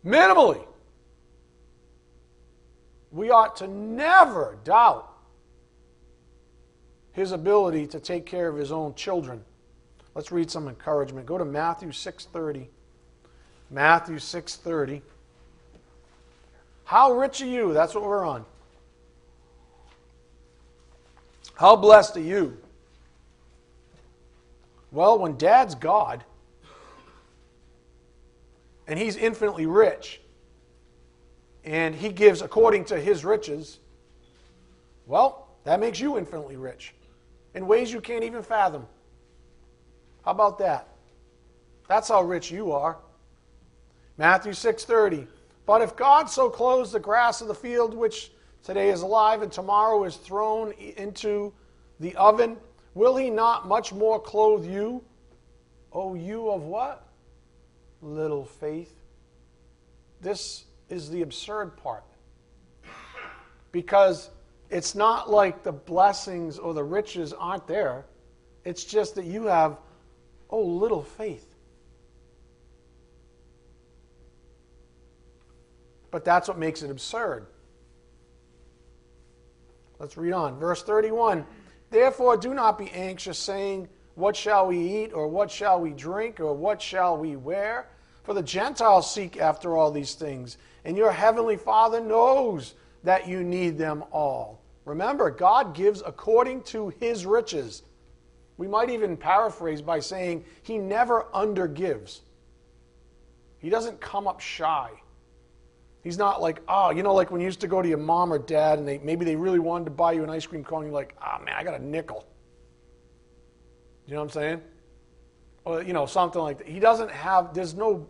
Minimally. 0.04 0.64
We 3.10 3.30
ought 3.30 3.56
to 3.56 3.68
never 3.68 4.56
doubt 4.64 5.08
his 7.12 7.32
ability 7.32 7.86
to 7.88 8.00
take 8.00 8.24
care 8.24 8.48
of 8.48 8.56
his 8.56 8.72
own 8.72 8.94
children. 8.94 9.44
Let's 10.14 10.32
read 10.32 10.50
some 10.50 10.68
encouragement. 10.68 11.26
Go 11.26 11.36
to 11.36 11.44
Matthew 11.44 11.90
6:30. 11.90 12.68
Matthew 13.70 14.18
6:30. 14.18 15.02
How 16.84 17.12
rich 17.12 17.40
are 17.42 17.46
you? 17.46 17.72
That's 17.72 17.94
what 17.94 18.04
we're 18.04 18.26
on. 18.26 18.44
How 21.54 21.76
blessed 21.76 22.16
are 22.16 22.20
you? 22.20 22.61
Well, 24.92 25.18
when 25.18 25.38
dad's 25.38 25.74
God 25.74 26.22
and 28.86 28.98
he's 28.98 29.16
infinitely 29.16 29.64
rich 29.64 30.20
and 31.64 31.94
he 31.94 32.10
gives 32.10 32.42
according 32.42 32.84
to 32.86 33.00
his 33.00 33.24
riches, 33.24 33.78
well, 35.06 35.48
that 35.64 35.80
makes 35.80 35.98
you 35.98 36.18
infinitely 36.18 36.56
rich 36.56 36.94
in 37.54 37.66
ways 37.66 37.90
you 37.90 38.02
can't 38.02 38.22
even 38.22 38.42
fathom. 38.42 38.86
How 40.26 40.32
about 40.32 40.58
that? 40.58 40.88
That's 41.88 42.08
how 42.08 42.22
rich 42.22 42.50
you 42.50 42.72
are. 42.72 42.98
Matthew 44.18 44.52
6:30. 44.52 45.26
But 45.64 45.80
if 45.80 45.96
God 45.96 46.28
so 46.28 46.50
clothes 46.50 46.92
the 46.92 47.00
grass 47.00 47.40
of 47.40 47.48
the 47.48 47.54
field 47.54 47.94
which 47.94 48.32
today 48.62 48.90
is 48.90 49.02
alive 49.02 49.42
and 49.42 49.50
tomorrow 49.50 50.04
is 50.04 50.16
thrown 50.16 50.72
into 50.72 51.52
the 51.98 52.14
oven, 52.16 52.58
will 52.94 53.16
he 53.16 53.30
not 53.30 53.66
much 53.66 53.92
more 53.92 54.20
clothe 54.20 54.66
you? 54.66 55.02
O 55.92 56.14
you 56.14 56.50
of 56.50 56.62
what? 56.62 57.06
Little 58.00 58.44
faith. 58.44 58.94
This 60.20 60.64
is 60.88 61.10
the 61.10 61.22
absurd 61.22 61.76
part. 61.76 62.04
Because 63.70 64.30
it's 64.70 64.94
not 64.94 65.30
like 65.30 65.62
the 65.62 65.72
blessings 65.72 66.58
or 66.58 66.74
the 66.74 66.84
riches 66.84 67.32
aren't 67.32 67.66
there. 67.66 68.06
It's 68.64 68.84
just 68.84 69.14
that 69.16 69.24
you 69.24 69.46
have, 69.46 69.78
oh, 70.50 70.62
little 70.62 71.02
faith. 71.02 71.54
But 76.10 76.24
that's 76.24 76.46
what 76.46 76.58
makes 76.58 76.82
it 76.82 76.90
absurd. 76.90 77.46
Let's 79.98 80.16
read 80.16 80.32
on. 80.32 80.58
Verse 80.58 80.82
31 80.82 81.46
Therefore, 81.92 82.38
do 82.38 82.54
not 82.54 82.78
be 82.78 82.90
anxious, 82.90 83.38
saying, 83.38 83.86
What 84.14 84.34
shall 84.34 84.66
we 84.66 84.78
eat, 84.78 85.12
or 85.12 85.28
what 85.28 85.50
shall 85.50 85.78
we 85.78 85.90
drink, 85.90 86.40
or 86.40 86.54
what 86.54 86.80
shall 86.80 87.18
we 87.18 87.36
wear? 87.36 87.90
For 88.22 88.32
the 88.32 88.42
Gentiles 88.42 89.12
seek 89.12 89.36
after 89.36 89.76
all 89.76 89.90
these 89.90 90.14
things, 90.14 90.56
and 90.86 90.96
your 90.96 91.12
heavenly 91.12 91.58
Father 91.58 92.00
knows 92.00 92.74
that 93.04 93.28
you 93.28 93.44
need 93.44 93.76
them 93.76 94.04
all. 94.10 94.62
Remember, 94.86 95.30
God 95.30 95.74
gives 95.74 96.02
according 96.04 96.62
to 96.62 96.94
his 96.98 97.26
riches. 97.26 97.82
We 98.56 98.66
might 98.68 98.88
even 98.88 99.14
paraphrase 99.14 99.82
by 99.82 100.00
saying, 100.00 100.46
He 100.62 100.78
never 100.78 101.26
undergives. 101.34 102.20
He 103.58 103.68
doesn't 103.68 104.00
come 104.00 104.26
up 104.26 104.40
shy. 104.40 104.90
He's 106.02 106.18
not 106.18 106.42
like, 106.42 106.60
oh, 106.68 106.90
you 106.90 107.02
know, 107.02 107.14
like 107.14 107.30
when 107.30 107.40
you 107.40 107.46
used 107.46 107.60
to 107.60 107.68
go 107.68 107.80
to 107.80 107.88
your 107.88 107.98
mom 107.98 108.32
or 108.32 108.38
dad 108.38 108.78
and 108.78 108.86
they 108.86 108.98
maybe 108.98 109.24
they 109.24 109.36
really 109.36 109.60
wanted 109.60 109.84
to 109.84 109.92
buy 109.92 110.12
you 110.12 110.24
an 110.24 110.30
ice 110.30 110.46
cream 110.46 110.64
cone, 110.64 110.84
you're 110.84 110.92
like, 110.92 111.14
oh 111.24 111.42
man, 111.44 111.54
I 111.56 111.62
got 111.62 111.80
a 111.80 111.84
nickel. 111.84 112.26
You 114.06 114.14
know 114.14 114.20
what 114.20 114.24
I'm 114.24 114.30
saying? 114.30 114.60
Or, 115.64 115.82
you 115.82 115.92
know, 115.92 116.06
something 116.06 116.42
like 116.42 116.58
that. 116.58 116.66
He 116.66 116.80
doesn't 116.80 117.10
have, 117.10 117.54
there's 117.54 117.74
no, 117.74 118.08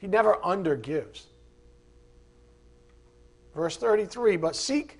he 0.00 0.08
never 0.08 0.34
undergives. 0.44 1.26
Verse 3.54 3.76
33 3.76 4.36
But 4.36 4.56
seek 4.56 4.98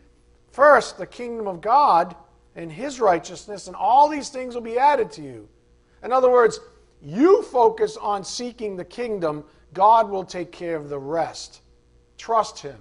first 0.53 0.99
the 0.99 1.07
kingdom 1.07 1.49
of 1.49 1.61
God 1.61 2.15
and 2.55 2.71
his 2.71 3.01
righteousness, 3.01 3.67
and 3.67 3.75
all 3.77 4.09
these 4.09 4.29
things 4.29 4.55
will 4.55 4.63
be 4.63 4.79
added 4.79 5.11
to 5.13 5.23
you. 5.23 5.49
In 6.05 6.13
other 6.13 6.31
words, 6.31 6.61
you 7.03 7.43
focus 7.43 7.97
on 7.97 8.25
seeking 8.25 8.77
the 8.77 8.85
kingdom, 8.85 9.45
God 9.75 10.09
will 10.09 10.25
take 10.25 10.53
care 10.53 10.77
of 10.77 10.89
the 10.89 10.99
rest. 10.99 11.61
Trust 12.19 12.59
Him. 12.61 12.79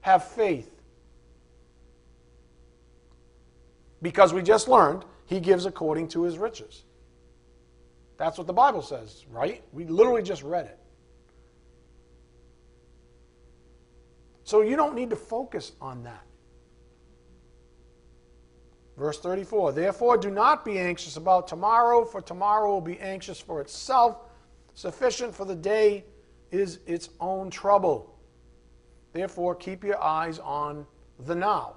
Have 0.00 0.24
faith. 0.24 0.70
Because 4.02 4.32
we 4.32 4.42
just 4.42 4.68
learned 4.68 5.04
He 5.26 5.40
gives 5.40 5.66
according 5.66 6.08
to 6.08 6.24
His 6.24 6.38
riches. 6.38 6.84
That's 8.16 8.38
what 8.38 8.46
the 8.46 8.52
Bible 8.52 8.82
says, 8.82 9.24
right? 9.30 9.62
We 9.72 9.84
literally 9.86 10.22
just 10.22 10.42
read 10.42 10.66
it. 10.66 10.78
So 14.44 14.60
you 14.60 14.76
don't 14.76 14.94
need 14.94 15.10
to 15.10 15.16
focus 15.16 15.72
on 15.80 16.04
that. 16.04 16.22
Verse 18.96 19.18
34 19.18 19.72
Therefore, 19.72 20.16
do 20.16 20.30
not 20.30 20.64
be 20.64 20.78
anxious 20.78 21.16
about 21.16 21.48
tomorrow, 21.48 22.04
for 22.04 22.20
tomorrow 22.20 22.72
will 22.72 22.80
be 22.80 23.00
anxious 23.00 23.40
for 23.40 23.60
itself. 23.60 24.18
Sufficient 24.74 25.34
for 25.34 25.44
the 25.44 25.54
day 25.54 26.04
is 26.50 26.80
its 26.86 27.08
own 27.20 27.50
trouble. 27.50 28.13
Therefore, 29.14 29.54
keep 29.54 29.84
your 29.84 30.02
eyes 30.02 30.40
on 30.40 30.84
the 31.20 31.36
now. 31.36 31.74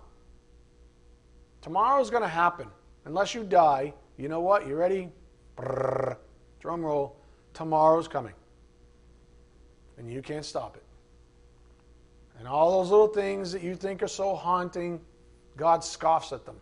Tomorrow's 1.62 2.10
going 2.10 2.24
to 2.24 2.28
happen. 2.28 2.68
Unless 3.06 3.36
you 3.36 3.44
die, 3.44 3.94
you 4.18 4.28
know 4.28 4.42
what? 4.42 4.68
You 4.68 4.76
ready? 4.76 5.10
Brrr, 5.56 6.18
drum 6.60 6.84
roll. 6.84 7.16
Tomorrow's 7.54 8.08
coming. 8.08 8.34
And 10.00 10.12
you 10.12 10.24
can't 10.24 10.44
stop 10.44 10.76
it. 10.76 10.84
And 12.40 12.48
all 12.48 12.82
those 12.82 12.90
little 12.90 13.08
things 13.08 13.52
that 13.52 13.62
you 13.62 13.76
think 13.76 14.02
are 14.02 14.08
so 14.08 14.36
haunting, 14.36 15.00
God 15.56 15.84
scoffs 15.84 16.32
at 16.32 16.44
them. 16.44 16.56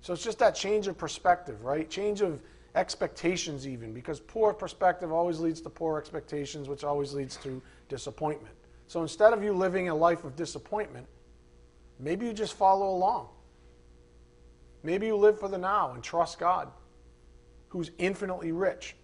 So 0.00 0.12
it's 0.12 0.24
just 0.24 0.40
that 0.40 0.56
change 0.56 0.88
of 0.88 0.98
perspective, 0.98 1.62
right? 1.62 1.88
Change 1.88 2.20
of 2.20 2.40
expectations, 2.74 3.66
even, 3.66 3.92
because 3.92 4.20
poor 4.20 4.52
perspective 4.52 5.12
always 5.12 5.40
leads 5.40 5.60
to 5.62 5.70
poor 5.70 5.98
expectations, 5.98 6.68
which 6.68 6.84
always 6.84 7.12
leads 7.12 7.36
to 7.38 7.60
disappointment. 7.88 8.54
So 8.86 9.02
instead 9.02 9.32
of 9.32 9.42
you 9.42 9.52
living 9.52 9.88
a 9.88 9.94
life 9.94 10.24
of 10.24 10.36
disappointment, 10.36 11.06
maybe 11.98 12.26
you 12.26 12.32
just 12.32 12.54
follow 12.54 12.90
along. 12.90 13.28
Maybe 14.82 15.06
you 15.06 15.16
live 15.16 15.38
for 15.38 15.48
the 15.48 15.58
now 15.58 15.92
and 15.92 16.02
trust 16.02 16.38
God, 16.38 16.68
who's 17.68 17.90
infinitely 17.98 18.52
rich, 18.52 18.96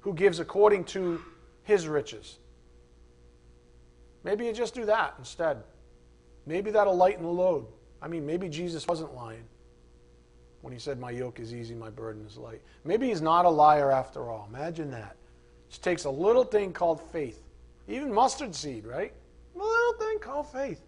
who 0.00 0.14
gives 0.14 0.40
according 0.40 0.84
to 0.84 1.22
his 1.62 1.86
riches. 1.86 2.38
Maybe 4.24 4.46
you 4.46 4.52
just 4.52 4.74
do 4.74 4.84
that 4.86 5.14
instead. 5.18 5.62
Maybe 6.46 6.70
that'll 6.70 6.96
lighten 6.96 7.22
the 7.22 7.30
load. 7.30 7.66
I 8.00 8.08
mean, 8.08 8.26
maybe 8.26 8.48
Jesus 8.48 8.86
wasn't 8.88 9.14
lying 9.14 9.44
when 10.62 10.72
he 10.72 10.78
said, 10.78 10.98
My 10.98 11.10
yoke 11.10 11.38
is 11.38 11.54
easy, 11.54 11.74
my 11.74 11.90
burden 11.90 12.24
is 12.26 12.36
light. 12.36 12.62
Maybe 12.84 13.08
he's 13.08 13.20
not 13.20 13.44
a 13.44 13.50
liar 13.50 13.90
after 13.92 14.30
all. 14.30 14.48
Imagine 14.48 14.90
that. 14.92 15.16
It 15.68 15.70
just 15.70 15.84
takes 15.84 16.04
a 16.04 16.10
little 16.10 16.44
thing 16.44 16.72
called 16.72 17.00
faith. 17.12 17.42
Even 17.88 18.12
mustard 18.12 18.54
seed, 18.54 18.86
right? 18.86 19.12
A 19.54 19.58
little 19.58 19.92
thing 19.98 20.18
called 20.20 20.50
faith. 20.50 20.80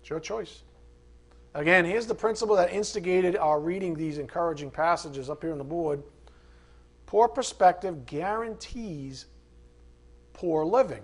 It's 0.00 0.08
your 0.08 0.20
choice. 0.20 0.62
Again, 1.54 1.84
here's 1.84 2.06
the 2.06 2.14
principle 2.14 2.56
that 2.56 2.72
instigated 2.72 3.36
our 3.36 3.60
reading 3.60 3.94
these 3.94 4.18
encouraging 4.18 4.70
passages 4.70 5.30
up 5.30 5.42
here 5.42 5.52
on 5.52 5.58
the 5.58 5.64
board. 5.64 6.02
Poor 7.06 7.28
perspective 7.28 8.06
guarantees 8.06 9.26
poor 10.32 10.64
living. 10.64 11.02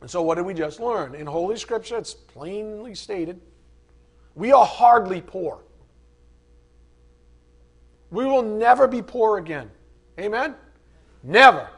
And 0.00 0.10
so, 0.10 0.22
what 0.22 0.36
did 0.36 0.44
we 0.44 0.54
just 0.54 0.78
learn? 0.78 1.14
In 1.14 1.26
Holy 1.26 1.56
Scripture, 1.56 1.96
it's 1.96 2.14
plainly 2.14 2.94
stated 2.94 3.40
we 4.34 4.52
are 4.52 4.66
hardly 4.66 5.20
poor. 5.20 5.60
We 8.10 8.24
will 8.24 8.42
never 8.42 8.86
be 8.86 9.02
poor 9.02 9.38
again. 9.38 9.70
Amen? 10.18 10.54
Never. 11.22 11.68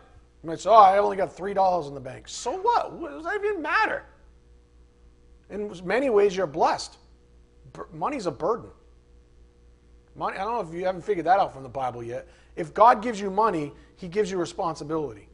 You 0.43 0.51
might 0.51 0.61
say, 0.61 0.71
oh, 0.71 0.75
I 0.75 0.99
only 0.99 1.17
got 1.17 1.35
$3 1.35 1.89
in 1.89 1.95
the 1.95 2.01
bank. 2.01 2.29
So 2.29 2.53
what? 2.59 2.93
What 2.93 3.13
does 3.13 3.25
that 3.25 3.37
even 3.43 3.63
matter? 3.63 4.05
In 5.51 5.73
many 5.85 6.11
ways, 6.11 6.37
you're 6.37 6.47
blessed. 6.47 6.99
Money's 7.93 8.27
a 8.27 8.31
burden. 8.31 8.71
Money, 10.15 10.39
I 10.39 10.45
don't 10.45 10.55
know 10.55 10.69
if 10.69 10.75
you 10.75 10.85
haven't 10.85 11.03
figured 11.03 11.27
that 11.27 11.39
out 11.39 11.53
from 11.53 11.63
the 11.63 11.69
Bible 11.69 12.03
yet. 12.03 12.27
If 12.57 12.73
God 12.73 13.03
gives 13.03 13.21
you 13.21 13.31
money, 13.31 13.73
He 13.97 14.09
gives 14.09 14.31
you 14.31 14.39
responsibility. 14.39 15.29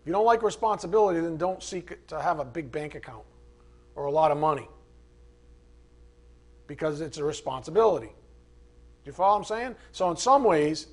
If 0.00 0.06
you 0.06 0.12
don't 0.12 0.26
like 0.26 0.42
responsibility, 0.42 1.20
then 1.20 1.36
don't 1.36 1.62
seek 1.62 2.06
to 2.08 2.20
have 2.20 2.38
a 2.38 2.44
big 2.44 2.70
bank 2.70 2.94
account 2.94 3.24
or 3.94 4.06
a 4.06 4.10
lot 4.10 4.30
of 4.30 4.38
money 4.38 4.68
because 6.70 7.00
it's 7.00 7.18
a 7.18 7.24
responsibility. 7.24 8.06
Do 8.06 8.12
you 9.06 9.10
follow 9.10 9.32
what 9.32 9.38
I'm 9.38 9.44
saying? 9.44 9.74
So 9.90 10.08
in 10.08 10.16
some 10.16 10.44
ways, 10.44 10.86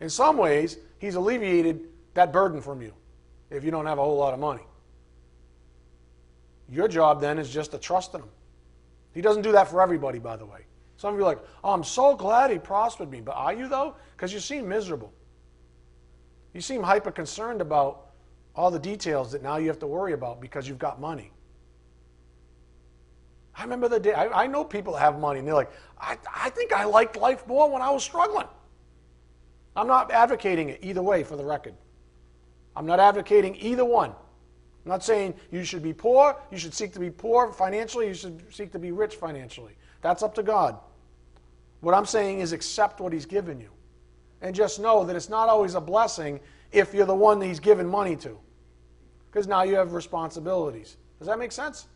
in 0.00 0.08
some 0.08 0.36
ways, 0.36 0.78
he's 0.98 1.16
alleviated 1.16 1.80
that 2.14 2.32
burden 2.32 2.60
from 2.60 2.80
you 2.80 2.92
if 3.50 3.64
you 3.64 3.72
don't 3.72 3.86
have 3.86 3.98
a 3.98 4.04
whole 4.04 4.18
lot 4.18 4.34
of 4.34 4.38
money. 4.38 4.62
Your 6.68 6.86
job 6.86 7.20
then 7.20 7.40
is 7.40 7.50
just 7.50 7.72
to 7.72 7.78
trust 7.78 8.14
in 8.14 8.20
him. 8.20 8.28
He 9.14 9.20
doesn't 9.20 9.42
do 9.42 9.50
that 9.50 9.66
for 9.66 9.82
everybody, 9.82 10.20
by 10.20 10.36
the 10.36 10.46
way. 10.46 10.60
Some 10.96 11.14
of 11.14 11.18
you 11.18 11.26
are 11.26 11.30
like, 11.30 11.40
oh, 11.64 11.72
I'm 11.72 11.82
so 11.82 12.14
glad 12.14 12.52
he 12.52 12.58
prospered 12.60 13.10
me. 13.10 13.20
But 13.20 13.32
are 13.32 13.52
you, 13.52 13.66
though? 13.66 13.96
Because 14.16 14.32
you 14.32 14.38
seem 14.38 14.68
miserable. 14.68 15.12
You 16.54 16.60
seem 16.60 16.84
hyper 16.84 17.10
concerned 17.10 17.60
about 17.60 18.10
all 18.54 18.70
the 18.70 18.78
details 18.78 19.32
that 19.32 19.42
now 19.42 19.56
you 19.56 19.66
have 19.66 19.80
to 19.80 19.88
worry 19.88 20.12
about 20.12 20.40
because 20.40 20.68
you've 20.68 20.78
got 20.78 21.00
money. 21.00 21.32
I 23.56 23.62
remember 23.62 23.88
the 23.88 24.00
day, 24.00 24.12
I, 24.12 24.44
I 24.44 24.46
know 24.46 24.64
people 24.64 24.94
have 24.94 25.18
money 25.18 25.38
and 25.38 25.48
they're 25.48 25.54
like, 25.54 25.70
I, 26.00 26.18
I 26.34 26.50
think 26.50 26.72
I 26.72 26.84
liked 26.84 27.16
life 27.16 27.46
more 27.46 27.70
when 27.70 27.80
I 27.80 27.90
was 27.90 28.04
struggling. 28.04 28.46
I'm 29.74 29.86
not 29.86 30.10
advocating 30.10 30.68
it 30.68 30.80
either 30.82 31.02
way 31.02 31.24
for 31.24 31.36
the 31.36 31.44
record. 31.44 31.74
I'm 32.74 32.86
not 32.86 33.00
advocating 33.00 33.56
either 33.56 33.84
one. 33.84 34.10
I'm 34.10 34.90
not 34.90 35.02
saying 35.02 35.34
you 35.50 35.64
should 35.64 35.82
be 35.82 35.92
poor, 35.92 36.36
you 36.50 36.58
should 36.58 36.74
seek 36.74 36.92
to 36.92 37.00
be 37.00 37.10
poor 37.10 37.50
financially, 37.50 38.08
you 38.08 38.14
should 38.14 38.42
seek 38.54 38.72
to 38.72 38.78
be 38.78 38.92
rich 38.92 39.16
financially. 39.16 39.76
That's 40.02 40.22
up 40.22 40.34
to 40.34 40.42
God. 40.42 40.78
What 41.80 41.94
I'm 41.94 42.06
saying 42.06 42.40
is 42.40 42.52
accept 42.52 43.00
what 43.00 43.12
He's 43.12 43.26
given 43.26 43.60
you. 43.60 43.70
And 44.42 44.54
just 44.54 44.78
know 44.78 45.02
that 45.04 45.16
it's 45.16 45.28
not 45.28 45.48
always 45.48 45.74
a 45.74 45.80
blessing 45.80 46.40
if 46.72 46.92
you're 46.94 47.06
the 47.06 47.14
one 47.14 47.38
that 47.40 47.46
He's 47.46 47.60
given 47.60 47.88
money 47.88 48.16
to 48.16 48.38
because 49.30 49.46
now 49.46 49.62
you 49.62 49.74
have 49.74 49.92
responsibilities. 49.92 50.96
Does 51.18 51.28
that 51.28 51.38
make 51.38 51.52
sense? 51.52 51.88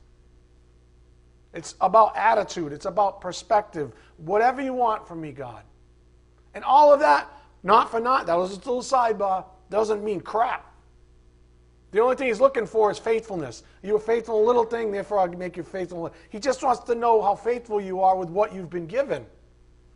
It's 1.52 1.74
about 1.80 2.16
attitude, 2.16 2.72
it's 2.72 2.86
about 2.86 3.20
perspective. 3.20 3.92
Whatever 4.18 4.62
you 4.62 4.72
want 4.72 5.06
from 5.06 5.20
me, 5.20 5.32
God. 5.32 5.62
And 6.54 6.64
all 6.64 6.92
of 6.92 7.00
that, 7.00 7.28
not 7.62 7.90
for 7.90 8.00
naught, 8.00 8.26
that 8.26 8.36
was 8.36 8.52
a 8.52 8.56
little 8.56 8.82
sidebar, 8.82 9.44
doesn't 9.68 10.04
mean 10.04 10.20
crap. 10.20 10.66
The 11.92 12.00
only 12.00 12.14
thing 12.14 12.28
he's 12.28 12.40
looking 12.40 12.66
for 12.66 12.90
is 12.90 12.98
faithfulness. 12.98 13.64
You 13.82 13.96
are 13.96 14.00
faithful 14.00 14.38
in 14.38 14.44
a 14.44 14.46
little 14.46 14.64
thing, 14.64 14.92
therefore 14.92 15.18
I'll 15.18 15.28
make 15.28 15.56
you 15.56 15.64
faithful. 15.64 16.12
He 16.28 16.38
just 16.38 16.62
wants 16.62 16.84
to 16.84 16.94
know 16.94 17.20
how 17.20 17.34
faithful 17.34 17.80
you 17.80 18.00
are 18.00 18.16
with 18.16 18.28
what 18.30 18.54
you've 18.54 18.70
been 18.70 18.86
given. 18.86 19.26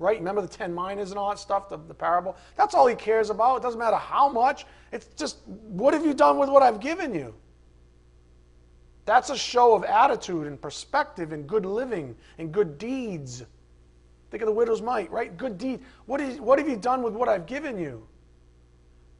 Right? 0.00 0.18
Remember 0.18 0.42
the 0.42 0.48
ten 0.48 0.74
minas 0.74 1.10
and 1.10 1.18
all 1.18 1.30
that 1.30 1.38
stuff, 1.38 1.68
the, 1.68 1.76
the 1.76 1.94
parable? 1.94 2.36
That's 2.56 2.74
all 2.74 2.88
he 2.88 2.96
cares 2.96 3.30
about. 3.30 3.58
It 3.58 3.62
doesn't 3.62 3.78
matter 3.78 3.96
how 3.96 4.28
much. 4.28 4.66
It's 4.90 5.06
just, 5.16 5.38
what 5.46 5.94
have 5.94 6.04
you 6.04 6.14
done 6.14 6.36
with 6.36 6.48
what 6.48 6.64
I've 6.64 6.80
given 6.80 7.14
you? 7.14 7.32
That's 9.06 9.30
a 9.30 9.36
show 9.36 9.74
of 9.74 9.84
attitude 9.84 10.46
and 10.46 10.60
perspective 10.60 11.32
and 11.32 11.46
good 11.46 11.66
living 11.66 12.16
and 12.38 12.52
good 12.52 12.78
deeds. 12.78 13.44
Think 14.30 14.42
of 14.42 14.46
the 14.46 14.52
widow's 14.52 14.80
mite, 14.80 15.10
right? 15.10 15.36
Good 15.36 15.58
deed. 15.58 15.80
What, 16.06 16.20
is, 16.20 16.40
what 16.40 16.58
have 16.58 16.68
you 16.68 16.76
done 16.76 17.02
with 17.02 17.14
what 17.14 17.28
I've 17.28 17.46
given 17.46 17.78
you? 17.78 18.06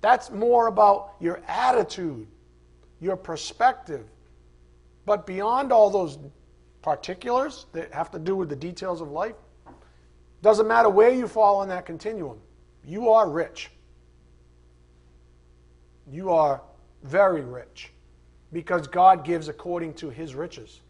That's 0.01 0.31
more 0.31 0.67
about 0.69 1.15
your 1.21 1.43
attitude, 1.47 2.27
your 3.01 3.17
perspective. 3.17 4.07
But 5.07 5.27
beyond 5.27 5.71
all 5.71 5.91
those 5.91 6.19
particulars 6.83 7.67
that 7.73 7.93
have 7.93 8.11
to 8.13 8.19
do 8.19 8.37
with 8.37 8.49
the 8.49 8.57
details 8.57 9.01
of 9.01 9.11
life, 9.11 9.37
doesn't 10.43 10.67
matter 10.67 10.89
where 10.89 11.11
you 11.11 11.29
fall 11.29 11.57
on 11.57 11.69
that 11.69 11.87
continuum. 11.87 12.39
You 12.85 13.11
are 13.11 13.29
rich. 13.29 13.71
You 16.11 16.31
are 16.31 16.63
very 17.03 17.43
rich 17.43 17.94
because 18.55 18.87
God 18.87 19.25
gives 19.25 19.49
according 19.49 19.95
to 19.95 20.11
his 20.11 20.35
riches. 20.35 20.81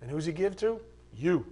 And 0.00 0.08
who's 0.08 0.24
he 0.24 0.32
give 0.32 0.56
to? 0.58 0.80
You. 1.16 1.44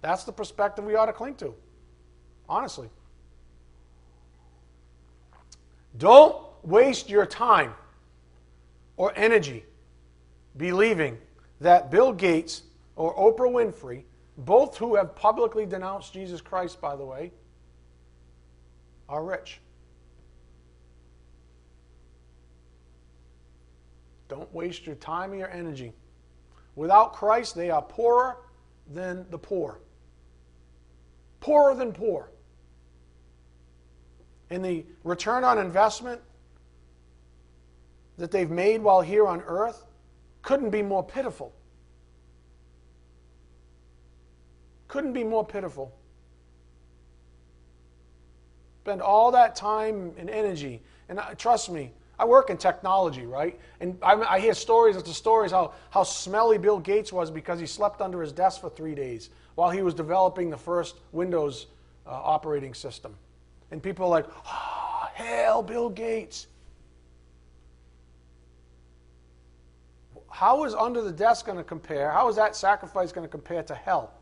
That's 0.00 0.24
the 0.24 0.32
perspective 0.32 0.84
we 0.84 0.96
ought 0.96 1.06
to 1.06 1.12
cling 1.12 1.34
to. 1.36 1.54
Honestly. 2.48 2.88
Don't 5.98 6.36
waste 6.62 7.10
your 7.10 7.26
time 7.26 7.74
or 8.96 9.12
energy 9.14 9.64
believing 10.56 11.18
that 11.60 11.90
Bill 11.90 12.14
Gates 12.14 12.62
or 12.96 13.14
Oprah 13.14 13.50
Winfrey 13.50 14.04
both 14.38 14.78
who 14.78 14.94
have 14.94 15.14
publicly 15.14 15.66
denounced 15.66 16.14
Jesus 16.14 16.40
Christ, 16.40 16.80
by 16.80 16.96
the 16.96 17.04
way, 17.04 17.30
are 19.06 19.22
rich. 19.22 19.60
Don't 24.28 24.52
waste 24.54 24.86
your 24.86 24.94
time 24.96 25.32
or 25.32 25.36
your 25.36 25.50
energy. 25.50 25.92
Without 26.76 27.14
Christ, 27.14 27.54
they 27.54 27.70
are 27.70 27.82
poorer 27.82 28.36
than 28.92 29.26
the 29.30 29.38
poor. 29.38 29.80
Poorer 31.40 31.74
than 31.74 31.92
poor. 31.92 32.30
And 34.50 34.64
the 34.64 34.84
return 35.02 35.44
on 35.44 35.58
investment 35.58 36.20
that 38.16 38.30
they've 38.30 38.50
made 38.50 38.82
while 38.82 39.00
here 39.00 39.26
on 39.26 39.42
earth 39.42 39.84
couldn't 40.42 40.70
be 40.70 40.82
more 40.82 41.02
pitiful. 41.02 41.54
Couldn't 44.88 45.12
be 45.12 45.24
more 45.24 45.44
pitiful. 45.44 45.94
Spend 48.82 49.02
all 49.02 49.32
that 49.32 49.54
time 49.54 50.12
and 50.16 50.30
energy. 50.30 50.82
And 51.08 51.20
trust 51.36 51.70
me, 51.70 51.92
I 52.18 52.24
work 52.24 52.50
in 52.50 52.56
technology, 52.56 53.26
right? 53.26 53.58
And 53.80 53.96
I, 54.02 54.14
I 54.14 54.40
hear 54.40 54.54
stories 54.54 54.96
after 54.96 55.12
stories 55.12 55.52
how, 55.52 55.72
how 55.90 56.02
smelly 56.02 56.58
Bill 56.58 56.80
Gates 56.80 57.12
was 57.12 57.30
because 57.30 57.60
he 57.60 57.66
slept 57.66 58.00
under 58.00 58.20
his 58.20 58.32
desk 58.32 58.60
for 58.60 58.70
three 58.70 58.94
days 58.94 59.30
while 59.54 59.70
he 59.70 59.82
was 59.82 59.94
developing 59.94 60.50
the 60.50 60.56
first 60.56 60.96
Windows 61.12 61.66
uh, 62.06 62.10
operating 62.10 62.74
system. 62.74 63.14
And 63.70 63.82
people 63.82 64.06
are 64.06 64.10
like, 64.10 64.26
oh, 64.46 65.08
hail 65.14 65.62
Bill 65.62 65.90
Gates. 65.90 66.48
How 70.30 70.64
is 70.64 70.74
under 70.74 71.02
the 71.02 71.12
desk 71.12 71.46
going 71.46 71.58
to 71.58 71.64
compare? 71.64 72.10
How 72.10 72.28
is 72.28 72.36
that 72.36 72.56
sacrifice 72.56 73.12
going 73.12 73.26
to 73.26 73.30
compare 73.30 73.62
to 73.62 73.74
hell? 73.74 74.12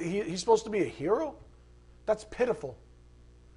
He, 0.00 0.22
he's 0.22 0.40
supposed 0.40 0.64
to 0.64 0.70
be 0.70 0.80
a 0.80 0.88
hero? 0.88 1.36
That's 2.06 2.24
pitiful. 2.24 2.76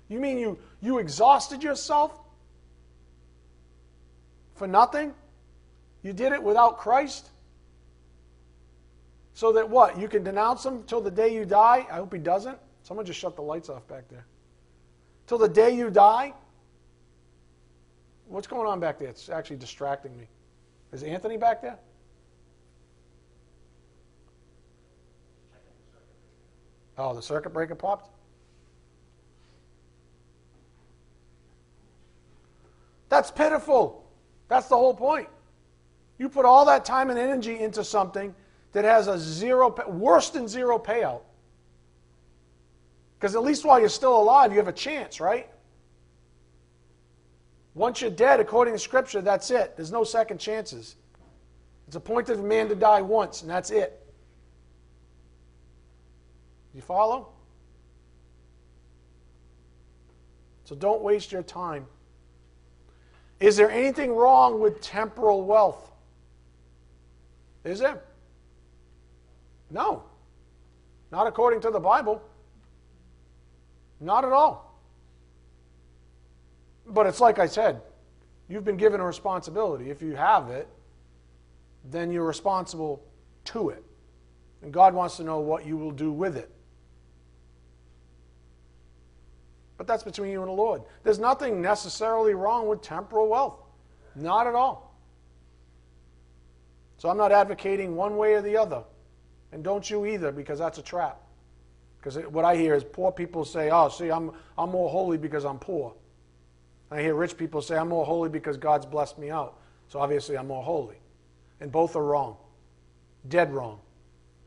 You 0.07 0.19
mean 0.19 0.37
you, 0.37 0.59
you 0.81 0.99
exhausted 0.99 1.63
yourself 1.63 2.17
for 4.55 4.67
nothing? 4.67 5.13
You 6.03 6.13
did 6.13 6.31
it 6.31 6.41
without 6.41 6.77
Christ? 6.77 7.29
So 9.33 9.51
that 9.53 9.69
what? 9.69 9.99
You 9.99 10.07
can 10.07 10.23
denounce 10.23 10.65
him 10.65 10.83
till 10.83 11.01
the 11.01 11.11
day 11.11 11.33
you 11.33 11.45
die? 11.45 11.85
I 11.91 11.95
hope 11.95 12.13
he 12.13 12.19
doesn't. 12.19 12.57
Someone 12.83 13.05
just 13.05 13.19
shut 13.19 13.35
the 13.35 13.41
lights 13.41 13.69
off 13.69 13.87
back 13.87 14.07
there. 14.09 14.25
Till 15.27 15.39
the 15.39 15.49
day 15.49 15.75
you 15.75 15.89
die? 15.89 16.33
What's 18.27 18.47
going 18.47 18.67
on 18.67 18.79
back 18.79 18.99
there? 18.99 19.09
It's 19.09 19.29
actually 19.29 19.57
distracting 19.57 20.15
me. 20.17 20.27
Is 20.93 21.03
Anthony 21.03 21.37
back 21.37 21.61
there? 21.61 21.77
Oh, 26.97 27.13
the 27.13 27.21
circuit 27.21 27.51
breaker 27.51 27.75
popped? 27.75 28.14
That's 33.15 33.31
pitiful. 33.31 34.03
That's 34.49 34.67
the 34.67 34.75
whole 34.75 34.93
point. 34.93 35.29
You 36.17 36.27
put 36.27 36.43
all 36.43 36.65
that 36.65 36.83
time 36.83 37.09
and 37.09 37.17
energy 37.17 37.57
into 37.57 37.81
something 37.81 38.35
that 38.73 38.83
has 38.83 39.07
a 39.07 39.17
zero, 39.17 39.73
worse 39.87 40.31
than 40.31 40.49
zero 40.49 40.77
payout. 40.77 41.21
Because 43.17 43.33
at 43.33 43.41
least 43.41 43.63
while 43.63 43.79
you're 43.79 43.87
still 43.87 44.19
alive, 44.19 44.51
you 44.51 44.57
have 44.57 44.67
a 44.67 44.73
chance, 44.73 45.21
right? 45.21 45.49
Once 47.73 48.01
you're 48.01 48.11
dead, 48.11 48.41
according 48.41 48.73
to 48.73 48.79
Scripture, 48.79 49.21
that's 49.21 49.49
it. 49.49 49.77
There's 49.77 49.93
no 49.93 50.03
second 50.03 50.37
chances. 50.37 50.97
It's 51.87 51.95
appointed 51.95 52.35
for 52.35 52.43
man 52.43 52.67
to 52.67 52.75
die 52.75 52.99
once, 53.01 53.43
and 53.43 53.49
that's 53.49 53.69
it. 53.69 54.05
You 56.73 56.81
follow? 56.81 57.29
So 60.65 60.75
don't 60.75 61.01
waste 61.01 61.31
your 61.31 61.43
time. 61.43 61.87
Is 63.39 63.57
there 63.57 63.69
anything 63.69 64.15
wrong 64.15 64.59
with 64.59 64.81
temporal 64.81 65.43
wealth? 65.43 65.91
Is 67.63 67.79
there? 67.79 68.01
No. 69.69 70.03
Not 71.11 71.27
according 71.27 71.61
to 71.61 71.71
the 71.71 71.79
Bible. 71.79 72.21
Not 73.99 74.23
at 74.23 74.31
all. 74.31 74.79
But 76.87 77.07
it's 77.07 77.19
like 77.19 77.39
I 77.39 77.47
said, 77.47 77.81
you've 78.47 78.63
been 78.63 78.77
given 78.77 79.01
a 79.01 79.05
responsibility. 79.05 79.89
If 79.89 80.01
you 80.01 80.15
have 80.15 80.49
it, 80.49 80.67
then 81.91 82.11
you're 82.11 82.25
responsible 82.25 83.03
to 83.45 83.69
it. 83.69 83.83
And 84.61 84.71
God 84.71 84.93
wants 84.93 85.17
to 85.17 85.23
know 85.23 85.39
what 85.39 85.65
you 85.65 85.77
will 85.77 85.91
do 85.91 86.11
with 86.11 86.37
it. 86.37 86.49
But 89.77 89.87
that's 89.87 90.03
between 90.03 90.31
you 90.31 90.41
and 90.41 90.49
the 90.49 90.53
Lord. 90.53 90.81
There's 91.03 91.19
nothing 91.19 91.61
necessarily 91.61 92.33
wrong 92.33 92.67
with 92.67 92.81
temporal 92.81 93.27
wealth. 93.27 93.59
Not 94.15 94.47
at 94.47 94.55
all. 94.55 94.95
So 96.97 97.09
I'm 97.09 97.17
not 97.17 97.31
advocating 97.31 97.95
one 97.95 98.15
way 98.15 98.35
or 98.35 98.41
the 98.41 98.57
other. 98.57 98.83
And 99.51 99.63
don't 99.63 99.89
you 99.89 100.05
either, 100.05 100.31
because 100.31 100.59
that's 100.59 100.77
a 100.77 100.81
trap. 100.81 101.21
Because 101.97 102.17
what 102.27 102.45
I 102.45 102.55
hear 102.55 102.75
is 102.75 102.83
poor 102.83 103.11
people 103.11 103.43
say, 103.43 103.69
oh, 103.71 103.89
see, 103.89 104.11
I'm, 104.11 104.31
I'm 104.57 104.69
more 104.69 104.89
holy 104.89 105.17
because 105.17 105.43
I'm 105.43 105.59
poor. 105.59 105.93
I 106.91 107.01
hear 107.01 107.15
rich 107.15 107.35
people 107.35 107.61
say, 107.61 107.75
I'm 107.75 107.89
more 107.89 108.05
holy 108.05 108.29
because 108.29 108.57
God's 108.57 108.85
blessed 108.85 109.17
me 109.17 109.29
out. 109.29 109.59
So 109.87 109.99
obviously 109.99 110.37
I'm 110.37 110.47
more 110.47 110.63
holy. 110.63 110.97
And 111.59 111.71
both 111.71 111.95
are 111.95 112.03
wrong. 112.03 112.37
Dead 113.27 113.51
wrong. 113.51 113.79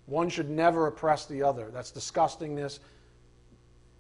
One 0.07 0.29
should 0.29 0.49
never 0.49 0.87
oppress 0.87 1.27
the 1.27 1.43
other. 1.43 1.71
That's 1.71 1.91
disgustingness. 1.93 2.79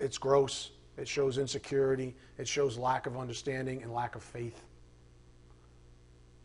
It's 0.00 0.18
gross. 0.18 0.70
It 0.98 1.06
shows 1.06 1.38
insecurity. 1.38 2.16
It 2.38 2.48
shows 2.48 2.76
lack 2.76 3.06
of 3.06 3.16
understanding 3.16 3.82
and 3.82 3.92
lack 3.92 4.16
of 4.16 4.22
faith. 4.22 4.60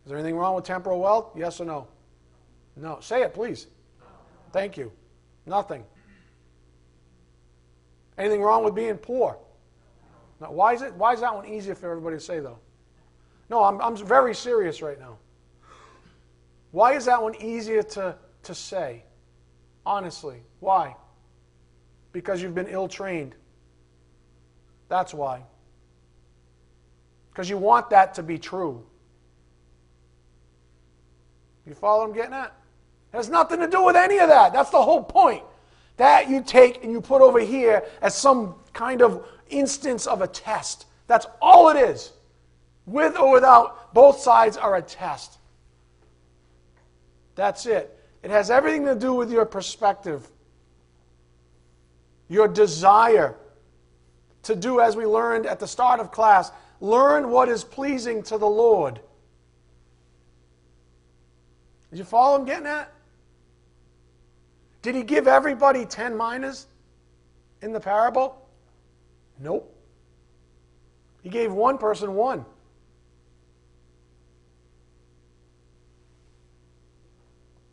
Is 0.05 0.09
there 0.09 0.17
anything 0.17 0.35
wrong 0.37 0.55
with 0.55 0.63
temporal 0.63 0.99
wealth? 0.99 1.31
Yes 1.35 1.59
or 1.59 1.65
no? 1.65 1.87
No. 2.75 2.99
Say 3.01 3.23
it, 3.23 3.33
please. 3.33 3.67
Thank 4.51 4.77
you. 4.77 4.91
Nothing. 5.45 5.83
Anything 8.17 8.41
wrong 8.41 8.63
with 8.63 8.75
being 8.75 8.97
poor? 8.97 9.37
No. 10.39 10.51
Why 10.51 10.73
is 10.73 10.83
it? 10.83 10.93
Why 10.93 11.13
is 11.13 11.21
that 11.21 11.33
one 11.33 11.47
easier 11.47 11.73
for 11.73 11.89
everybody 11.89 12.17
to 12.17 12.21
say 12.21 12.39
though? 12.39 12.59
No, 13.49 13.63
I'm, 13.63 13.81
I'm 13.81 13.95
very 13.95 14.35
serious 14.35 14.81
right 14.81 14.99
now. 14.99 15.17
Why 16.71 16.93
is 16.93 17.05
that 17.05 17.21
one 17.21 17.35
easier 17.41 17.83
to, 17.83 18.15
to 18.43 18.55
say? 18.55 19.03
Honestly, 19.85 20.41
why? 20.59 20.95
Because 22.11 22.41
you've 22.41 22.55
been 22.55 22.67
ill 22.67 22.87
trained. 22.87 23.35
That's 24.93 25.11
why. 25.11 25.41
Because 27.31 27.49
you 27.49 27.57
want 27.57 27.89
that 27.89 28.13
to 28.13 28.21
be 28.21 28.37
true. 28.37 28.85
You 31.65 31.73
follow 31.73 32.03
I'm 32.03 32.13
getting 32.13 32.35
at? 32.35 32.55
It 33.11 33.17
has 33.17 33.27
nothing 33.27 33.59
to 33.61 33.67
do 33.67 33.81
with 33.81 33.95
any 33.95 34.19
of 34.19 34.29
that. 34.29 34.53
That's 34.53 34.69
the 34.69 34.83
whole 34.83 35.03
point. 35.03 35.41
That 35.97 36.29
you 36.29 36.43
take 36.43 36.83
and 36.83 36.91
you 36.91 37.01
put 37.01 37.23
over 37.23 37.39
here 37.39 37.83
as 38.03 38.15
some 38.15 38.53
kind 38.71 39.01
of 39.01 39.25
instance 39.49 40.05
of 40.05 40.21
a 40.21 40.27
test. 40.27 40.85
That's 41.07 41.25
all 41.41 41.69
it 41.69 41.77
is. 41.77 42.11
With 42.85 43.17
or 43.17 43.31
without, 43.33 43.95
both 43.95 44.19
sides 44.19 44.57
are 44.57 44.75
a 44.75 44.81
test. 44.83 45.39
That's 47.33 47.65
it. 47.65 47.99
It 48.21 48.29
has 48.29 48.51
everything 48.51 48.85
to 48.85 48.93
do 48.93 49.15
with 49.15 49.31
your 49.31 49.45
perspective, 49.45 50.29
your 52.29 52.47
desire 52.47 53.39
to 54.43 54.55
do 54.55 54.79
as 54.79 54.95
we 54.95 55.05
learned 55.05 55.45
at 55.45 55.59
the 55.59 55.67
start 55.67 55.99
of 55.99 56.11
class 56.11 56.51
learn 56.79 57.29
what 57.29 57.49
is 57.49 57.63
pleasing 57.63 58.21
to 58.23 58.37
the 58.37 58.47
Lord. 58.47 58.99
Did 61.89 61.99
you 61.99 62.05
follow 62.05 62.39
him 62.39 62.45
getting 62.45 62.67
at? 62.67 62.91
Did 64.81 64.95
he 64.95 65.03
give 65.03 65.27
everybody 65.27 65.85
10 65.85 66.17
minas 66.17 66.67
in 67.61 67.71
the 67.71 67.79
parable? 67.79 68.45
Nope. 69.39 69.73
He 71.21 71.29
gave 71.29 71.53
one 71.53 71.77
person 71.77 72.15
one. 72.15 72.45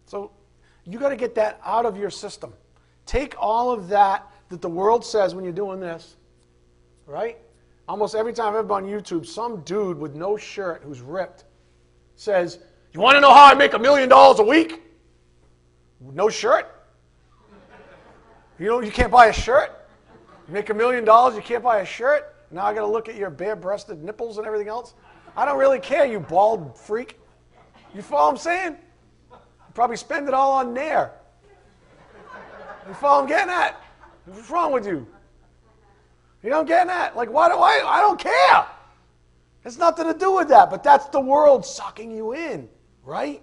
So 0.07 0.31
you 0.85 0.99
got 0.99 1.09
to 1.09 1.17
get 1.17 1.35
that 1.35 1.61
out 1.65 1.85
of 1.85 1.97
your 1.97 2.11
system. 2.11 2.53
Take 3.07 3.35
all 3.39 3.73
of 3.73 3.89
that 3.89 4.31
that 4.51 4.61
the 4.61 4.69
world 4.69 5.05
says 5.05 5.35
when 5.35 5.43
you're 5.43 5.53
doing 5.53 5.81
this 5.81 6.17
right? 7.11 7.37
Almost 7.89 8.15
every 8.15 8.33
time 8.33 8.55
I've 8.55 8.61
ever 8.61 8.73
on 8.75 8.85
YouTube, 8.85 9.27
some 9.27 9.63
dude 9.63 9.99
with 9.99 10.15
no 10.15 10.37
shirt 10.37 10.83
who's 10.85 11.01
ripped 11.01 11.45
says, 12.15 12.61
You 12.95 13.01
want 13.01 13.17
to 13.17 13.21
know 13.21 13.35
how 13.35 13.47
I 13.47 13.55
make 13.55 13.75
a 13.75 13.79
million 13.79 14.09
dollars 14.09 14.39
a 14.39 14.45
week? 14.45 14.83
No 16.01 16.29
shirt? 16.29 16.67
You 18.59 18.67
know, 18.67 18.81
you 18.81 18.93
can't 18.93 19.11
buy 19.11 19.27
a 19.27 19.33
shirt? 19.33 19.73
You 20.47 20.55
make 20.55 20.71
a 20.71 20.75
million 20.75 21.05
dollars, 21.05 21.35
you 21.35 21.43
can't 21.43 21.63
buy 21.63 21.81
a 21.81 21.85
shirt? 21.85 22.37
Now 22.51 22.65
I 22.65 22.75
got 22.75 22.83
to 22.83 22.87
look 22.87 23.09
at 23.09 23.17
your 23.17 23.31
bare 23.31 23.57
breasted 23.57 24.03
nipples 24.03 24.39
and 24.39 24.47
everything 24.47 24.69
else? 24.69 24.95
I 25.37 25.45
don't 25.45 25.59
really 25.59 25.81
care, 25.81 26.05
you 26.05 26.21
bald 26.21 26.79
freak. 26.79 27.19
You 27.95 28.03
follow 28.03 28.27
what 28.27 28.33
I'm 28.33 28.39
saying? 28.39 28.77
You 29.31 29.75
probably 29.75 29.97
spend 29.97 30.29
it 30.29 30.35
all 30.35 30.53
on 30.53 30.73
Nair. 30.73 31.13
You 32.87 32.95
follow 32.95 33.23
what 33.23 33.23
I'm 33.23 33.29
getting 33.29 33.53
at? 33.53 33.81
What's 34.27 34.51
wrong 34.51 34.73
with 34.73 34.87
you? 34.87 35.07
You 36.43 36.51
know 36.51 36.61
I'm 36.61 36.67
getting 36.67 36.91
at? 36.91 37.17
Like, 37.17 37.31
why 37.31 37.49
do 37.49 37.57
I? 37.57 37.83
I 37.85 38.01
don't 38.01 38.19
care. 38.19 38.67
It's 39.65 39.77
nothing 39.77 40.07
to 40.07 40.19
do 40.19 40.35
with 40.35 40.49
that, 40.49 40.71
but 40.71 40.83
that's 40.83 41.07
the 41.09 41.21
world 41.21 41.67
sucking 41.67 42.11
you 42.11 42.33
in, 42.33 42.69
right? 43.05 43.43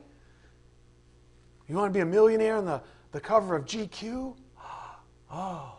You 1.68 1.76
want 1.76 1.94
to 1.94 1.98
be 1.98 2.02
a 2.02 2.06
millionaire 2.06 2.56
on 2.56 2.66
the, 2.66 2.82
the 3.12 3.20
cover 3.20 3.56
of 3.56 3.66
GQ? 3.66 4.36
Oh. 5.30 5.74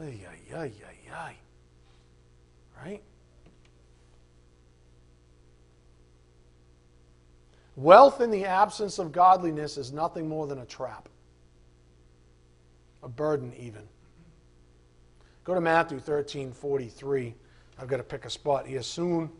Ay, 0.00 0.20
ay, 0.28 0.56
ay, 0.56 0.72
ay, 0.86 1.12
ay. 1.12 1.36
Right? 2.80 3.02
Wealth 7.74 8.20
in 8.20 8.30
the 8.30 8.44
absence 8.44 9.00
of 9.00 9.10
godliness 9.10 9.76
is 9.76 9.92
nothing 9.92 10.28
more 10.28 10.46
than 10.46 10.60
a 10.60 10.64
trap, 10.64 11.08
a 13.02 13.08
burden, 13.08 13.52
even. 13.58 13.82
Go 15.46 15.54
to 15.54 15.60
Matthew 15.60 15.98
13 16.00 16.52
43. 16.52 17.32
I've 17.78 17.86
got 17.86 17.98
to 17.98 18.02
pick 18.02 18.24
a 18.24 18.30
spot 18.30 18.66
here 18.66 18.82
soon. 18.82 19.30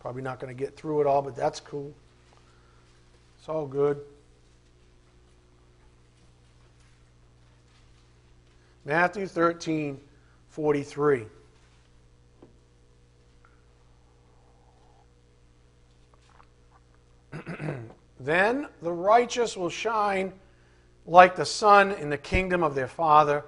Probably 0.00 0.20
not 0.20 0.40
going 0.40 0.52
to 0.52 0.58
get 0.58 0.74
through 0.74 1.00
it 1.00 1.06
all, 1.06 1.22
but 1.22 1.36
that's 1.36 1.60
cool. 1.60 1.94
It's 3.38 3.48
all 3.48 3.68
good. 3.68 4.00
Matthew 8.84 9.28
13 9.28 10.00
43. 10.48 11.26
then 18.18 18.66
the 18.82 18.92
righteous 18.92 19.56
will 19.56 19.70
shine 19.70 20.32
like 21.06 21.36
the 21.36 21.46
sun 21.46 21.92
in 21.92 22.10
the 22.10 22.18
kingdom 22.18 22.64
of 22.64 22.74
their 22.74 22.88
Father. 22.88 23.44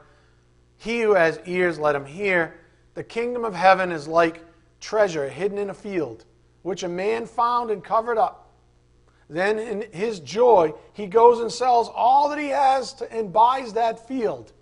He 0.84 1.00
who 1.00 1.14
has 1.14 1.40
ears, 1.46 1.78
let 1.78 1.96
him 1.96 2.04
hear. 2.04 2.56
The 2.92 3.02
kingdom 3.02 3.42
of 3.42 3.54
heaven 3.54 3.90
is 3.90 4.06
like 4.06 4.44
treasure 4.80 5.30
hidden 5.30 5.56
in 5.56 5.70
a 5.70 5.74
field, 5.74 6.26
which 6.60 6.82
a 6.82 6.88
man 6.88 7.24
found 7.24 7.70
and 7.70 7.82
covered 7.82 8.18
up. 8.18 8.52
then 9.30 9.58
in 9.58 9.86
his 9.92 10.20
joy, 10.20 10.74
he 10.92 11.06
goes 11.06 11.40
and 11.40 11.50
sells 11.50 11.88
all 11.94 12.28
that 12.28 12.38
he 12.38 12.48
has 12.48 12.92
to, 12.92 13.10
and 13.10 13.32
buys 13.32 13.72
that 13.72 14.06
field. 14.06 14.52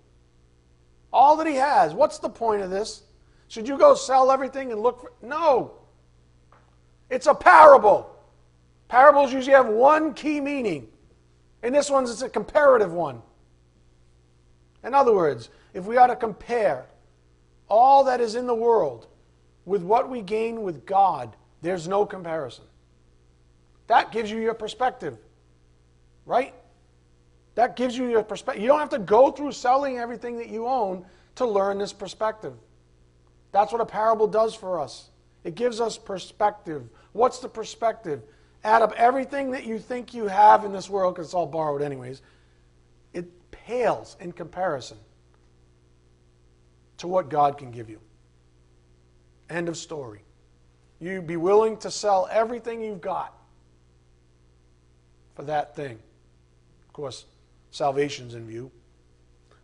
All 1.11 1.35
that 1.35 1.45
he 1.45 1.55
has. 1.55 1.93
What's 1.93 2.19
the 2.19 2.29
point 2.29 2.61
of 2.61 2.69
this? 2.69 3.03
Should 3.49 3.67
you 3.67 3.77
go 3.77 3.93
sell 3.93 4.31
everything 4.31 4.71
and 4.71 4.79
look 4.79 5.01
for. 5.01 5.11
No. 5.21 5.73
It's 7.09 7.27
a 7.27 7.35
parable. 7.35 8.09
Parables 8.87 9.33
usually 9.33 9.55
have 9.55 9.67
one 9.67 10.13
key 10.13 10.39
meaning. 10.39 10.87
And 11.63 11.75
this 11.75 11.89
one's 11.89 12.09
it's 12.09 12.21
a 12.21 12.29
comparative 12.29 12.93
one. 12.93 13.21
In 14.85 14.93
other 14.93 15.13
words, 15.13 15.49
if 15.73 15.85
we 15.85 15.97
are 15.97 16.07
to 16.07 16.15
compare 16.15 16.85
all 17.69 18.03
that 18.05 18.21
is 18.21 18.35
in 18.35 18.45
the 18.45 18.55
world 18.55 19.07
with 19.65 19.81
what 19.81 20.09
we 20.09 20.21
gain 20.21 20.63
with 20.63 20.85
God, 20.85 21.35
there's 21.61 21.87
no 21.87 22.05
comparison. 22.05 22.65
That 23.87 24.11
gives 24.11 24.29
you 24.29 24.39
your 24.39 24.53
perspective, 24.53 25.17
right? 26.25 26.53
That 27.55 27.75
gives 27.75 27.97
you 27.97 28.09
your 28.09 28.23
perspective. 28.23 28.61
You 28.61 28.67
don't 28.67 28.79
have 28.79 28.89
to 28.89 28.99
go 28.99 29.31
through 29.31 29.51
selling 29.53 29.97
everything 29.97 30.37
that 30.37 30.49
you 30.49 30.67
own 30.67 31.05
to 31.35 31.45
learn 31.45 31.77
this 31.77 31.93
perspective. 31.93 32.53
That's 33.51 33.71
what 33.71 33.81
a 33.81 33.85
parable 33.85 34.27
does 34.27 34.55
for 34.55 34.79
us. 34.79 35.09
It 35.43 35.55
gives 35.55 35.79
us 35.79 35.97
perspective. 35.97 36.89
What's 37.11 37.39
the 37.39 37.49
perspective? 37.49 38.21
Add 38.63 38.81
up 38.81 38.93
everything 38.95 39.51
that 39.51 39.65
you 39.65 39.77
think 39.77 40.13
you 40.13 40.27
have 40.27 40.63
in 40.65 40.71
this 40.71 40.89
world, 40.89 41.15
because 41.15 41.27
it's 41.27 41.33
all 41.33 41.45
borrowed, 41.45 41.81
anyways. 41.81 42.21
It 43.13 43.25
pales 43.51 44.15
in 44.19 44.31
comparison 44.31 44.97
to 46.97 47.07
what 47.07 47.29
God 47.29 47.57
can 47.57 47.71
give 47.71 47.89
you. 47.89 47.99
End 49.49 49.69
of 49.69 49.77
story. 49.77 50.21
You 50.99 51.21
be 51.21 51.37
willing 51.37 51.77
to 51.77 51.91
sell 51.91 52.27
everything 52.31 52.81
you've 52.81 53.01
got 53.01 53.33
for 55.35 55.43
that 55.43 55.75
thing. 55.75 55.99
Of 56.87 56.93
course, 56.93 57.25
salvation's 57.71 58.35
in 58.35 58.47
view, 58.47 58.71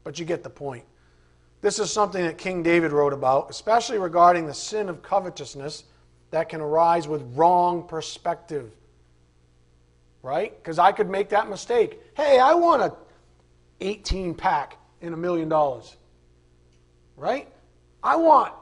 but 0.03 0.19
you 0.19 0.25
get 0.25 0.43
the 0.43 0.49
point. 0.49 0.83
This 1.61 1.79
is 1.79 1.91
something 1.91 2.23
that 2.23 2.37
King 2.37 2.63
David 2.63 2.91
wrote 2.91 3.13
about, 3.13 3.49
especially 3.49 3.97
regarding 3.97 4.45
the 4.45 4.53
sin 4.53 4.89
of 4.89 5.01
covetousness 5.01 5.83
that 6.31 6.49
can 6.49 6.61
arise 6.61 7.07
with 7.07 7.21
wrong 7.35 7.87
perspective. 7.87 8.71
Right? 10.21 10.55
Because 10.57 10.79
I 10.79 10.91
could 10.91 11.09
make 11.09 11.29
that 11.29 11.49
mistake. 11.49 12.01
Hey, 12.15 12.39
I 12.39 12.53
want 12.53 12.81
a 12.81 12.93
18 13.79 14.35
pack 14.35 14.77
in 15.01 15.13
a 15.13 15.17
million 15.17 15.47
dollars. 15.47 15.95
Right? 17.19 17.49
I 18.01 18.15
want 18.15 18.53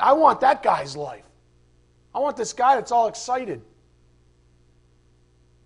I 0.00 0.12
want 0.12 0.40
that 0.40 0.62
guy's 0.62 0.96
life. 0.96 1.24
I 2.14 2.20
want 2.20 2.36
this 2.36 2.52
guy 2.52 2.76
that's 2.76 2.92
all 2.92 3.08
excited. 3.08 3.60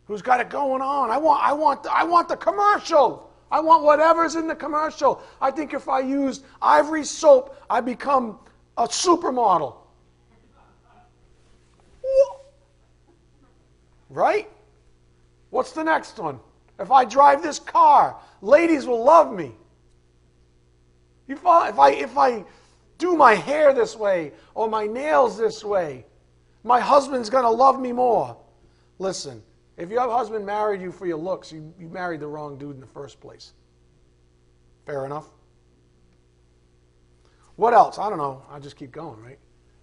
Who's 0.07 0.23
got 0.23 0.41
it 0.41 0.49
going 0.49 0.81
on? 0.81 1.11
I 1.11 1.19
want 1.19 1.47
I 1.47 1.53
want 1.53 1.87
I 1.87 2.03
want 2.05 2.29
the 2.29 2.37
commercial. 2.37 3.31
I 3.51 3.61
want 3.61 3.85
whatever's 3.85 4.37
in 4.37 4.47
the 4.47 4.55
commercial. 4.55 5.23
I 5.41 5.51
think 5.51 5.75
if 5.75 5.89
I 5.89 6.01
used 6.01 6.45
ivory 6.61 7.05
soap, 7.05 7.57
I 7.69 7.83
become 7.83 8.39
a 8.79 8.85
supermodel. 8.85 9.77
Right? 14.09 14.51
What's 15.51 15.73
the 15.73 15.85
next 15.85 16.19
one? 16.19 16.41
If 16.79 16.91
I 16.91 17.05
drive 17.05 17.43
this 17.43 17.59
car, 17.59 18.17
ladies 18.41 18.87
will 18.87 19.05
love 19.05 19.33
me. 19.33 19.53
If 21.29 21.45
I, 21.47 21.69
if 21.69 21.79
I, 21.79 21.91
if 21.91 22.19
I 22.19 22.45
do 22.97 23.15
my 23.15 23.35
hair 23.35 23.73
this 23.73 23.97
way 23.97 24.33
or 24.55 24.69
my 24.69 24.87
nails 24.87 25.37
this 25.37 25.63
way, 25.63 26.05
my 26.65 26.81
husband's 26.81 27.31
going 27.31 27.45
to 27.45 27.51
love 27.51 27.81
me 27.81 27.93
more. 27.93 28.37
Listen, 28.99 29.43
if 29.77 29.91
your 29.91 30.11
husband 30.11 30.45
married 30.45 30.81
you 30.81 30.91
for 30.91 31.07
your 31.07 31.19
looks, 31.19 31.53
you, 31.53 31.73
you 31.79 31.89
married 31.89 32.21
the 32.21 32.27
wrong 32.27 32.59
dude 32.59 32.75
in 32.75 32.81
the 32.81 32.87
first 32.87 33.21
place. 33.21 33.53
Fair 34.87 35.07
enough? 35.07 35.29
What 37.57 37.75
else? 37.75 37.99
I 37.99 38.09
don't 38.09 38.19
know. 38.19 38.43
I'll 38.51 38.61
just 38.61 38.77
keep 38.77 38.91
going, 38.91 39.21
right? 39.21 39.39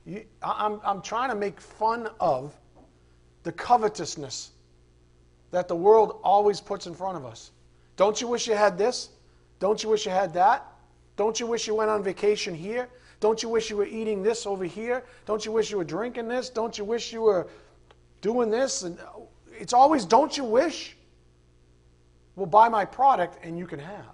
You, 0.06 0.26
I'm, 0.42 0.82
I'm 0.84 1.02
trying 1.02 1.30
to 1.30 1.36
make 1.36 1.62
fun 1.62 2.10
of 2.20 2.54
the 3.44 3.52
covetousness 3.52 4.52
that 5.52 5.68
the 5.68 5.76
world 5.76 6.20
always 6.24 6.60
puts 6.60 6.88
in 6.88 6.94
front 6.94 7.18
of 7.18 7.26
us. 7.26 7.52
Don't 7.96 8.20
you 8.20 8.28
wish 8.28 8.48
you 8.48 8.56
had 8.56 8.78
this? 8.78 9.10
Don't 9.60 9.82
you 9.82 9.90
wish 9.90 10.06
you 10.06 10.12
had 10.12 10.34
that? 10.34 10.75
Don't 11.16 11.40
you 11.40 11.48
wish 11.48 11.68
you 11.68 11.76
went 11.76 11.90
on 11.90 12.04
vacation 12.04 12.54
here? 12.54 12.90
Don't 13.20 13.42
you 13.42 13.50
wish 13.50 13.70
you 13.70 13.78
were 13.78 13.86
eating 13.86 14.22
this 14.22 14.46
over 14.46 14.66
here? 14.66 15.04
Don't 15.26 15.46
you 15.46 15.52
wish 15.52 15.72
you 15.72 15.78
were 15.78 15.86
drinking 15.86 16.28
this? 16.28 16.50
Don't 16.50 16.78
you 16.78 16.84
wish 16.84 17.14
you 17.14 17.22
were 17.22 17.48
doing 18.22 18.50
this? 18.50 18.84
And 18.84 19.00
uh, 19.00 19.22
it's 19.58 19.74
always, 19.74 20.06
don't 20.06 20.36
you 20.38 20.44
wish? 20.44 20.98
Well, 22.36 22.46
buy 22.46 22.68
my 22.68 22.84
product 22.84 23.44
and 23.44 23.58
you 23.58 23.66
can 23.66 23.80
have. 23.80 24.06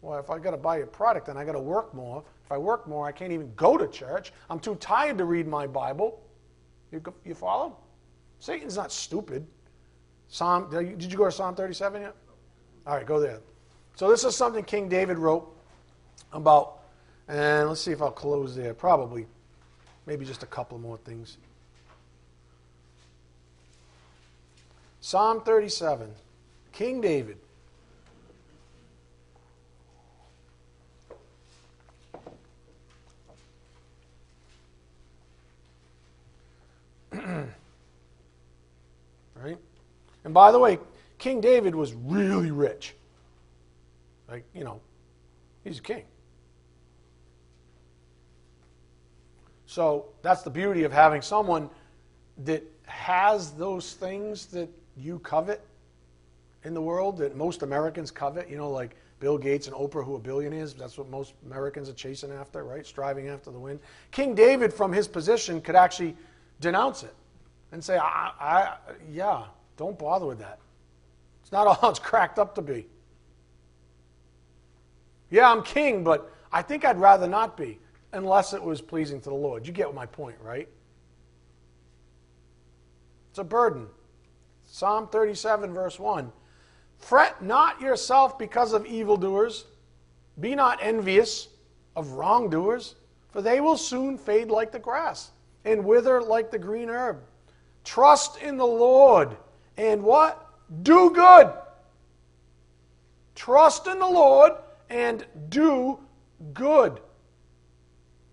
Well, 0.00 0.18
if 0.18 0.30
I 0.30 0.38
got 0.38 0.50
to 0.50 0.56
buy 0.56 0.78
a 0.78 0.86
product, 0.86 1.26
then 1.26 1.36
I 1.36 1.44
got 1.44 1.52
to 1.52 1.60
work 1.60 1.94
more. 1.94 2.24
If 2.44 2.52
I 2.52 2.58
work 2.58 2.86
more, 2.86 3.06
I 3.06 3.12
can't 3.12 3.32
even 3.32 3.52
go 3.56 3.76
to 3.78 3.86
church. 3.88 4.32
I'm 4.50 4.60
too 4.60 4.74
tired 4.76 5.16
to 5.18 5.24
read 5.24 5.46
my 5.46 5.66
Bible. 5.66 6.22
You, 6.92 7.02
you 7.24 7.34
follow? 7.34 7.76
Satan's 8.38 8.76
not 8.76 8.92
stupid. 8.92 9.46
Psalm, 10.28 10.70
did 10.70 11.10
you 11.10 11.16
go 11.16 11.24
to 11.24 11.32
Psalm 11.32 11.54
37 11.54 12.02
yet? 12.02 12.14
All 12.86 12.96
right, 12.96 13.06
go 13.06 13.18
there. 13.18 13.40
So 13.96 14.10
this 14.10 14.24
is 14.24 14.34
something 14.34 14.64
King 14.64 14.88
David 14.88 15.18
wrote 15.18 15.48
about, 16.32 16.80
and 17.28 17.68
let's 17.68 17.80
see 17.80 17.92
if 17.92 18.02
I'll 18.02 18.10
close 18.10 18.56
there. 18.56 18.74
Probably, 18.74 19.28
maybe 20.04 20.24
just 20.24 20.42
a 20.42 20.46
couple 20.46 20.78
more 20.78 20.96
things. 20.98 21.38
Psalm 25.00 25.42
37, 25.42 26.10
King 26.72 27.00
David. 27.00 27.36
right? 37.12 37.46
And 40.24 40.34
by 40.34 40.50
the 40.50 40.58
way, 40.58 40.80
King 41.18 41.40
David 41.40 41.76
was 41.76 41.94
really 41.94 42.50
rich. 42.50 42.94
Like, 44.28 44.44
you 44.54 44.64
know, 44.64 44.80
he's 45.64 45.78
a 45.78 45.82
king. 45.82 46.04
So 49.66 50.06
that's 50.22 50.42
the 50.42 50.50
beauty 50.50 50.84
of 50.84 50.92
having 50.92 51.22
someone 51.22 51.68
that 52.44 52.62
has 52.86 53.52
those 53.52 53.94
things 53.94 54.46
that 54.46 54.68
you 54.96 55.18
covet 55.20 55.60
in 56.64 56.74
the 56.74 56.80
world 56.80 57.18
that 57.18 57.36
most 57.36 57.62
Americans 57.62 58.10
covet, 58.10 58.48
you 58.48 58.56
know, 58.56 58.70
like 58.70 58.96
Bill 59.20 59.38
Gates 59.38 59.66
and 59.66 59.76
Oprah, 59.76 60.04
who 60.04 60.14
are 60.16 60.20
billionaires. 60.20 60.74
That's 60.74 60.98
what 60.98 61.08
most 61.08 61.34
Americans 61.46 61.88
are 61.88 61.94
chasing 61.94 62.30
after, 62.30 62.64
right? 62.64 62.86
Striving 62.86 63.28
after 63.28 63.50
the 63.50 63.58
win. 63.58 63.78
King 64.10 64.34
David, 64.34 64.72
from 64.72 64.92
his 64.92 65.08
position, 65.08 65.60
could 65.60 65.76
actually 65.76 66.16
denounce 66.60 67.02
it 67.02 67.14
and 67.72 67.82
say, 67.82 67.96
I, 67.96 68.30
I, 68.40 68.76
yeah, 69.10 69.44
don't 69.76 69.98
bother 69.98 70.26
with 70.26 70.38
that. 70.38 70.58
It's 71.42 71.52
not 71.52 71.66
all 71.66 71.90
it's 71.90 71.98
cracked 71.98 72.38
up 72.38 72.54
to 72.56 72.62
be. 72.62 72.86
Yeah, 75.34 75.50
I'm 75.50 75.64
king, 75.64 76.04
but 76.04 76.32
I 76.52 76.62
think 76.62 76.84
I'd 76.84 77.00
rather 77.00 77.26
not 77.26 77.56
be 77.56 77.80
unless 78.12 78.54
it 78.54 78.62
was 78.62 78.80
pleasing 78.80 79.20
to 79.22 79.30
the 79.30 79.34
Lord. 79.34 79.66
You 79.66 79.72
get 79.72 79.92
my 79.92 80.06
point, 80.06 80.36
right? 80.40 80.68
It's 83.30 83.40
a 83.40 83.42
burden. 83.42 83.88
Psalm 84.64 85.08
37, 85.08 85.74
verse 85.74 85.98
1. 85.98 86.30
Fret 86.98 87.42
not 87.42 87.80
yourself 87.80 88.38
because 88.38 88.72
of 88.72 88.86
evildoers. 88.86 89.64
Be 90.38 90.54
not 90.54 90.78
envious 90.80 91.48
of 91.96 92.12
wrongdoers, 92.12 92.94
for 93.32 93.42
they 93.42 93.60
will 93.60 93.76
soon 93.76 94.16
fade 94.16 94.52
like 94.52 94.70
the 94.70 94.78
grass 94.78 95.32
and 95.64 95.84
wither 95.84 96.22
like 96.22 96.52
the 96.52 96.60
green 96.60 96.88
herb. 96.88 97.18
Trust 97.82 98.40
in 98.40 98.56
the 98.56 98.64
Lord 98.64 99.36
and 99.76 100.00
what? 100.00 100.48
Do 100.84 101.10
good. 101.10 101.52
Trust 103.34 103.88
in 103.88 103.98
the 103.98 104.06
Lord 104.06 104.52
and 104.94 105.26
do 105.48 105.98
good. 106.52 107.00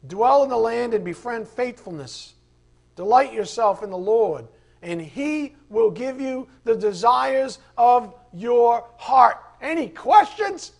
Dwell 0.08 0.44
in 0.44 0.50
the 0.50 0.58
land 0.58 0.94
and 0.94 1.04
befriend 1.04 1.48
faithfulness. 1.48 2.36
Delight 2.96 3.34
yourself 3.34 3.82
in 3.82 3.90
the 3.90 3.98
Lord 3.98 4.48
and 4.84 5.02
He 5.02 5.56
will 5.70 5.90
give 5.90 6.22
you 6.22 6.48
the 6.64 6.76
desires 6.76 7.58
of 7.78 8.14
your 8.32 8.86
heart. 8.98 9.38
Any 9.60 9.90
questions? 9.90 10.74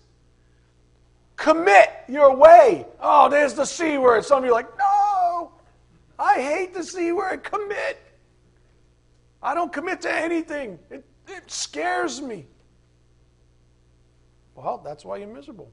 Commit 1.36 1.90
your 2.08 2.36
way. 2.36 2.86
Oh, 3.00 3.28
there's 3.28 3.56
the 3.56 3.66
C 3.66 3.98
word. 3.98 4.24
Some 4.24 4.40
of 4.40 4.46
you 4.46 4.52
are 4.52 4.54
like, 4.54 4.78
no, 4.78 5.52
I 6.20 6.36
hate 6.36 6.76
the 6.76 6.84
C 6.84 7.12
word. 7.12 7.44
Commit. 7.44 8.00
I 9.42 9.56
don't 9.56 9.74
commit 9.74 10.02
to 10.02 10.12
anything, 10.14 10.78
it, 10.92 11.04
it 11.28 11.50
scares 11.50 12.22
me. 12.22 12.46
Well, 14.64 14.82
that's 14.84 15.04
why 15.04 15.18
you're 15.18 15.34
miserable. 15.34 15.72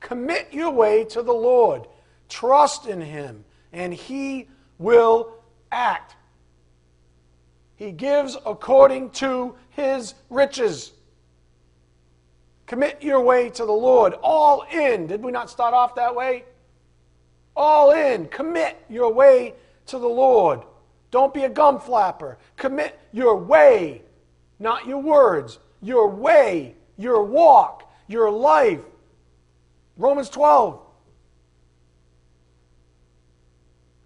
Commit 0.00 0.48
your 0.52 0.70
way 0.70 1.04
to 1.04 1.22
the 1.22 1.32
Lord, 1.32 1.86
trust 2.28 2.86
in 2.86 3.00
Him, 3.00 3.44
and 3.72 3.92
He 3.92 4.48
will 4.78 5.32
act. 5.72 6.16
He 7.76 7.92
gives 7.92 8.36
according 8.44 9.10
to 9.10 9.54
his 9.70 10.14
riches. 10.30 10.92
Commit 12.66 13.02
your 13.02 13.20
way 13.20 13.50
to 13.50 13.64
the 13.64 13.72
Lord. 13.72 14.14
All 14.20 14.62
in. 14.72 15.06
Did 15.06 15.22
we 15.22 15.30
not 15.30 15.48
start 15.48 15.72
off 15.72 15.94
that 15.94 16.14
way? 16.14 16.44
All 17.54 17.92
in. 17.92 18.26
Commit 18.26 18.84
your 18.90 19.12
way 19.12 19.54
to 19.86 19.98
the 19.98 20.08
Lord. 20.08 20.62
Don't 21.12 21.32
be 21.32 21.44
a 21.44 21.48
gum 21.48 21.78
flapper. 21.78 22.36
Commit 22.56 22.98
your 23.12 23.36
way, 23.36 24.02
not 24.58 24.86
your 24.86 24.98
words. 24.98 25.60
Your 25.80 26.08
way, 26.08 26.74
your 26.96 27.22
walk, 27.22 27.87
your 28.08 28.30
life. 28.30 28.80
Romans 29.96 30.28
12. 30.30 30.80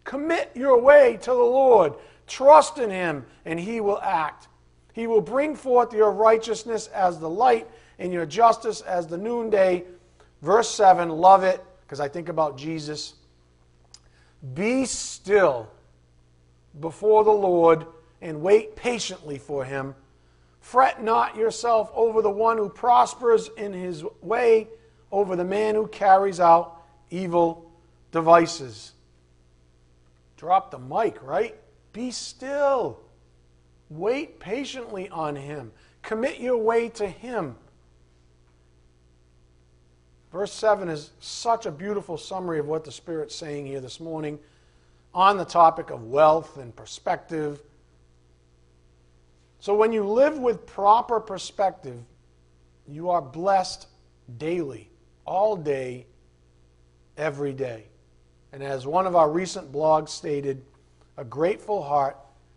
Commit 0.05 0.50
your 0.55 0.80
way 0.80 1.16
to 1.22 1.30
the 1.30 1.34
Lord. 1.34 1.94
Trust 2.26 2.78
in 2.78 2.90
Him, 2.90 3.24
and 3.44 3.59
He 3.59 3.80
will 3.80 4.00
act. 4.00 4.48
He 4.92 5.07
will 5.07 5.20
bring 5.20 5.57
forth 5.57 5.94
your 5.94 6.11
righteousness 6.11 6.88
as 6.88 7.18
the 7.18 7.30
light 7.30 7.68
and 7.98 8.12
your 8.12 8.26
justice 8.26 8.80
as 8.82 9.07
the 9.07 9.16
noonday. 9.16 9.84
Verse 10.42 10.68
7, 10.68 11.09
love 11.09 11.44
it, 11.44 11.64
because 11.82 12.00
I 12.00 12.09
think 12.09 12.28
about 12.28 12.59
Jesus. 12.59 13.14
Be 14.55 14.84
still 14.84 15.70
before 16.80 17.22
the 17.22 17.30
Lord 17.30 17.86
and 18.20 18.42
wait 18.42 18.76
patiently 18.76 19.38
for 19.38 19.64
Him. 19.64 19.94
Fret 20.63 21.03
not 21.03 21.37
yourself 21.37 21.91
over 21.93 22.23
the 22.23 22.31
one 22.31 22.57
who 22.57 22.69
prospers 22.69 23.51
in 23.59 23.73
his 23.73 24.05
way, 24.23 24.69
over 25.11 25.37
the 25.37 25.45
man 25.45 25.75
who 25.75 25.89
carries 25.89 26.41
out 26.41 26.81
evil 27.11 27.71
devices. 28.13 28.93
Drop 30.37 30.71
the 30.71 30.79
mic, 30.79 31.21
right? 31.23 31.57
Be 31.93 32.11
still. 32.13 33.01
Wait 33.91 34.39
patiently 34.41 35.09
on 35.11 35.37
Him. 35.37 35.73
Commit 36.01 36.41
your 36.41 36.57
way 36.57 36.89
to 36.91 37.07
Him. 37.07 37.57
Verse 40.31 40.53
7 40.53 40.89
is 40.89 41.11
such 41.21 41.67
a 41.67 41.71
beautiful 41.71 42.17
summary 42.17 42.59
of 42.59 42.67
what 42.67 42.85
the 42.85 42.93
Spirit's 42.93 43.35
saying 43.35 43.67
here 43.67 43.81
this 43.81 44.01
morning 44.01 44.39
on 45.13 45.37
the 45.37 45.45
topic 45.45 45.91
of 45.91 46.05
wealth 46.05 46.57
and 46.57 46.75
perspective. 46.75 47.61
So, 49.63 49.77
when 49.77 49.93
you 49.93 50.03
live 50.03 50.39
with 50.39 50.67
proper 50.67 51.21
perspective, 51.21 51.97
you 52.89 53.11
are 53.11 53.23
blessed 53.23 53.87
daily, 54.37 54.91
all 55.25 55.55
day, 55.55 56.07
every 57.17 57.53
day. 57.53 57.85
And 58.53 58.61
as 58.61 58.89
one 58.89 59.07
of 59.07 59.15
our 59.15 59.31
recent 59.31 59.71
blogs 59.71 60.09
stated, 60.09 60.65
a 61.17 61.23
grateful 61.23 61.81
heart 61.81 62.17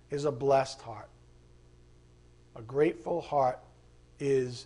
is 0.10 0.26
a 0.26 0.32
blessed 0.32 0.82
heart. 0.82 1.10
A 2.56 2.64
grateful 2.64 3.22
heart 3.22 3.60
is 4.20 4.66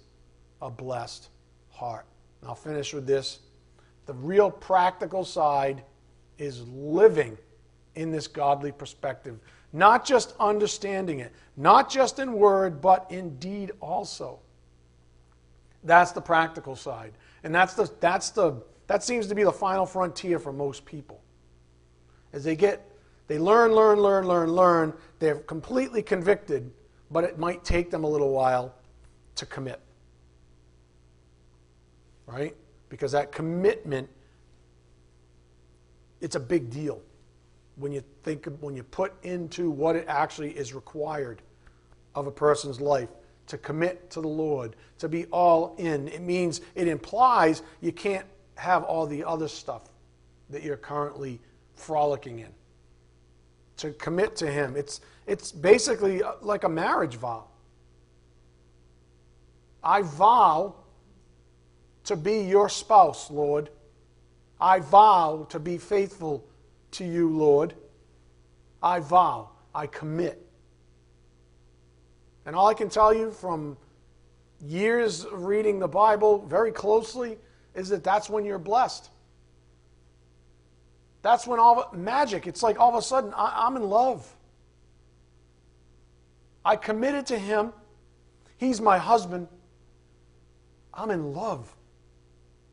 a 0.61 0.69
blessed 0.69 1.27
heart. 1.71 2.05
And 2.39 2.47
I'll 2.47 2.55
finish 2.55 2.93
with 2.93 3.05
this. 3.05 3.39
The 4.05 4.13
real 4.13 4.49
practical 4.49 5.25
side 5.25 5.83
is 6.37 6.61
living 6.69 7.37
in 7.95 8.11
this 8.13 8.29
godly 8.29 8.71
perspective, 8.71 9.39
not 9.71 10.05
just 10.05 10.33
understanding 10.39 11.19
it, 11.19 11.31
not 11.55 11.89
just 11.89 12.19
in 12.19 12.33
word, 12.33 12.81
but 12.81 13.05
in 13.09 13.37
deed 13.37 13.71
also. 13.81 14.39
That's 15.83 16.11
the 16.11 16.21
practical 16.21 16.75
side. 16.75 17.13
And 17.43 17.53
that's 17.53 17.73
the, 17.73 17.91
that's 17.99 18.31
the, 18.31 18.61
that 18.87 19.03
seems 19.03 19.27
to 19.27 19.35
be 19.35 19.43
the 19.43 19.51
final 19.51 19.85
frontier 19.85 20.39
for 20.39 20.51
most 20.51 20.85
people. 20.85 21.21
As 22.33 22.43
they 22.43 22.55
get, 22.55 22.85
they 23.27 23.37
learn, 23.37 23.73
learn, 23.73 23.99
learn, 23.99 24.27
learn, 24.27 24.51
learn, 24.51 24.93
they're 25.19 25.35
completely 25.35 26.01
convicted, 26.01 26.71
but 27.11 27.23
it 27.23 27.37
might 27.37 27.63
take 27.63 27.91
them 27.91 28.03
a 28.03 28.09
little 28.09 28.31
while 28.31 28.73
to 29.35 29.45
commit. 29.45 29.79
Right? 32.25 32.55
Because 32.89 33.11
that 33.11 33.31
commitment, 33.31 34.09
it's 36.21 36.35
a 36.35 36.39
big 36.39 36.69
deal 36.69 37.01
when 37.79 37.91
you 37.91 38.03
think 38.23 38.47
when 38.59 38.75
you 38.75 38.83
put 38.83 39.13
into 39.23 39.71
what 39.71 39.95
it 39.95 40.05
actually 40.07 40.51
is 40.51 40.73
required 40.73 41.41
of 42.15 42.27
a 42.27 42.31
person's 42.31 42.81
life 42.81 43.09
to 43.47 43.57
commit 43.57 44.11
to 44.11 44.21
the 44.21 44.27
Lord, 44.27 44.75
to 44.99 45.09
be 45.09 45.25
all 45.27 45.75
in. 45.77 46.07
It 46.09 46.21
means 46.21 46.61
it 46.75 46.87
implies 46.87 47.63
you 47.81 47.91
can't 47.91 48.25
have 48.55 48.83
all 48.83 49.07
the 49.07 49.23
other 49.23 49.47
stuff 49.47 49.89
that 50.51 50.61
you're 50.61 50.77
currently 50.77 51.39
frolicking 51.73 52.39
in. 52.39 52.49
To 53.77 53.91
commit 53.93 54.35
to 54.37 54.51
Him. 54.51 54.75
It's, 54.75 55.01
it's 55.25 55.51
basically 55.51 56.21
uh, 56.21 56.33
like 56.41 56.63
a 56.63 56.69
marriage 56.69 57.15
vow. 57.15 57.45
I 59.83 60.01
vow 60.01 60.75
to 62.03 62.15
be 62.15 62.41
your 62.41 62.69
spouse, 62.69 63.31
Lord. 63.31 63.69
I 64.59 64.79
vow 64.79 65.47
to 65.49 65.59
be 65.59 65.77
faithful 65.77 66.45
to 66.91 67.05
you, 67.05 67.29
Lord. 67.29 67.73
I 68.81 68.99
vow, 68.99 69.49
I 69.73 69.87
commit. 69.87 70.45
And 72.45 72.55
all 72.55 72.67
I 72.67 72.73
can 72.73 72.89
tell 72.89 73.13
you 73.13 73.31
from 73.31 73.77
years 74.61 75.25
of 75.25 75.45
reading 75.45 75.79
the 75.79 75.87
Bible 75.87 76.45
very 76.45 76.71
closely 76.71 77.37
is 77.75 77.89
that 77.89 78.03
that's 78.03 78.29
when 78.29 78.45
you're 78.45 78.59
blessed. 78.59 79.09
That's 81.21 81.45
when 81.45 81.59
all 81.59 81.89
magic, 81.93 82.47
it's 82.47 82.63
like 82.63 82.79
all 82.79 82.89
of 82.89 82.95
a 82.95 83.01
sudden 83.01 83.33
I, 83.35 83.65
I'm 83.65 83.75
in 83.75 83.83
love. 83.83 84.27
I 86.63 86.75
committed 86.75 87.25
to 87.27 87.37
him. 87.37 87.73
He's 88.57 88.81
my 88.81 88.97
husband. 88.97 89.47
I'm 90.93 91.11
in 91.11 91.33
love. 91.33 91.73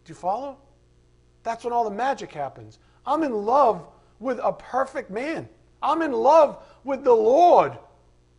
Do 0.05 0.11
you 0.11 0.14
follow? 0.14 0.59
That's 1.43 1.64
when 1.64 1.73
all 1.73 1.85
the 1.85 1.95
magic 1.95 2.33
happens. 2.33 2.79
I'm 3.05 3.23
in 3.23 3.33
love 3.33 3.87
with 4.19 4.41
a 4.43 4.53
perfect 4.53 5.11
man. 5.11 5.49
I'm 5.83 6.03
in 6.03 6.12
love 6.12 6.62
with 6.85 7.05
the 7.05 7.12
Lord. 7.12 7.73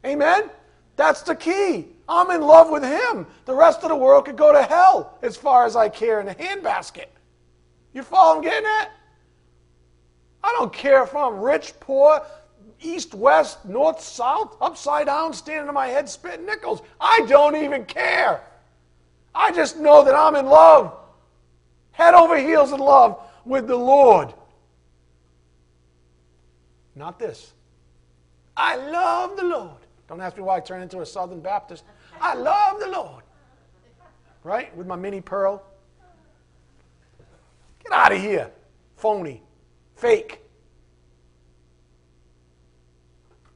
Amen? 0.06 0.50
That's 0.96 1.22
the 1.22 1.36
key. 1.36 1.88
I'm 2.10 2.32
in 2.32 2.42
love 2.42 2.70
with 2.70 2.84
him. 2.84 3.28
The 3.46 3.54
rest 3.54 3.84
of 3.84 3.90
the 3.90 3.96
world 3.96 4.26
could 4.26 4.38
go 4.38 4.52
to 4.52 4.64
hell 4.64 5.18
as 5.22 5.36
far 5.36 5.66
as 5.66 5.76
I 5.76 5.90
care 5.90 6.20
in 6.20 6.28
a 6.28 6.36
handbasket. 6.36 7.06
You 7.94 8.04
follow 8.04 8.38
I'm 8.38 8.41
getting 8.41 8.68
at? 8.82 8.91
I 10.44 10.56
don't 10.58 10.72
care 10.72 11.04
if 11.04 11.16
I'm 11.16 11.40
rich, 11.40 11.74
poor, 11.80 12.22
east, 12.82 13.14
west, 13.14 13.66
north, 13.66 13.99
south, 14.02 14.56
upside 14.62 15.08
down, 15.08 15.34
standing 15.34 15.68
on 15.68 15.74
my 15.74 15.88
head 15.88 16.08
spitting 16.08 16.45
nickels. 16.45 16.82
I 17.02 17.26
don't 17.28 17.56
even 17.56 17.86
care. 17.86 18.41
I 19.34 19.52
just 19.52 19.78
know 19.78 20.04
that 20.04 20.16
I'm 20.16 20.36
in 20.36 20.45
love, 20.45 20.95
head 21.91 22.14
over 22.14 22.38
heels 22.38 22.72
in 22.72 22.80
love 22.80 23.22
with 23.45 23.68
the 23.68 23.76
Lord. 23.76 24.34
Not 26.98 27.19
this. 27.19 27.53
I 28.56 28.76
love 28.76 29.38
the 29.38 29.44
Lord. 29.44 29.78
Don't 30.07 30.19
ask 30.19 30.36
me 30.36 30.44
why 30.44 30.57
I 30.57 30.60
turned 30.60 30.82
into 30.82 31.02
a 31.02 31.06
Southern 31.06 31.41
Baptist. 31.41 31.84
I 32.19 32.34
love 32.34 32.80
the 32.80 32.88
Lord. 32.88 33.24
Right? 34.44 34.76
With 34.76 34.88
my 34.88 34.95
Minnie 34.95 35.22
Pearl. 35.22 35.64
Get 37.84 37.91
out 37.91 38.11
of 38.11 38.19
here. 38.19 38.52
Phony 38.95 39.44
fake. 39.95 40.41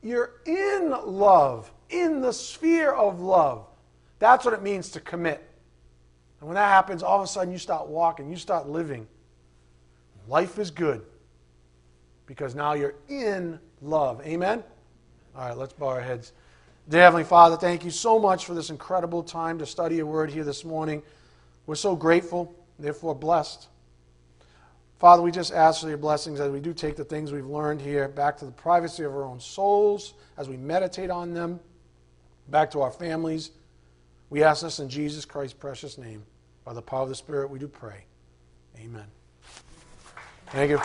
You're 0.04 0.34
in 0.46 0.90
love, 1.06 1.72
in 1.90 2.22
the 2.22 2.34
sphere 2.34 2.92
of 2.92 3.22
love. 3.22 3.66
That's 4.20 4.46
what 4.46 4.54
it 4.54 4.62
means 4.62 4.90
to 4.90 5.00
commit. 5.00 5.48
And 6.40 6.48
when 6.48 6.56
that 6.56 6.68
happens, 6.68 7.04
all 7.04 7.18
of 7.18 7.24
a 7.24 7.28
sudden 7.28 7.52
you 7.52 7.60
start 7.60 7.88
walking, 7.88 8.30
you 8.30 8.36
start 8.36 8.68
living. 8.68 9.08
Life 10.28 10.60
is 10.60 10.72
good 10.72 11.04
because 12.32 12.56
now 12.56 12.72
you're 12.72 12.96
in 13.10 13.60
love. 13.82 14.26
Amen? 14.26 14.64
All 15.36 15.50
right, 15.50 15.58
let's 15.58 15.74
bow 15.74 15.90
our 15.90 16.00
heads. 16.00 16.32
Dear 16.88 17.02
Heavenly 17.02 17.26
Father, 17.26 17.58
thank 17.58 17.84
you 17.84 17.92
so 17.92 18.18
much 18.20 18.46
for 18.46 18.54
this 18.54 18.70
incredible 18.70 19.22
time 19.22 19.60
to 19.60 19.66
study 19.66 19.98
your 19.98 20.06
word 20.06 20.32
here 20.32 20.46
this 20.46 20.64
morning. 20.64 21.04
We're 21.66 21.76
so 21.76 21.94
grateful, 21.94 22.56
therefore 22.80 23.16
blessed. 23.16 23.68
Father, 24.98 25.22
we 25.22 25.30
just 25.30 25.52
ask 25.52 25.82
for 25.82 25.90
your 25.90 25.98
blessings 25.98 26.40
as 26.40 26.50
we 26.50 26.62
do 26.62 26.74
take 26.74 26.96
the 26.96 27.04
things 27.04 27.34
we've 27.34 27.46
learned 27.46 27.82
here 27.82 28.08
back 28.08 28.38
to 28.38 28.46
the 28.46 28.52
privacy 28.52 29.04
of 29.04 29.12
our 29.12 29.26
own 29.26 29.42
souls, 29.42 30.14
as 30.38 30.48
we 30.48 30.56
meditate 30.56 31.10
on 31.10 31.34
them, 31.34 31.60
back 32.48 32.72
to 32.72 32.80
our 32.80 32.92
families. 32.92 33.52
We 34.30 34.42
ask 34.42 34.62
this 34.62 34.80
in 34.80 34.88
Jesus 34.88 35.26
Christ's 35.26 35.58
precious 35.60 35.98
name. 35.98 36.24
By 36.64 36.72
the 36.72 36.82
power 36.82 37.04
of 37.04 37.10
the 37.10 37.16
Spirit, 37.16 37.50
we 37.50 37.60
do 37.60 37.68
pray. 37.68 38.06
Amen. 38.80 39.08
Thank 40.48 40.70
you. 40.70 40.80